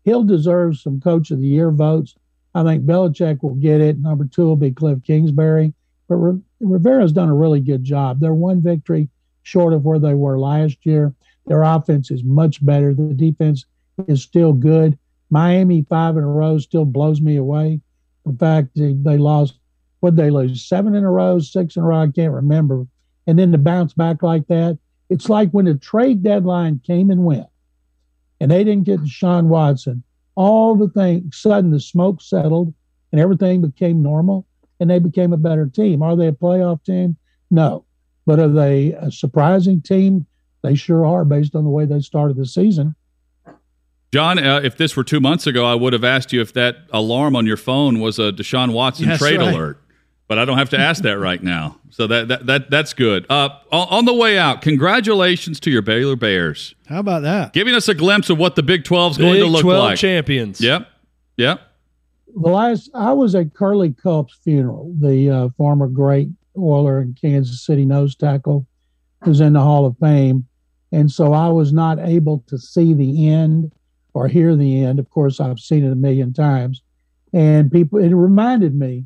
he'll 0.05 0.23
deserve 0.23 0.77
some 0.77 0.99
Coach 0.99 1.29
of 1.29 1.39
the 1.39 1.47
Year 1.47 1.71
votes. 1.71 2.15
I 2.55 2.63
think 2.63 2.85
Belichick 2.85 3.43
will 3.43 3.55
get 3.55 3.81
it. 3.81 3.99
Number 3.99 4.25
two 4.25 4.45
will 4.45 4.55
be 4.55 4.71
Cliff 4.71 5.03
Kingsbury. 5.03 5.73
But 6.07 6.39
Rivera's 6.59 7.11
done 7.11 7.29
a 7.29 7.35
really 7.35 7.59
good 7.59 7.83
job. 7.83 8.19
They're 8.19 8.33
one 8.33 8.61
victory 8.61 9.09
short 9.43 9.73
of 9.73 9.85
where 9.85 9.99
they 9.99 10.15
were 10.15 10.39
last 10.39 10.77
year. 10.83 11.13
Their 11.45 11.61
offense 11.61 12.09
is 12.09 12.23
much 12.23 12.65
better. 12.65 12.95
The 12.95 13.13
defense 13.13 13.65
is 14.07 14.23
still 14.23 14.53
good. 14.53 14.97
Miami 15.29 15.85
five 15.89 16.17
in 16.17 16.23
a 16.23 16.27
row 16.27 16.57
still 16.57 16.85
blows 16.85 17.21
me 17.21 17.35
away. 17.35 17.81
In 18.25 18.37
fact, 18.37 18.69
they, 18.75 19.17
lost 19.17 19.59
what 19.99 20.15
they 20.15 20.29
lose 20.29 20.67
seven 20.67 20.95
in 20.95 21.03
a 21.03 21.11
row, 21.11 21.39
six 21.39 21.75
in 21.75 21.83
a 21.83 21.85
row. 21.85 22.01
I 22.01 22.07
can't 22.07 22.33
remember. 22.33 22.87
And 23.27 23.37
then 23.37 23.51
to 23.51 23.57
bounce 23.57 23.93
back 23.93 24.23
like 24.23 24.47
that, 24.47 24.77
it's 25.09 25.29
like 25.29 25.51
when 25.51 25.65
the 25.65 25.75
trade 25.75 26.23
deadline 26.23 26.81
came 26.85 27.09
and 27.09 27.25
went, 27.25 27.47
and 28.39 28.51
they 28.51 28.63
didn't 28.63 28.85
get 28.85 29.01
Deshaun 29.01 29.45
Watson. 29.45 30.03
All 30.35 30.75
the 30.75 30.89
things 30.89 31.37
sudden 31.37 31.71
the 31.71 31.79
smoke 31.79 32.21
settled 32.21 32.73
and 33.11 33.19
everything 33.19 33.61
became 33.61 34.01
normal, 34.01 34.45
and 34.79 34.89
they 34.89 34.99
became 34.99 35.33
a 35.33 35.37
better 35.37 35.65
team. 35.65 36.01
Are 36.01 36.15
they 36.15 36.27
a 36.27 36.31
playoff 36.31 36.83
team? 36.83 37.17
No, 37.51 37.85
but 38.25 38.39
are 38.39 38.47
they 38.47 38.93
a 38.93 39.11
surprising 39.11 39.81
team? 39.81 40.25
They 40.61 40.75
sure 40.75 41.05
are, 41.05 41.25
based 41.25 41.55
on 41.55 41.63
the 41.63 41.69
way 41.69 41.85
they 41.85 42.01
started 42.01 42.37
the 42.37 42.45
season. 42.45 42.95
John, 44.11 44.39
uh, 44.39 44.61
if 44.63 44.75
this 44.77 44.95
were 44.95 45.03
two 45.03 45.19
months 45.19 45.45
ago, 45.45 45.65
I 45.65 45.75
would 45.75 45.93
have 45.93 46.03
asked 46.03 46.33
you 46.33 46.41
if 46.41 46.53
that 46.53 46.77
alarm 46.91 47.35
on 47.35 47.45
your 47.45 47.57
phone 47.57 47.99
was 47.99 48.17
a 48.17 48.31
Deshaun 48.31 48.73
Watson 48.73 49.07
That's 49.07 49.19
trade 49.19 49.37
right. 49.37 49.53
alert. 49.53 49.79
But 50.27 50.37
I 50.37 50.45
don't 50.45 50.57
have 50.59 50.69
to 50.71 50.79
ask 50.79 51.01
that 51.03 51.17
right 51.17 51.41
now, 51.41 51.79
so 51.89 52.05
that 52.05 52.27
that, 52.27 52.45
that 52.45 52.69
that's 52.69 52.93
good. 52.93 53.25
Uh, 53.31 53.49
on, 53.71 53.87
on 53.89 54.05
the 54.05 54.13
way 54.13 54.37
out, 54.37 54.61
congratulations 54.61 55.59
to 55.61 55.71
your 55.71 55.81
Baylor 55.81 56.15
Bears, 56.15 56.75
How 56.87 56.99
about 56.99 57.23
that? 57.23 57.51
giving 57.51 57.73
us 57.73 57.87
a 57.87 57.95
glimpse 57.95 58.29
of 58.29 58.37
what 58.37 58.55
the 58.55 58.61
Big 58.61 58.83
12 58.83 59.13
is 59.13 59.17
going 59.17 59.39
to 59.39 59.47
look 59.47 59.63
12 59.63 59.83
like. 59.83 59.97
champions. 59.97 60.61
Yep, 60.61 60.87
yep. 61.37 61.61
the 62.27 62.49
last 62.49 62.91
I 62.93 63.11
was 63.11 63.33
at 63.33 63.55
Curly 63.55 63.91
Culp's 63.91 64.37
funeral, 64.43 64.93
the 64.99 65.31
uh, 65.31 65.49
former 65.57 65.87
great 65.87 66.29
Oiler 66.55 66.99
and 66.99 67.19
Kansas 67.19 67.65
City 67.65 67.85
nose 67.85 68.15
tackle, 68.15 68.67
who's 69.23 69.39
in 69.41 69.53
the 69.53 69.61
Hall 69.61 69.87
of 69.87 69.97
Fame, 69.97 70.45
and 70.91 71.11
so 71.11 71.33
I 71.33 71.47
was 71.47 71.73
not 71.73 71.97
able 71.97 72.43
to 72.49 72.59
see 72.59 72.93
the 72.93 73.29
end 73.29 73.71
or 74.19 74.27
hear 74.27 74.55
the 74.55 74.83
end. 74.83 74.99
Of 74.99 75.09
course, 75.09 75.39
I've 75.39 75.59
seen 75.59 75.85
it 75.85 75.91
a 75.91 75.95
million 75.95 76.33
times, 76.33 76.81
and 77.33 77.71
people 77.71 77.99
it 77.99 78.13
reminded 78.13 78.75
me 78.75 79.05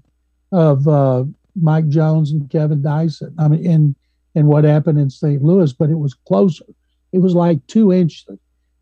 of 0.52 0.88
uh, 0.88 1.24
Mike 1.56 1.88
Jones 1.90 2.32
and 2.32 2.50
Kevin 2.50 2.82
Dyson. 2.82 3.34
I 3.38 3.48
mean, 3.48 3.66
and 3.66 3.96
and 4.36 4.48
what 4.48 4.64
happened 4.64 5.00
in 5.00 5.10
St. 5.10 5.44
Louis, 5.44 5.74
but 5.74 5.90
it 5.90 6.00
was 6.00 6.14
closer. 6.14 6.66
It 7.12 7.20
was 7.20 7.36
like 7.36 7.66
two 7.68 7.94
inches. 7.94 8.26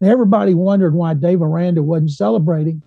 Everybody 0.02 0.54
wondered 0.54 0.96
why 0.96 1.14
Dave 1.14 1.42
Aranda 1.42 1.84
wasn't 1.84 2.12
celebrating 2.12 2.82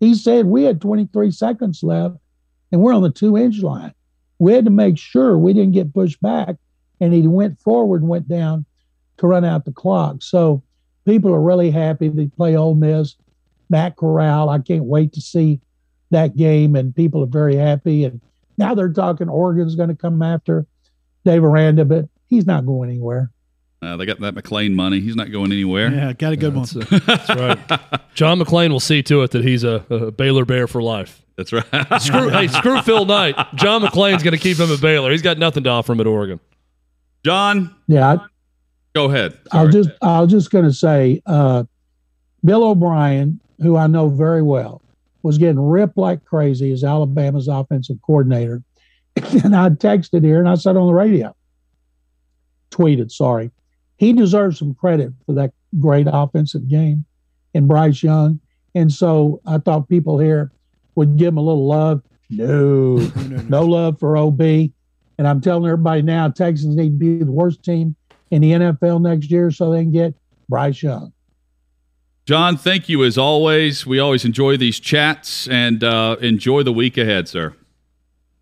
he 0.00 0.14
said 0.14 0.46
we 0.46 0.64
had 0.64 0.80
23 0.80 1.30
seconds 1.30 1.82
left 1.82 2.16
and 2.72 2.80
we're 2.80 2.94
on 2.94 3.02
the 3.02 3.10
two 3.10 3.36
inch 3.36 3.60
line. 3.60 3.94
We 4.38 4.54
had 4.54 4.64
to 4.64 4.70
make 4.70 4.96
sure 4.98 5.36
we 5.36 5.52
didn't 5.52 5.72
get 5.72 5.92
pushed 5.92 6.20
back. 6.22 6.56
And 7.00 7.12
he 7.12 7.28
went 7.28 7.60
forward 7.60 8.00
and 8.00 8.10
went 8.10 8.26
down 8.26 8.64
to 9.18 9.26
run 9.26 9.44
out 9.44 9.66
the 9.66 9.72
clock. 9.72 10.22
So 10.22 10.62
people 11.04 11.32
are 11.34 11.40
really 11.40 11.70
happy 11.70 12.08
they 12.08 12.26
play 12.26 12.56
Ole 12.56 12.74
Miss. 12.74 13.16
Matt 13.68 13.96
Corral, 13.96 14.48
I 14.48 14.58
can't 14.58 14.84
wait 14.84 15.12
to 15.12 15.20
see 15.20 15.60
that 16.10 16.36
game. 16.36 16.74
And 16.74 16.94
people 16.94 17.22
are 17.22 17.26
very 17.26 17.56
happy. 17.56 18.04
And 18.04 18.20
now 18.58 18.74
they're 18.74 18.92
talking 18.92 19.28
Oregon's 19.28 19.76
going 19.76 19.90
to 19.90 19.94
come 19.94 20.22
after 20.22 20.66
Dave 21.24 21.44
Aranda, 21.44 21.84
but 21.84 22.08
he's 22.26 22.46
not 22.46 22.66
going 22.66 22.90
anywhere. 22.90 23.30
Uh, 23.82 23.96
they 23.96 24.04
got 24.04 24.20
that 24.20 24.34
McLean 24.34 24.74
money. 24.74 25.00
He's 25.00 25.16
not 25.16 25.32
going 25.32 25.52
anywhere. 25.52 25.90
Yeah, 25.90 26.12
got 26.12 26.32
a 26.34 26.36
good 26.36 26.54
one. 26.54 26.66
That's 27.06 27.30
right. 27.30 27.58
John 28.14 28.38
McClain 28.38 28.70
will 28.70 28.80
see 28.80 29.02
to 29.04 29.22
it 29.22 29.30
that 29.30 29.42
he's 29.42 29.64
a, 29.64 29.84
a 29.88 30.10
Baylor 30.10 30.44
Bear 30.44 30.66
for 30.66 30.82
life. 30.82 31.22
That's 31.36 31.50
right. 31.52 31.64
Screw, 32.02 32.28
hey, 32.28 32.48
screw 32.48 32.82
Phil 32.82 33.06
Knight. 33.06 33.34
John 33.54 33.80
McClain's 33.80 34.22
going 34.22 34.36
to 34.36 34.38
keep 34.38 34.58
him 34.58 34.70
at 34.70 34.82
Baylor. 34.82 35.10
He's 35.10 35.22
got 35.22 35.38
nothing 35.38 35.64
to 35.64 35.70
offer 35.70 35.92
him 35.92 36.00
at 36.00 36.06
Oregon. 36.06 36.38
John, 37.24 37.74
Yeah, 37.86 38.12
I, 38.12 38.18
go 38.94 39.06
ahead. 39.06 39.38
I 39.52 39.56
Sorry. 39.56 39.66
was 39.66 39.74
just 39.74 39.90
I 40.02 40.20
was 40.20 40.30
just 40.30 40.50
going 40.50 40.64
to 40.64 40.72
say, 40.72 41.22
uh, 41.26 41.64
Bill 42.44 42.64
O'Brien 42.64 43.40
who 43.60 43.76
I 43.76 43.86
know 43.86 44.08
very 44.08 44.42
well, 44.42 44.82
was 45.22 45.38
getting 45.38 45.60
ripped 45.60 45.98
like 45.98 46.24
crazy 46.24 46.72
as 46.72 46.82
Alabama's 46.82 47.48
offensive 47.48 47.98
coordinator. 48.02 48.62
and 49.44 49.54
I 49.54 49.68
texted 49.70 50.24
here 50.24 50.38
and 50.38 50.48
I 50.48 50.54
said 50.54 50.76
on 50.76 50.86
the 50.86 50.94
radio, 50.94 51.34
tweeted, 52.70 53.10
sorry, 53.10 53.50
he 53.96 54.12
deserves 54.12 54.58
some 54.58 54.74
credit 54.74 55.12
for 55.26 55.34
that 55.34 55.52
great 55.78 56.06
offensive 56.10 56.68
game 56.68 57.04
in 57.52 57.66
Bryce 57.66 58.02
Young. 58.02 58.40
And 58.74 58.90
so 58.90 59.40
I 59.46 59.58
thought 59.58 59.88
people 59.88 60.18
here 60.18 60.52
would 60.94 61.16
give 61.16 61.28
him 61.28 61.38
a 61.38 61.42
little 61.42 61.66
love. 61.66 62.02
No, 62.30 62.96
no 63.48 63.62
love 63.66 63.98
for 63.98 64.16
OB. 64.16 64.40
And 64.40 65.28
I'm 65.28 65.40
telling 65.42 65.66
everybody 65.66 66.00
now, 66.00 66.28
Texans 66.28 66.76
need 66.76 66.90
to 66.90 67.18
be 67.18 67.24
the 67.24 67.32
worst 67.32 67.62
team 67.62 67.94
in 68.30 68.42
the 68.42 68.52
NFL 68.52 69.00
next 69.00 69.30
year 69.30 69.50
so 69.50 69.70
they 69.70 69.82
can 69.82 69.92
get 69.92 70.14
Bryce 70.48 70.82
Young. 70.82 71.12
John, 72.26 72.56
thank 72.56 72.88
you 72.88 73.04
as 73.04 73.18
always. 73.18 73.86
We 73.86 73.98
always 73.98 74.24
enjoy 74.24 74.56
these 74.56 74.78
chats 74.78 75.48
and 75.48 75.82
uh, 75.82 76.16
enjoy 76.20 76.62
the 76.62 76.72
week 76.72 76.96
ahead, 76.96 77.28
sir. 77.28 77.54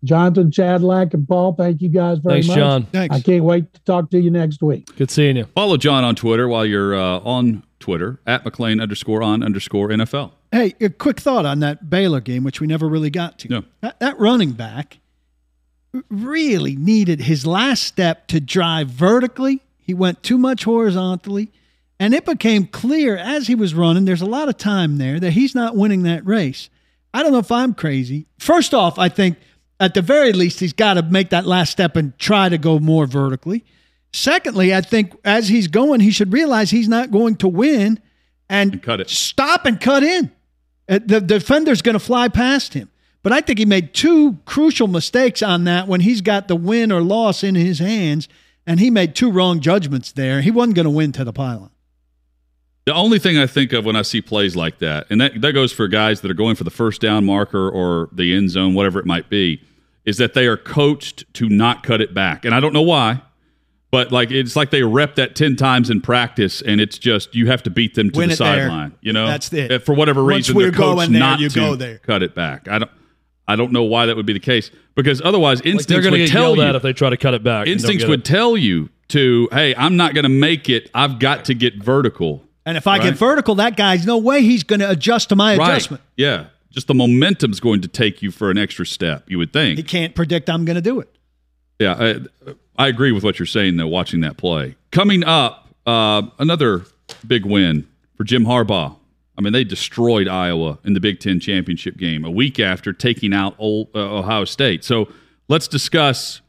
Jonathan, 0.03 0.49
Chadlack, 0.49 1.13
and 1.13 1.27
Paul, 1.27 1.53
thank 1.55 1.81
you 1.81 1.89
guys 1.89 2.19
very 2.19 2.35
Thanks, 2.35 2.47
much. 2.47 2.57
John. 2.57 2.83
Thanks. 2.85 3.15
I 3.15 3.19
can't 3.19 3.43
wait 3.43 3.73
to 3.73 3.81
talk 3.81 4.09
to 4.11 4.19
you 4.19 4.31
next 4.31 4.61
week. 4.61 4.95
Good 4.95 5.11
seeing 5.11 5.35
you. 5.35 5.45
Follow 5.55 5.75
John 5.75 6.03
on 6.03 6.15
Twitter 6.15 6.47
while 6.47 6.65
you're 6.65 6.95
uh, 6.95 7.19
on 7.19 7.63
Twitter 7.79 8.19
at 8.25 8.45
McClain 8.45 8.81
underscore 8.81 9.21
on 9.21 9.43
underscore 9.43 9.89
NFL. 9.89 10.31
Hey, 10.51 10.73
a 10.79 10.89
quick 10.89 11.19
thought 11.19 11.45
on 11.45 11.59
that 11.59 11.89
Baylor 11.89 12.21
game, 12.21 12.43
which 12.43 12.61
we 12.61 12.67
never 12.67 12.87
really 12.87 13.09
got 13.09 13.39
to. 13.39 13.49
No. 13.49 13.63
That, 13.81 13.99
that 13.99 14.19
running 14.19 14.53
back 14.53 14.99
really 16.09 16.75
needed 16.75 17.21
his 17.21 17.45
last 17.45 17.83
step 17.83 18.27
to 18.27 18.39
drive 18.39 18.87
vertically. 18.87 19.61
He 19.89 19.95
went 19.95 20.21
too 20.21 20.37
much 20.37 20.65
horizontally. 20.65 21.51
And 21.99 22.13
it 22.13 22.23
became 22.25 22.67
clear 22.67 23.17
as 23.17 23.47
he 23.47 23.55
was 23.55 23.73
running, 23.73 24.05
there's 24.05 24.21
a 24.21 24.27
lot 24.27 24.47
of 24.49 24.55
time 24.57 24.99
there 24.99 25.19
that 25.19 25.31
he's 25.31 25.55
not 25.55 25.75
winning 25.75 26.03
that 26.03 26.23
race. 26.27 26.69
I 27.11 27.23
don't 27.23 27.31
know 27.31 27.39
if 27.39 27.51
I'm 27.51 27.73
crazy. 27.73 28.27
First 28.37 28.75
off, 28.75 28.99
I 28.99 29.09
think 29.09 29.37
at 29.79 29.95
the 29.95 30.03
very 30.03 30.31
least, 30.31 30.59
he's 30.59 30.73
got 30.73 30.93
to 30.93 31.01
make 31.01 31.31
that 31.31 31.47
last 31.47 31.71
step 31.71 31.95
and 31.95 32.15
try 32.19 32.49
to 32.49 32.59
go 32.59 32.77
more 32.77 33.07
vertically. 33.07 33.65
Secondly, 34.13 34.75
I 34.75 34.81
think 34.81 35.15
as 35.25 35.49
he's 35.49 35.67
going, 35.67 36.01
he 36.01 36.11
should 36.11 36.31
realize 36.31 36.69
he's 36.69 36.87
not 36.87 37.09
going 37.09 37.35
to 37.37 37.47
win 37.47 37.99
and, 38.47 38.73
And 38.73 38.83
cut 38.83 39.01
it. 39.01 39.09
stop 39.09 39.65
and 39.65 39.81
cut 39.81 40.03
in. 40.03 40.31
Uh, 40.87 40.99
The 41.03 41.19
defender's 41.19 41.81
going 41.81 41.93
to 41.93 41.99
fly 41.99 42.27
past 42.27 42.75
him. 42.75 42.91
But 43.23 43.33
I 43.33 43.41
think 43.41 43.57
he 43.57 43.65
made 43.65 43.93
two 43.95 44.37
crucial 44.45 44.87
mistakes 44.87 45.41
on 45.41 45.63
that 45.65 45.87
when 45.89 46.01
he's 46.01 46.21
got 46.21 46.47
the 46.47 46.55
win 46.55 46.91
or 46.91 47.01
loss 47.01 47.43
in 47.43 47.55
his 47.55 47.79
hands, 47.79 48.29
and 48.69 48.79
he 48.79 48.91
made 48.91 49.15
two 49.15 49.31
wrong 49.31 49.59
judgments 49.61 50.11
there. 50.11 50.41
He 50.41 50.51
wasn't 50.51 50.75
going 50.75 50.85
to 50.85 50.91
win 50.91 51.11
to 51.13 51.23
the 51.23 51.33
pylon. 51.33 51.71
The 52.85 52.93
only 52.93 53.17
thing 53.17 53.35
I 53.35 53.47
think 53.47 53.73
of 53.73 53.83
when 53.83 53.95
I 53.95 54.03
see 54.03 54.21
plays 54.21 54.55
like 54.55 54.77
that, 54.77 55.07
and 55.09 55.19
that, 55.19 55.41
that 55.41 55.53
goes 55.53 55.71
for 55.71 55.87
guys 55.87 56.21
that 56.21 56.29
are 56.29 56.35
going 56.35 56.55
for 56.55 56.63
the 56.63 56.71
first 56.71 57.01
down 57.01 57.25
marker 57.25 57.67
or 57.67 58.09
the 58.11 58.33
end 58.33 58.51
zone, 58.51 58.75
whatever 58.75 58.99
it 58.99 59.07
might 59.07 59.27
be, 59.27 59.63
is 60.05 60.17
that 60.17 60.35
they 60.35 60.45
are 60.45 60.55
coached 60.55 61.25
to 61.33 61.49
not 61.49 61.81
cut 61.81 61.99
it 61.99 62.13
back. 62.13 62.45
And 62.45 62.53
I 62.53 62.59
don't 62.59 62.73
know 62.73 62.83
why, 62.83 63.23
but 63.89 64.11
like 64.11 64.29
it's 64.29 64.55
like 64.55 64.69
they 64.69 64.83
rep 64.83 65.15
that 65.15 65.35
10 65.35 65.55
times 65.55 65.89
in 65.89 65.99
practice, 65.99 66.61
and 66.61 66.79
it's 66.79 66.99
just 66.99 67.33
you 67.33 67.47
have 67.47 67.63
to 67.63 67.71
beat 67.71 67.95
them 67.95 68.11
to 68.11 68.19
Win 68.19 68.29
the 68.29 68.35
sideline. 68.35 68.95
You 69.01 69.13
know? 69.13 69.25
That's 69.25 69.51
it. 69.51 69.83
For 69.83 69.95
whatever 69.95 70.23
Once 70.23 70.47
reason, 70.47 70.55
we're 70.55 70.63
they're 70.63 70.71
coached 70.73 70.97
going 70.97 71.11
there, 71.13 71.19
not 71.19 71.39
you 71.39 71.49
to 71.49 71.59
go 71.59 71.75
there. 71.75 71.97
cut 71.97 72.21
it 72.21 72.35
back. 72.35 72.67
I 72.67 72.79
don't. 72.79 72.91
I 73.49 73.55
don't 73.55 73.71
know 73.71 73.83
why 73.83 74.05
that 74.05 74.15
would 74.15 74.25
be 74.25 74.33
the 74.33 74.39
case 74.39 74.71
because 74.95 75.21
otherwise 75.21 75.57
Like 75.57 75.63
they're 75.65 75.73
instincts 75.73 76.05
going 76.05 76.13
to 76.13 76.19
would 76.21 76.25
get 76.27 76.31
tell 76.31 76.41
yelled 76.43 76.57
you 76.59 76.63
at 76.63 76.75
if 76.75 76.81
they 76.83 76.93
try 76.93 77.09
to 77.09 77.17
cut 77.17 77.33
it 77.33 77.43
back. 77.43 77.67
instincts 77.67 78.05
would 78.05 78.19
it. 78.21 78.25
tell 78.25 78.55
you 78.55 78.89
to 79.09 79.49
hey 79.51 79.73
i'm 79.75 79.97
not 79.97 80.13
going 80.13 80.23
to 80.23 80.29
make 80.29 80.69
it 80.69 80.89
i've 80.93 81.17
got 81.19 81.45
to 81.45 81.53
get 81.55 81.75
vertical 81.83 82.43
And 82.65 82.77
if 82.77 82.85
I 82.85 82.97
Right. 82.97 83.03
get 83.05 83.15
vertical, 83.15 83.55
that 83.55 83.75
guy's 83.75 84.05
no 84.05 84.17
way 84.19 84.43
he's 84.43 84.63
going 84.63 84.81
to 84.81 84.89
adjust 84.89 85.29
to 85.29 85.35
my 85.35 85.53
adjustment. 85.53 86.03
yeah 86.15 86.45
just 86.69 86.85
the 86.87 86.93
momentum's 86.93 87.59
going 87.59 87.81
to 87.81 87.87
take 87.87 88.21
you 88.21 88.29
for 88.29 88.51
an 88.51 88.57
extra 88.59 88.85
step 88.85 89.23
you 89.27 89.37
would 89.39 89.51
think 89.51 89.77
He 89.77 89.83
can't 89.83 90.13
predict 90.13 90.47
I'm 90.49 90.63
going 90.65 90.75
to 90.75 90.81
do 90.81 90.99
it. 90.99 91.09
yeah 91.79 91.95
I, 91.97 92.53
I 92.77 92.87
agree 92.87 93.11
with 93.11 93.23
what 93.23 93.39
you're 93.39 93.45
saying 93.47 93.77
though 93.77 93.87
watching 93.87 94.19
that 94.21 94.37
play 94.37 94.75
coming 94.91 95.23
up 95.23 95.69
uh, 95.87 96.21
another 96.37 96.83
big 97.25 97.45
win 97.45 97.87
for 98.15 98.23
jim 98.25 98.45
harbaugh 98.45 98.95
i 99.39 99.41
mean 99.41 99.53
they 99.53 99.63
destroyed 99.63 100.27
iowa 100.27 100.77
in 100.83 100.93
the 100.93 100.99
big 100.99 101.19
ten 101.19 101.39
championship 101.39 101.97
game 101.97 102.23
a 102.23 102.29
week 102.31 102.59
after 102.59 102.93
taking 102.93 103.33
out 103.33 103.55
old, 103.57 103.87
uh, 103.95 104.19
ohio 104.19 104.45
state 104.45 104.83
so 104.83 105.11
let's 105.47 105.67
discuss 105.67 106.41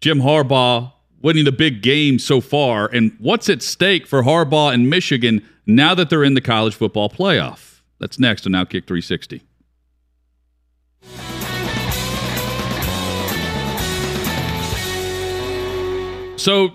Jim 0.00 0.20
Harbaugh 0.20 0.92
winning 1.22 1.44
the 1.44 1.52
big 1.52 1.82
game 1.82 2.18
so 2.18 2.40
far, 2.40 2.88
and 2.92 3.16
what's 3.18 3.48
at 3.48 3.62
stake 3.62 4.06
for 4.06 4.22
Harbaugh 4.22 4.72
and 4.72 4.88
Michigan 4.88 5.46
now 5.66 5.94
that 5.94 6.10
they're 6.10 6.22
in 6.22 6.34
the 6.34 6.40
college 6.40 6.74
football 6.74 7.08
playoff. 7.08 7.80
That's 7.98 8.18
next 8.18 8.46
on 8.46 8.52
Outkick 8.52 8.86
360. 8.86 9.42
So, 16.36 16.74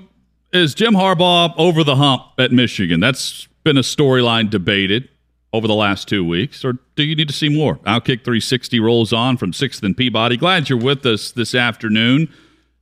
is 0.52 0.74
Jim 0.74 0.96
Harbaugh 0.96 1.54
over 1.56 1.84
the 1.84 1.96
hump 1.96 2.24
at 2.38 2.52
Michigan? 2.52 3.00
That's 3.00 3.48
been 3.64 3.78
a 3.78 3.82
storyline 3.82 4.50
debated 4.50 5.08
over 5.54 5.68
the 5.68 5.76
last 5.76 6.08
two 6.08 6.24
weeks, 6.26 6.64
or 6.64 6.78
do 6.96 7.04
you 7.04 7.16
need 7.16 7.28
to 7.28 7.34
see 7.34 7.50
more? 7.50 7.76
Outkick 7.80 8.24
360 8.24 8.80
rolls 8.80 9.12
on 9.12 9.36
from 9.38 9.52
6th 9.52 9.84
and 9.84 9.96
Peabody. 9.98 10.38
Glad 10.38 10.70
you're 10.70 10.80
with 10.80 11.06
us 11.06 11.32
this 11.32 11.54
afternoon. 11.54 12.32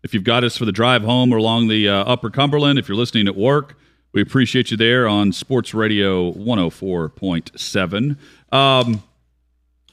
If 0.04 0.14
you've 0.14 0.24
got 0.24 0.44
us 0.44 0.56
for 0.56 0.66
the 0.66 0.72
drive 0.72 1.02
home 1.02 1.34
or 1.34 1.38
along 1.38 1.68
the 1.68 1.90
uh, 1.90 2.04
Upper 2.04 2.30
Cumberland, 2.30 2.78
if 2.80 2.88
you're 2.88 2.96
listening 2.98 3.28
at 3.28 3.36
work, 3.36 3.76
we 4.14 4.22
appreciate 4.22 4.72
you 4.72 4.78
there 4.78 5.08
on 5.08 5.32
Sports 5.34 5.74
Radio 5.74 6.32
104.7. 6.34 8.18
Um, 8.52 9.04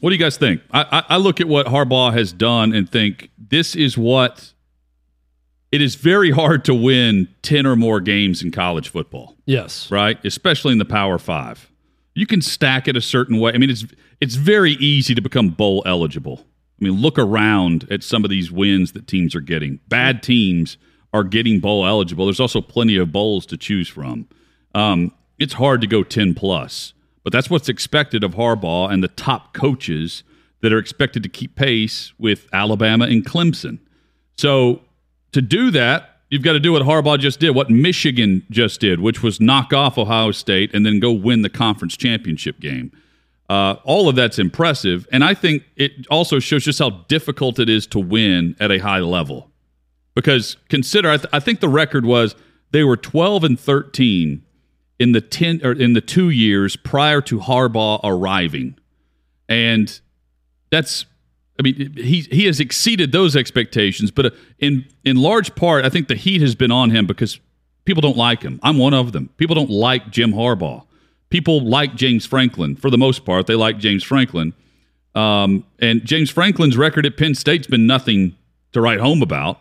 what 0.00 0.10
do 0.10 0.14
you 0.14 0.20
guys 0.20 0.36
think? 0.36 0.60
I, 0.70 0.82
I, 1.08 1.14
I 1.14 1.16
look 1.16 1.40
at 1.40 1.48
what 1.48 1.66
Harbaugh 1.66 2.12
has 2.12 2.32
done 2.32 2.72
and 2.74 2.88
think 2.90 3.30
this 3.38 3.74
is 3.74 3.96
what 3.98 4.52
it 5.72 5.80
is 5.80 5.94
very 5.96 6.30
hard 6.30 6.64
to 6.66 6.74
win 6.74 7.28
10 7.42 7.66
or 7.66 7.76
more 7.76 8.00
games 8.00 8.42
in 8.42 8.50
college 8.50 8.88
football 8.90 9.34
Yes. 9.46 9.90
right? 9.90 10.22
Especially 10.24 10.72
in 10.72 10.78
the 10.78 10.84
Power 10.84 11.18
Five, 11.18 11.70
you 12.16 12.26
can 12.26 12.40
stack 12.40 12.88
it 12.88 12.96
a 12.96 13.00
certain 13.00 13.38
way. 13.38 13.52
I 13.52 13.58
mean, 13.58 13.70
it's 13.70 13.84
it's 14.20 14.34
very 14.36 14.72
easy 14.72 15.14
to 15.14 15.20
become 15.20 15.50
bowl 15.50 15.82
eligible. 15.84 16.40
I 16.80 16.84
mean, 16.84 16.94
look 16.94 17.18
around 17.18 17.86
at 17.90 18.02
some 18.02 18.24
of 18.24 18.30
these 18.30 18.50
wins 18.50 18.92
that 18.92 19.06
teams 19.06 19.34
are 19.34 19.40
getting. 19.40 19.80
Bad 19.88 20.22
teams 20.22 20.78
are 21.12 21.24
getting 21.24 21.60
bowl 21.60 21.86
eligible. 21.86 22.24
There's 22.24 22.40
also 22.40 22.60
plenty 22.60 22.96
of 22.96 23.12
bowls 23.12 23.44
to 23.46 23.58
choose 23.58 23.88
from. 23.88 24.28
Um, 24.74 25.12
it's 25.38 25.52
hard 25.52 25.82
to 25.82 25.86
go 25.86 26.02
ten 26.02 26.34
plus, 26.34 26.94
but 27.22 27.32
that's 27.34 27.50
what's 27.50 27.68
expected 27.68 28.24
of 28.24 28.34
Harbaugh 28.34 28.90
and 28.90 29.04
the 29.04 29.08
top 29.08 29.52
coaches 29.52 30.22
that 30.62 30.72
are 30.72 30.78
expected 30.78 31.22
to 31.22 31.28
keep 31.28 31.54
pace 31.54 32.14
with 32.18 32.48
Alabama 32.52 33.04
and 33.04 33.26
Clemson. 33.26 33.78
So 34.38 34.80
to 35.32 35.42
do 35.42 35.70
that, 35.72 36.15
you've 36.28 36.42
got 36.42 36.52
to 36.52 36.60
do 36.60 36.72
what 36.72 36.82
Harbaugh 36.82 37.18
just 37.18 37.40
did, 37.40 37.54
what 37.54 37.70
Michigan 37.70 38.44
just 38.50 38.80
did, 38.80 39.00
which 39.00 39.22
was 39.22 39.40
knock 39.40 39.72
off 39.72 39.98
Ohio 39.98 40.32
State 40.32 40.74
and 40.74 40.84
then 40.84 41.00
go 41.00 41.12
win 41.12 41.42
the 41.42 41.48
conference 41.48 41.96
championship 41.96 42.60
game. 42.60 42.92
Uh, 43.48 43.76
all 43.84 44.08
of 44.08 44.16
that's 44.16 44.40
impressive, 44.40 45.06
and 45.12 45.22
I 45.22 45.32
think 45.32 45.62
it 45.76 45.92
also 46.10 46.40
shows 46.40 46.64
just 46.64 46.80
how 46.80 46.90
difficult 47.06 47.60
it 47.60 47.68
is 47.68 47.86
to 47.88 48.00
win 48.00 48.56
at 48.58 48.72
a 48.72 48.78
high 48.78 48.98
level. 48.98 49.52
Because 50.16 50.56
consider, 50.68 51.10
I, 51.10 51.16
th- 51.18 51.28
I 51.32 51.38
think 51.38 51.60
the 51.60 51.68
record 51.68 52.04
was 52.04 52.34
they 52.72 52.82
were 52.82 52.96
twelve 52.96 53.44
and 53.44 53.58
thirteen 53.60 54.42
in 54.98 55.12
the 55.12 55.20
ten 55.20 55.60
or 55.62 55.72
in 55.72 55.92
the 55.92 56.00
two 56.00 56.30
years 56.30 56.74
prior 56.74 57.20
to 57.20 57.38
Harbaugh 57.38 58.00
arriving, 58.02 58.76
and 59.48 60.00
that's 60.72 61.06
I 61.58 61.62
mean, 61.62 61.94
he 61.96 62.20
he 62.20 62.44
has 62.46 62.60
exceeded 62.60 63.12
those 63.12 63.34
expectations, 63.34 64.10
but 64.10 64.26
uh, 64.26 64.30
in 64.58 64.86
in 65.04 65.16
large 65.16 65.54
part, 65.54 65.84
I 65.84 65.88
think 65.88 66.08
the 66.08 66.14
heat 66.14 66.40
has 66.42 66.54
been 66.54 66.70
on 66.70 66.90
him 66.90 67.06
because 67.06 67.40
people 67.84 68.00
don't 68.00 68.16
like 68.16 68.42
him. 68.42 68.60
I'm 68.62 68.78
one 68.78 68.94
of 68.94 69.12
them. 69.12 69.30
People 69.36 69.54
don't 69.54 69.70
like 69.70 70.10
Jim 70.10 70.32
Harbaugh. 70.32 70.84
People 71.30 71.60
like 71.66 71.94
James 71.96 72.26
Franklin 72.26 72.76
for 72.76 72.90
the 72.90 72.98
most 72.98 73.24
part. 73.24 73.46
They 73.46 73.54
like 73.54 73.78
James 73.78 74.04
Franklin, 74.04 74.52
um, 75.14 75.64
and 75.78 76.04
James 76.04 76.30
Franklin's 76.30 76.76
record 76.76 77.06
at 77.06 77.16
Penn 77.16 77.34
State's 77.34 77.66
been 77.66 77.86
nothing 77.86 78.36
to 78.72 78.80
write 78.80 79.00
home 79.00 79.22
about. 79.22 79.60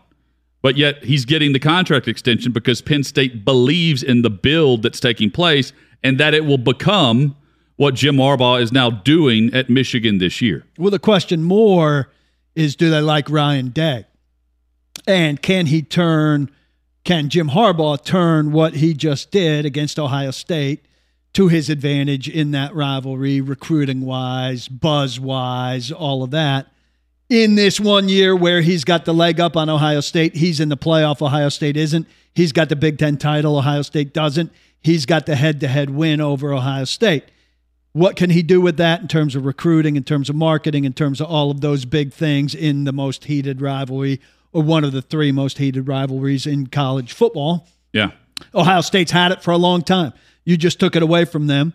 But 0.62 0.78
yet 0.78 1.04
he's 1.04 1.26
getting 1.26 1.54
the 1.54 1.60
contract 1.60 2.08
extension 2.08 2.52
because 2.52 2.82
Penn 2.82 3.04
State 3.04 3.46
believes 3.46 4.02
in 4.02 4.24
the 4.24 4.32
build 4.32 4.82
that's 4.82 5.00
taking 5.00 5.30
place 5.30 5.72
and 6.04 6.20
that 6.20 6.34
it 6.34 6.44
will 6.44 6.58
become 6.58 7.36
what 7.78 7.94
Jim 7.96 8.16
Harbaugh 8.16 8.62
is 8.62 8.72
now 8.72 8.90
doing 8.90 9.54
at 9.54 9.70
Michigan 9.70 10.18
this 10.18 10.42
year. 10.42 10.66
Well, 10.78 10.92
the 10.92 11.00
question 11.00 11.44
more 11.44 12.10
is 12.56 12.76
do 12.76 12.90
they 12.90 13.02
like 13.02 13.30
Ryan 13.30 13.70
Day? 13.70 14.06
And 15.08 15.42
can 15.42 15.68
he 15.68 15.82
turn, 15.82 16.50
can 17.04 17.30
Jim 17.30 17.50
Harbaugh 17.50 18.04
turn 18.04 18.52
what 18.52 18.76
he 18.76 18.94
just 18.94 19.30
did 19.30 19.66
against 19.66 20.00
Ohio 20.00 20.32
State 20.32 20.86
to 21.34 21.50
his 21.50 21.70
advantage 21.70 22.30
in 22.30 22.52
that 22.52 22.74
rivalry, 22.74 23.42
recruiting 23.42 24.02
wise, 24.06 24.68
buzz 24.68 25.20
wise, 25.20 25.92
all 25.92 26.24
of 26.24 26.32
that? 26.32 26.68
In 27.28 27.56
this 27.56 27.80
one 27.80 28.08
year 28.08 28.36
where 28.36 28.62
he's 28.62 28.84
got 28.84 29.06
the 29.06 29.14
leg 29.14 29.40
up 29.40 29.58
on 29.58 29.70
Ohio 29.70 30.00
State, 30.00 30.36
he's 30.36 30.60
in 30.60 30.70
the 30.70 30.78
playoff, 30.78 31.22
Ohio 31.22 31.50
State 31.50 31.76
isn't. 31.76 32.08
He's 32.34 32.52
got 32.52 32.70
the 32.70 32.76
Big 32.76 32.98
Ten 32.98 33.18
title, 33.18 33.58
Ohio 33.58 33.82
State 33.82 34.14
doesn't. 34.14 34.52
He's 34.82 35.06
got 35.06 35.26
the 35.26 35.36
head 35.36 35.60
to 35.62 35.68
head 35.68 35.90
win 35.90 36.22
over 36.22 36.54
Ohio 36.54 36.86
State 36.86 37.26
what 37.96 38.18
can 38.18 38.30
he 38.30 38.44
do 38.44 38.60
with 38.60 38.76
that 38.76 39.00
in 39.00 39.08
terms 39.08 39.38
of 39.38 39.46
recruiting, 39.46 39.96
in 39.96 40.04
terms 40.04 40.30
of 40.30 40.36
marketing, 40.36 40.84
in 40.84 40.92
terms 40.92 41.22
of 41.22 41.28
all 41.28 41.50
of 41.50 41.62
those 41.62 41.86
big 41.86 42.12
things 42.12 42.54
in 42.54 42.84
the 42.84 42.92
most 42.92 43.24
heated 43.24 43.62
rivalry 43.62 44.20
or 44.52 44.62
one 44.64 44.84
of 44.84 44.92
the 44.92 45.02
three 45.02 45.32
most 45.32 45.60
heated 45.60 45.88
rivalries 45.88 46.46
in 46.46 46.68
college 46.68 47.14
football? 47.14 47.70
Yeah. 47.94 48.12
Ohio 48.54 48.82
State's 48.82 49.14
had 49.14 49.32
it 49.32 49.42
for 49.42 49.52
a 49.52 49.58
long 49.58 49.82
time. 49.82 50.12
You 50.44 50.58
just 50.58 50.78
took 50.78 50.98
it 50.98 51.04
away 51.04 51.24
from 51.24 51.48
them. 51.48 51.72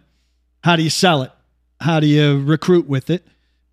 How 0.63 0.77
do 0.77 0.83
you 0.83 0.91
sell 0.91 1.23
it? 1.23 1.33
How 1.81 2.01
do 2.01 2.07
you 2.07 2.45
recruit 2.45 2.87
with 2.87 3.09
it? 3.09 3.27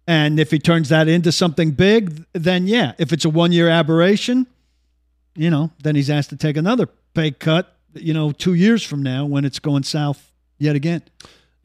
And 0.08 0.40
if 0.40 0.50
he 0.50 0.58
turns 0.58 0.88
that 0.88 1.10
into 1.10 1.34
something 1.34 1.72
big, 1.72 2.24
then 2.32 2.66
yeah. 2.66 2.94
If 2.98 3.12
it's 3.12 3.26
a 3.26 3.30
one 3.30 3.52
year 3.52 3.68
aberration, 3.68 4.48
you 5.36 5.50
know, 5.50 5.72
then 5.84 5.96
he's 5.96 6.10
asked 6.10 6.30
to 6.30 6.38
take 6.38 6.56
another 6.56 6.88
pay 7.14 7.32
cut, 7.32 7.76
you 7.94 8.14
know, 8.14 8.32
two 8.32 8.54
years 8.54 8.84
from 8.84 9.04
now 9.04 9.26
when 9.26 9.44
it's 9.44 9.60
going 9.60 9.84
south 9.84 10.32
yet 10.58 10.78
again. 10.78 11.02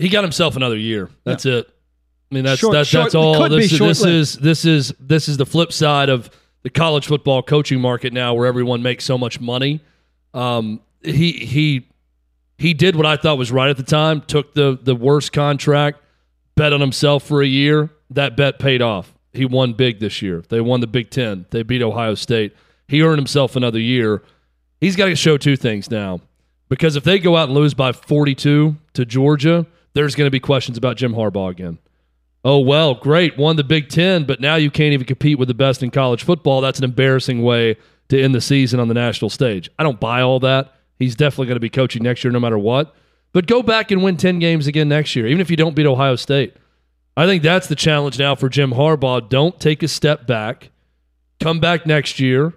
He 0.02 0.08
got 0.08 0.24
himself 0.24 0.56
another 0.56 0.76
year. 0.76 1.08
That's 1.24 1.46
it. 1.46 1.66
I 2.30 2.34
mean, 2.34 2.44
that's 2.44 2.60
Short- 2.60 2.72
that's 2.74 2.88
short- 2.88 3.04
that's 3.04 3.14
all. 3.14 3.34
This, 3.48 3.72
is- 3.72 3.78
this 3.78 4.00
is 4.10 4.36
this 4.36 4.64
is 4.64 4.94
this 4.98 5.28
is 5.28 5.36
the 5.36 5.46
flip 5.46 5.72
side 5.72 6.08
of 6.08 6.30
the 6.62 6.70
college 6.70 7.06
football 7.06 7.42
coaching 7.42 7.80
market 7.80 8.12
now, 8.12 8.34
where 8.34 8.46
everyone 8.46 8.82
makes 8.82 9.04
so 9.04 9.16
much 9.18 9.40
money. 9.40 9.80
Um, 10.34 10.80
he 11.04 11.32
he 11.32 11.88
he 12.58 12.74
did 12.74 12.96
what 12.96 13.06
I 13.06 13.16
thought 13.16 13.36
was 13.38 13.52
right 13.52 13.68
at 13.70 13.76
the 13.76 13.82
time. 13.82 14.22
Took 14.22 14.54
the 14.54 14.78
the 14.80 14.94
worst 14.94 15.32
contract, 15.32 16.00
bet 16.56 16.72
on 16.72 16.80
himself 16.80 17.22
for 17.24 17.42
a 17.42 17.46
year. 17.46 17.90
That 18.10 18.36
bet 18.36 18.58
paid 18.58 18.82
off. 18.82 19.12
He 19.32 19.44
won 19.44 19.72
big 19.72 19.98
this 20.00 20.20
year. 20.22 20.42
They 20.48 20.60
won 20.60 20.80
the 20.80 20.86
Big 20.86 21.10
Ten. 21.10 21.46
They 21.50 21.62
beat 21.62 21.80
Ohio 21.82 22.14
State. 22.14 22.54
He 22.88 23.02
earned 23.02 23.18
himself 23.18 23.56
another 23.56 23.78
year. 23.80 24.22
He's 24.80 24.96
got 24.96 25.06
to 25.06 25.16
show 25.16 25.38
two 25.38 25.56
things 25.56 25.90
now. 25.90 26.20
Because 26.68 26.96
if 26.96 27.04
they 27.04 27.18
go 27.18 27.36
out 27.36 27.48
and 27.48 27.56
lose 27.56 27.72
by 27.72 27.92
42 27.92 28.76
to 28.94 29.04
Georgia, 29.06 29.66
there's 29.94 30.14
going 30.14 30.26
to 30.26 30.30
be 30.30 30.40
questions 30.40 30.78
about 30.78 30.96
Jim 30.96 31.14
Harbaugh 31.14 31.50
again. 31.50 31.78
Oh, 32.44 32.58
well, 32.58 32.94
great. 32.94 33.38
Won 33.38 33.56
the 33.56 33.64
Big 33.64 33.88
Ten, 33.88 34.24
but 34.24 34.40
now 34.40 34.56
you 34.56 34.70
can't 34.70 34.92
even 34.92 35.06
compete 35.06 35.38
with 35.38 35.48
the 35.48 35.54
best 35.54 35.82
in 35.82 35.90
college 35.90 36.24
football. 36.24 36.60
That's 36.60 36.78
an 36.78 36.84
embarrassing 36.84 37.42
way 37.42 37.76
to 38.08 38.20
end 38.20 38.34
the 38.34 38.40
season 38.40 38.80
on 38.80 38.88
the 38.88 38.94
national 38.94 39.30
stage. 39.30 39.70
I 39.78 39.84
don't 39.84 40.00
buy 40.00 40.22
all 40.22 40.40
that. 40.40 40.74
He's 40.98 41.14
definitely 41.14 41.46
going 41.46 41.56
to 41.56 41.60
be 41.60 41.70
coaching 41.70 42.02
next 42.02 42.24
year 42.24 42.32
no 42.32 42.40
matter 42.40 42.58
what. 42.58 42.94
But 43.32 43.46
go 43.46 43.62
back 43.62 43.90
and 43.90 44.02
win 44.02 44.16
10 44.16 44.38
games 44.40 44.66
again 44.66 44.88
next 44.88 45.14
year, 45.16 45.26
even 45.26 45.40
if 45.40 45.50
you 45.50 45.56
don't 45.56 45.74
beat 45.74 45.86
Ohio 45.86 46.16
State. 46.16 46.56
I 47.16 47.26
think 47.26 47.42
that's 47.42 47.66
the 47.66 47.76
challenge 47.76 48.18
now 48.18 48.34
for 48.34 48.48
Jim 48.48 48.72
Harbaugh. 48.72 49.28
Don't 49.28 49.58
take 49.60 49.82
a 49.82 49.88
step 49.88 50.26
back. 50.26 50.70
Come 51.40 51.60
back 51.60 51.86
next 51.86 52.20
year, 52.20 52.54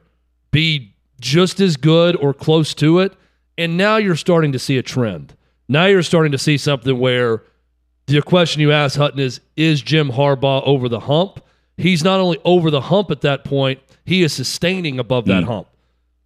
be 0.51 0.95
just 1.19 1.59
as 1.59 1.77
good 1.77 2.15
or 2.15 2.33
close 2.33 2.73
to 2.75 2.99
it. 2.99 3.13
And 3.57 3.77
now 3.77 3.97
you're 3.97 4.15
starting 4.15 4.51
to 4.51 4.59
see 4.59 4.77
a 4.77 4.83
trend. 4.83 5.35
Now 5.67 5.85
you're 5.85 6.03
starting 6.03 6.31
to 6.31 6.37
see 6.37 6.57
something 6.57 6.97
where 6.97 7.43
the 8.07 8.21
question 8.21 8.61
you 8.61 8.71
ask 8.71 8.97
Hutton 8.97 9.19
is 9.19 9.41
Is 9.55 9.81
Jim 9.81 10.11
Harbaugh 10.11 10.63
over 10.65 10.89
the 10.89 11.01
hump? 11.01 11.43
He's 11.77 12.03
not 12.03 12.19
only 12.19 12.39
over 12.45 12.71
the 12.71 12.81
hump 12.81 13.11
at 13.11 13.21
that 13.21 13.43
point, 13.43 13.79
he 14.05 14.23
is 14.23 14.31
sustaining 14.33 14.99
above 14.99 15.25
that 15.25 15.43
mm. 15.43 15.47
hump. 15.47 15.67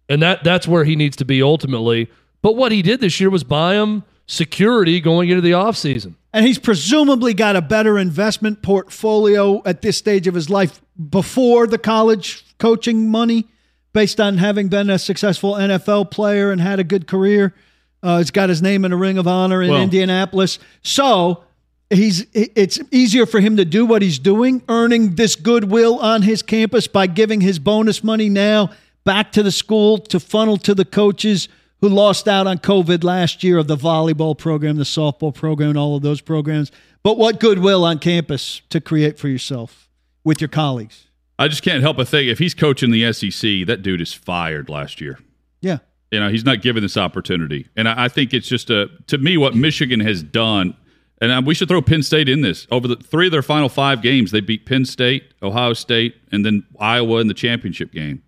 And 0.08 0.22
that 0.22 0.44
that's 0.44 0.68
where 0.68 0.84
he 0.84 0.96
needs 0.96 1.16
to 1.16 1.24
be 1.24 1.42
ultimately. 1.42 2.10
But 2.42 2.56
what 2.56 2.72
he 2.72 2.82
did 2.82 3.00
this 3.00 3.20
year 3.20 3.30
was 3.30 3.44
buy 3.44 3.74
him 3.74 4.04
security 4.26 5.00
going 5.00 5.28
into 5.28 5.40
the 5.40 5.50
offseason. 5.52 6.14
And 6.32 6.46
he's 6.46 6.58
presumably 6.58 7.34
got 7.34 7.56
a 7.56 7.62
better 7.62 7.98
investment 7.98 8.62
portfolio 8.62 9.62
at 9.64 9.82
this 9.82 9.96
stage 9.96 10.28
of 10.28 10.34
his 10.34 10.48
life 10.48 10.80
before 11.08 11.66
the 11.66 11.78
college 11.78 12.44
coaching 12.58 13.08
money, 13.08 13.48
based 13.92 14.20
on 14.20 14.38
having 14.38 14.68
been 14.68 14.88
a 14.88 14.98
successful 14.98 15.54
NFL 15.54 16.12
player 16.12 16.52
and 16.52 16.60
had 16.60 16.78
a 16.78 16.84
good 16.84 17.08
career. 17.08 17.54
Uh, 18.02 18.18
he's 18.18 18.30
got 18.30 18.48
his 18.48 18.62
name 18.62 18.84
in 18.84 18.92
a 18.92 18.96
ring 18.96 19.18
of 19.18 19.26
honor 19.26 19.62
in 19.62 19.70
Well- 19.70 19.82
Indianapolis. 19.82 20.58
So 20.82 21.44
he's 21.90 22.26
it's 22.32 22.78
easier 22.90 23.26
for 23.26 23.40
him 23.40 23.56
to 23.56 23.64
do 23.64 23.84
what 23.84 24.02
he's 24.02 24.18
doing, 24.18 24.62
earning 24.68 25.16
this 25.16 25.36
goodwill 25.36 25.98
on 25.98 26.22
his 26.22 26.42
campus 26.42 26.86
by 26.86 27.06
giving 27.06 27.40
his 27.40 27.58
bonus 27.58 28.02
money 28.02 28.28
now 28.28 28.70
back 29.04 29.32
to 29.32 29.42
the 29.42 29.50
school 29.52 29.98
to 29.98 30.20
funnel 30.20 30.56
to 30.58 30.74
the 30.74 30.84
coaches 30.84 31.48
who 31.80 31.88
lost 31.88 32.28
out 32.28 32.46
on 32.46 32.58
COVID 32.58 33.02
last 33.02 33.42
year 33.42 33.56
of 33.58 33.66
the 33.66 33.76
volleyball 33.76 34.36
program, 34.36 34.76
the 34.76 34.84
softball 34.84 35.34
program, 35.34 35.70
and 35.70 35.78
all 35.78 35.96
of 35.96 36.02
those 36.02 36.20
programs. 36.20 36.70
But 37.02 37.16
what 37.16 37.40
goodwill 37.40 37.84
on 37.84 37.98
campus 37.98 38.60
to 38.68 38.80
create 38.80 39.18
for 39.18 39.28
yourself 39.28 39.88
with 40.22 40.40
your 40.40 40.48
colleagues? 40.48 41.06
I 41.38 41.48
just 41.48 41.62
can't 41.62 41.80
help 41.80 41.96
but 41.96 42.06
think 42.06 42.28
if 42.28 42.38
he's 42.38 42.52
coaching 42.54 42.90
the 42.90 43.10
SEC, 43.12 43.66
that 43.66 43.80
dude 43.80 44.02
is 44.02 44.12
fired 44.12 44.68
last 44.68 45.00
year. 45.00 45.18
Yeah. 45.62 45.78
You 46.10 46.18
know, 46.20 46.28
he's 46.28 46.44
not 46.44 46.60
given 46.60 46.82
this 46.82 46.96
opportunity. 46.96 47.68
And 47.76 47.88
I, 47.88 48.04
I 48.04 48.08
think 48.08 48.34
it's 48.34 48.48
just 48.48 48.68
a, 48.70 48.88
to 49.06 49.18
me, 49.18 49.36
what 49.36 49.54
Michigan 49.54 50.00
has 50.00 50.22
done, 50.22 50.76
and 51.20 51.46
we 51.46 51.54
should 51.54 51.68
throw 51.68 51.80
Penn 51.82 52.02
State 52.02 52.28
in 52.28 52.40
this. 52.40 52.66
Over 52.70 52.88
the 52.88 52.96
three 52.96 53.26
of 53.26 53.32
their 53.32 53.42
final 53.42 53.68
five 53.68 54.02
games, 54.02 54.30
they 54.32 54.40
beat 54.40 54.66
Penn 54.66 54.84
State, 54.84 55.22
Ohio 55.42 55.72
State, 55.74 56.16
and 56.32 56.44
then 56.44 56.64
Iowa 56.80 57.20
in 57.20 57.28
the 57.28 57.34
championship 57.34 57.92
game. 57.92 58.22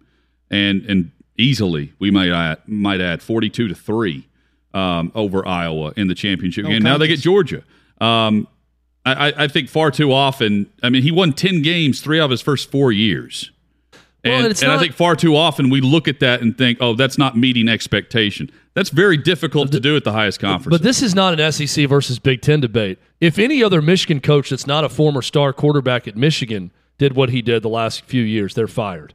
And, 0.51 0.83
and 0.87 1.11
easily, 1.39 1.93
we 1.99 2.11
might 2.11 2.31
add, 2.31 2.59
might 2.67 3.01
add 3.01 3.23
42 3.23 3.69
to 3.69 3.75
3 3.75 4.29
um, 4.75 5.11
over 5.15 5.47
Iowa 5.49 5.93
in 5.97 6.07
the 6.09 6.15
championship 6.15 6.67
game. 6.67 6.83
Now 6.83 6.99
they 6.99 7.09
get 7.09 7.21
Georgia. 7.21 7.65
Um, 8.01 8.47
I, 9.05 9.31
I- 9.31 9.45
I 9.45 9.49
think 9.49 9.69
far 9.69 9.91
too 9.91 10.13
often, 10.13 10.71
I 10.83 10.91
mean, 10.91 11.03
he 11.03 11.11
won 11.11 11.33
10 11.33 11.63
games 11.63 12.01
three 12.01 12.21
out 12.21 12.27
of 12.27 12.31
his 12.31 12.43
first 12.43 12.71
four 12.71 12.93
years. 12.93 13.51
Well, 14.25 14.35
And, 14.35 14.47
it's 14.47 14.63
and 14.63 14.71
I 14.71 14.79
think 14.79 14.95
far 14.95 15.17
too 15.17 15.37
often 15.37 15.69
we 15.69 15.81
look 15.81 16.07
at 16.07 16.21
that 16.21 16.43
and 16.43 16.57
think, 16.57 16.79
oh, 16.81 16.95
that's 16.95 17.19
not 17.19 17.37
meeting 17.37 17.69
expectation. 17.69 18.51
That's 18.75 18.91
very 18.91 19.17
difficult 19.17 19.73
to 19.73 19.81
do 19.81 19.97
at 19.97 20.05
the 20.05 20.13
highest 20.13 20.39
conference. 20.41 20.73
But 20.73 20.83
this 20.83 21.03
is 21.03 21.15
not 21.15 21.39
an 21.39 21.53
SEC 21.53 21.89
versus 21.89 22.19
Big 22.19 22.41
Ten 22.41 22.61
debate. 22.61 22.99
If 23.21 23.39
any 23.39 23.63
other 23.63 23.83
Michigan 23.83 24.21
coach 24.21 24.51
that's 24.51 24.67
not 24.67 24.85
a 24.85 24.89
former 24.89 25.23
star 25.23 25.53
quarterback 25.53 26.07
at 26.07 26.17
Michigan 26.17 26.71
did 26.99 27.15
what 27.15 27.31
he 27.31 27.43
did 27.43 27.63
the 27.63 27.69
last 27.69 28.05
few 28.05 28.23
years, 28.23 28.55
they're 28.55 28.69
fired. 28.69 29.15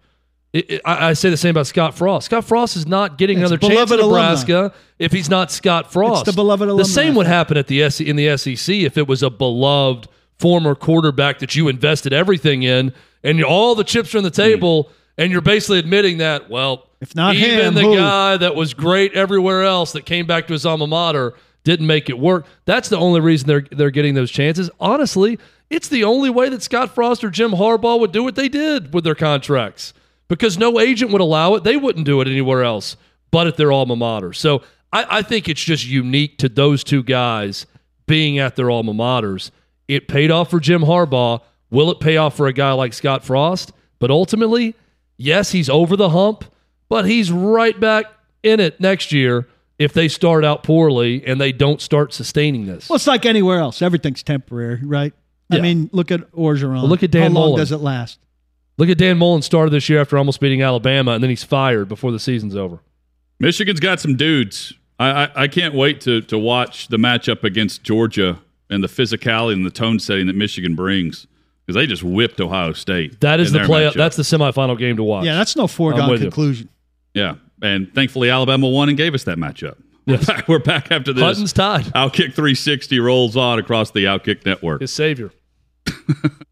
It, 0.53 0.71
it- 0.71 0.81
I, 0.83 1.09
I 1.09 1.13
say 1.13 1.29
the 1.29 1.37
same 1.37 1.51
about 1.51 1.67
Scott 1.67 1.95
Frost. 1.95 2.25
Scott 2.25 2.43
Frost 2.43 2.75
is 2.75 2.85
not 2.85 3.17
getting 3.17 3.39
It's 3.39 3.49
another 3.49 3.57
chance 3.57 3.71
in 3.71 3.75
beloved 3.75 3.99
alumni. 3.99 4.17
Nebraska 4.17 4.73
if 4.99 5.11
he's 5.11 5.29
not 5.29 5.51
Scott 5.51 5.91
Frost. 5.91 6.25
the 6.25 6.33
beloved 6.33 6.67
The 6.67 6.85
same 6.85 7.15
would 7.15 7.27
happen 7.27 7.55
at 7.55 7.67
the 7.67 7.89
SC, 7.89 8.01
in 8.01 8.17
the 8.17 8.37
SEC 8.37 8.75
if 8.75 8.97
it 8.97 9.07
was 9.07 9.23
a 9.23 9.29
beloved 9.29 10.09
former 10.37 10.75
quarterback 10.75 11.39
that 11.39 11.55
you 11.55 11.67
invested 11.67 12.13
everything 12.13 12.63
in, 12.63 12.93
and 13.23 13.43
all 13.43 13.75
the 13.75 13.83
chips 13.83 14.13
are 14.13 14.19
on 14.19 14.23
the 14.23 14.31
mm. 14.31 14.35
table, 14.35 14.91
and 15.17 15.31
you're 15.31 15.41
basically 15.41 15.79
admitting 15.79 16.19
that 16.19 16.49
well, 16.49 16.87
If 17.01 17.15
not 17.15 17.35
even 17.35 17.59
him, 17.67 17.73
the 17.73 17.81
who? 17.81 17.95
guy 17.95 18.37
that 18.37 18.55
was 18.55 18.73
great 18.73 19.13
everywhere 19.13 19.63
else 19.63 19.91
that 19.93 20.05
came 20.05 20.25
back 20.25 20.47
to 20.47 20.53
his 20.53 20.65
alma 20.65 20.87
mater 20.87 21.33
didn't 21.63 21.87
make 21.87 22.09
it 22.09 22.17
work. 22.17 22.45
That's 22.65 22.89
the 22.89 22.97
only 22.97 23.19
reason 23.19 23.47
they're 23.47 23.65
they're 23.71 23.91
getting 23.91 24.13
those 24.13 24.31
chances. 24.31 24.69
Honestly, 24.79 25.37
it's 25.69 25.89
the 25.89 26.03
only 26.03 26.29
way 26.29 26.49
that 26.49 26.61
Scott 26.63 26.95
Frost 26.95 27.23
or 27.23 27.29
Jim 27.29 27.51
Harbaugh 27.51 27.99
would 27.99 28.11
do 28.11 28.23
what 28.23 28.35
they 28.35 28.47
did 28.49 28.93
with 28.93 29.03
their 29.03 29.15
contracts 29.15 29.93
because 30.29 30.57
no 30.57 30.79
agent 30.79 31.11
would 31.11 31.21
allow 31.21 31.55
it. 31.55 31.63
They 31.63 31.75
wouldn't 31.77 32.05
do 32.05 32.21
it 32.21 32.27
anywhere 32.27 32.63
else 32.63 32.95
but 33.31 33.47
at 33.47 33.57
their 33.57 33.71
alma 33.73 33.95
mater. 33.95 34.31
So 34.31 34.61
I, 34.93 35.17
I 35.17 35.21
think 35.21 35.49
it's 35.49 35.61
just 35.61 35.85
unique 35.85 36.37
to 36.37 36.47
those 36.47 36.83
two 36.83 37.03
guys 37.03 37.65
being 38.05 38.39
at 38.39 38.55
their 38.55 38.69
alma 38.71 38.93
maters. 38.93 39.51
It 39.89 40.07
paid 40.07 40.31
off 40.31 40.49
for 40.49 40.61
Jim 40.61 40.81
Harbaugh. 40.83 41.41
Will 41.69 41.91
it 41.91 41.99
pay 41.99 42.15
off 42.15 42.37
for 42.37 42.47
a 42.47 42.53
guy 42.53 42.71
like 42.71 42.93
Scott 42.93 43.25
Frost? 43.25 43.73
But 43.99 44.11
ultimately, 44.11 44.75
yes, 45.17 45.51
he's 45.51 45.69
over 45.69 45.95
the 45.95 46.09
hump, 46.09 46.45
but 46.89 47.05
he's 47.05 47.31
right 47.31 47.77
back 47.79 48.05
in 48.43 48.59
it 48.59 48.79
next 48.79 49.11
year 49.11 49.47
if 49.77 49.93
they 49.93 50.07
start 50.07 50.43
out 50.43 50.63
poorly 50.63 51.25
and 51.25 51.39
they 51.39 51.51
don't 51.51 51.81
start 51.81 52.13
sustaining 52.13 52.65
this. 52.65 52.89
Well, 52.89 52.95
it's 52.95 53.07
like 53.07 53.25
anywhere 53.25 53.59
else. 53.59 53.81
Everything's 53.81 54.23
temporary, 54.23 54.81
right? 54.83 55.13
Yeah. 55.49 55.59
I 55.59 55.61
mean, 55.61 55.89
look 55.93 56.11
at 56.11 56.31
Orgeron. 56.31 56.73
Well, 56.73 56.87
look 56.87 57.03
at 57.03 57.11
Dan 57.11 57.31
How 57.33 57.39
long 57.39 57.49
Mullen. 57.49 57.59
does 57.59 57.71
it 57.71 57.77
last? 57.77 58.19
Look 58.77 58.89
at 58.89 58.97
Dan 58.97 59.17
Mullen 59.17 59.41
started 59.41 59.71
this 59.71 59.89
year 59.89 60.01
after 60.01 60.17
almost 60.17 60.39
beating 60.39 60.61
Alabama, 60.61 61.11
and 61.11 61.23
then 61.23 61.29
he's 61.29 61.43
fired 61.43 61.87
before 61.87 62.11
the 62.11 62.19
season's 62.19 62.55
over. 62.55 62.79
Michigan's 63.39 63.79
got 63.79 63.99
some 63.99 64.15
dudes. 64.15 64.73
I, 64.99 65.23
I, 65.25 65.29
I 65.43 65.47
can't 65.47 65.73
wait 65.73 66.01
to, 66.01 66.21
to 66.21 66.37
watch 66.37 66.87
the 66.87 66.97
matchup 66.97 67.43
against 67.43 67.83
Georgia 67.83 68.39
and 68.69 68.83
the 68.83 68.87
physicality 68.87 69.53
and 69.53 69.65
the 69.65 69.71
tone 69.71 69.99
setting 69.99 70.27
that 70.27 70.35
Michigan 70.35 70.75
brings 70.75 71.27
because 71.67 71.75
they 71.75 71.85
just 71.85 72.01
whipped 72.01 72.39
Ohio 72.39 72.71
State. 72.71 73.19
That 73.19 73.41
is 73.41 73.51
the 73.51 73.59
their 73.59 73.67
play. 73.67 73.83
matchup. 73.83 73.95
That's 73.95 74.15
the 74.15 74.23
semifinal 74.23 74.79
game 74.79 74.95
to 74.95 75.03
watch. 75.03 75.25
Yeah, 75.25 75.35
that's 75.35 75.55
no 75.57 75.67
foregone 75.67 76.09
with 76.09 76.21
you. 76.21 76.27
conclusion. 76.27 76.69
Yeah, 77.13 77.35
and 77.61 77.93
thankfully 77.93 78.29
Alabama 78.29 78.69
won 78.69 78.87
and 78.87 78.97
gave 78.97 79.13
us 79.13 79.25
that 79.25 79.37
matchup. 79.37 79.75
Yes. 80.05 80.25
We're, 80.25 80.35
back, 80.35 80.47
we're 80.47 80.59
back 80.59 80.91
after 80.91 81.11
this. 81.11 81.21
Hutton's 81.21 81.51
tied. 81.51 81.83
Outkick 81.87 82.33
360 82.33 82.97
rolls 83.01 83.35
on 83.35 83.59
across 83.59 83.91
the 83.91 84.05
Outkick 84.05 84.45
network. 84.45 84.79
His 84.79 84.93
savior. 84.93 85.31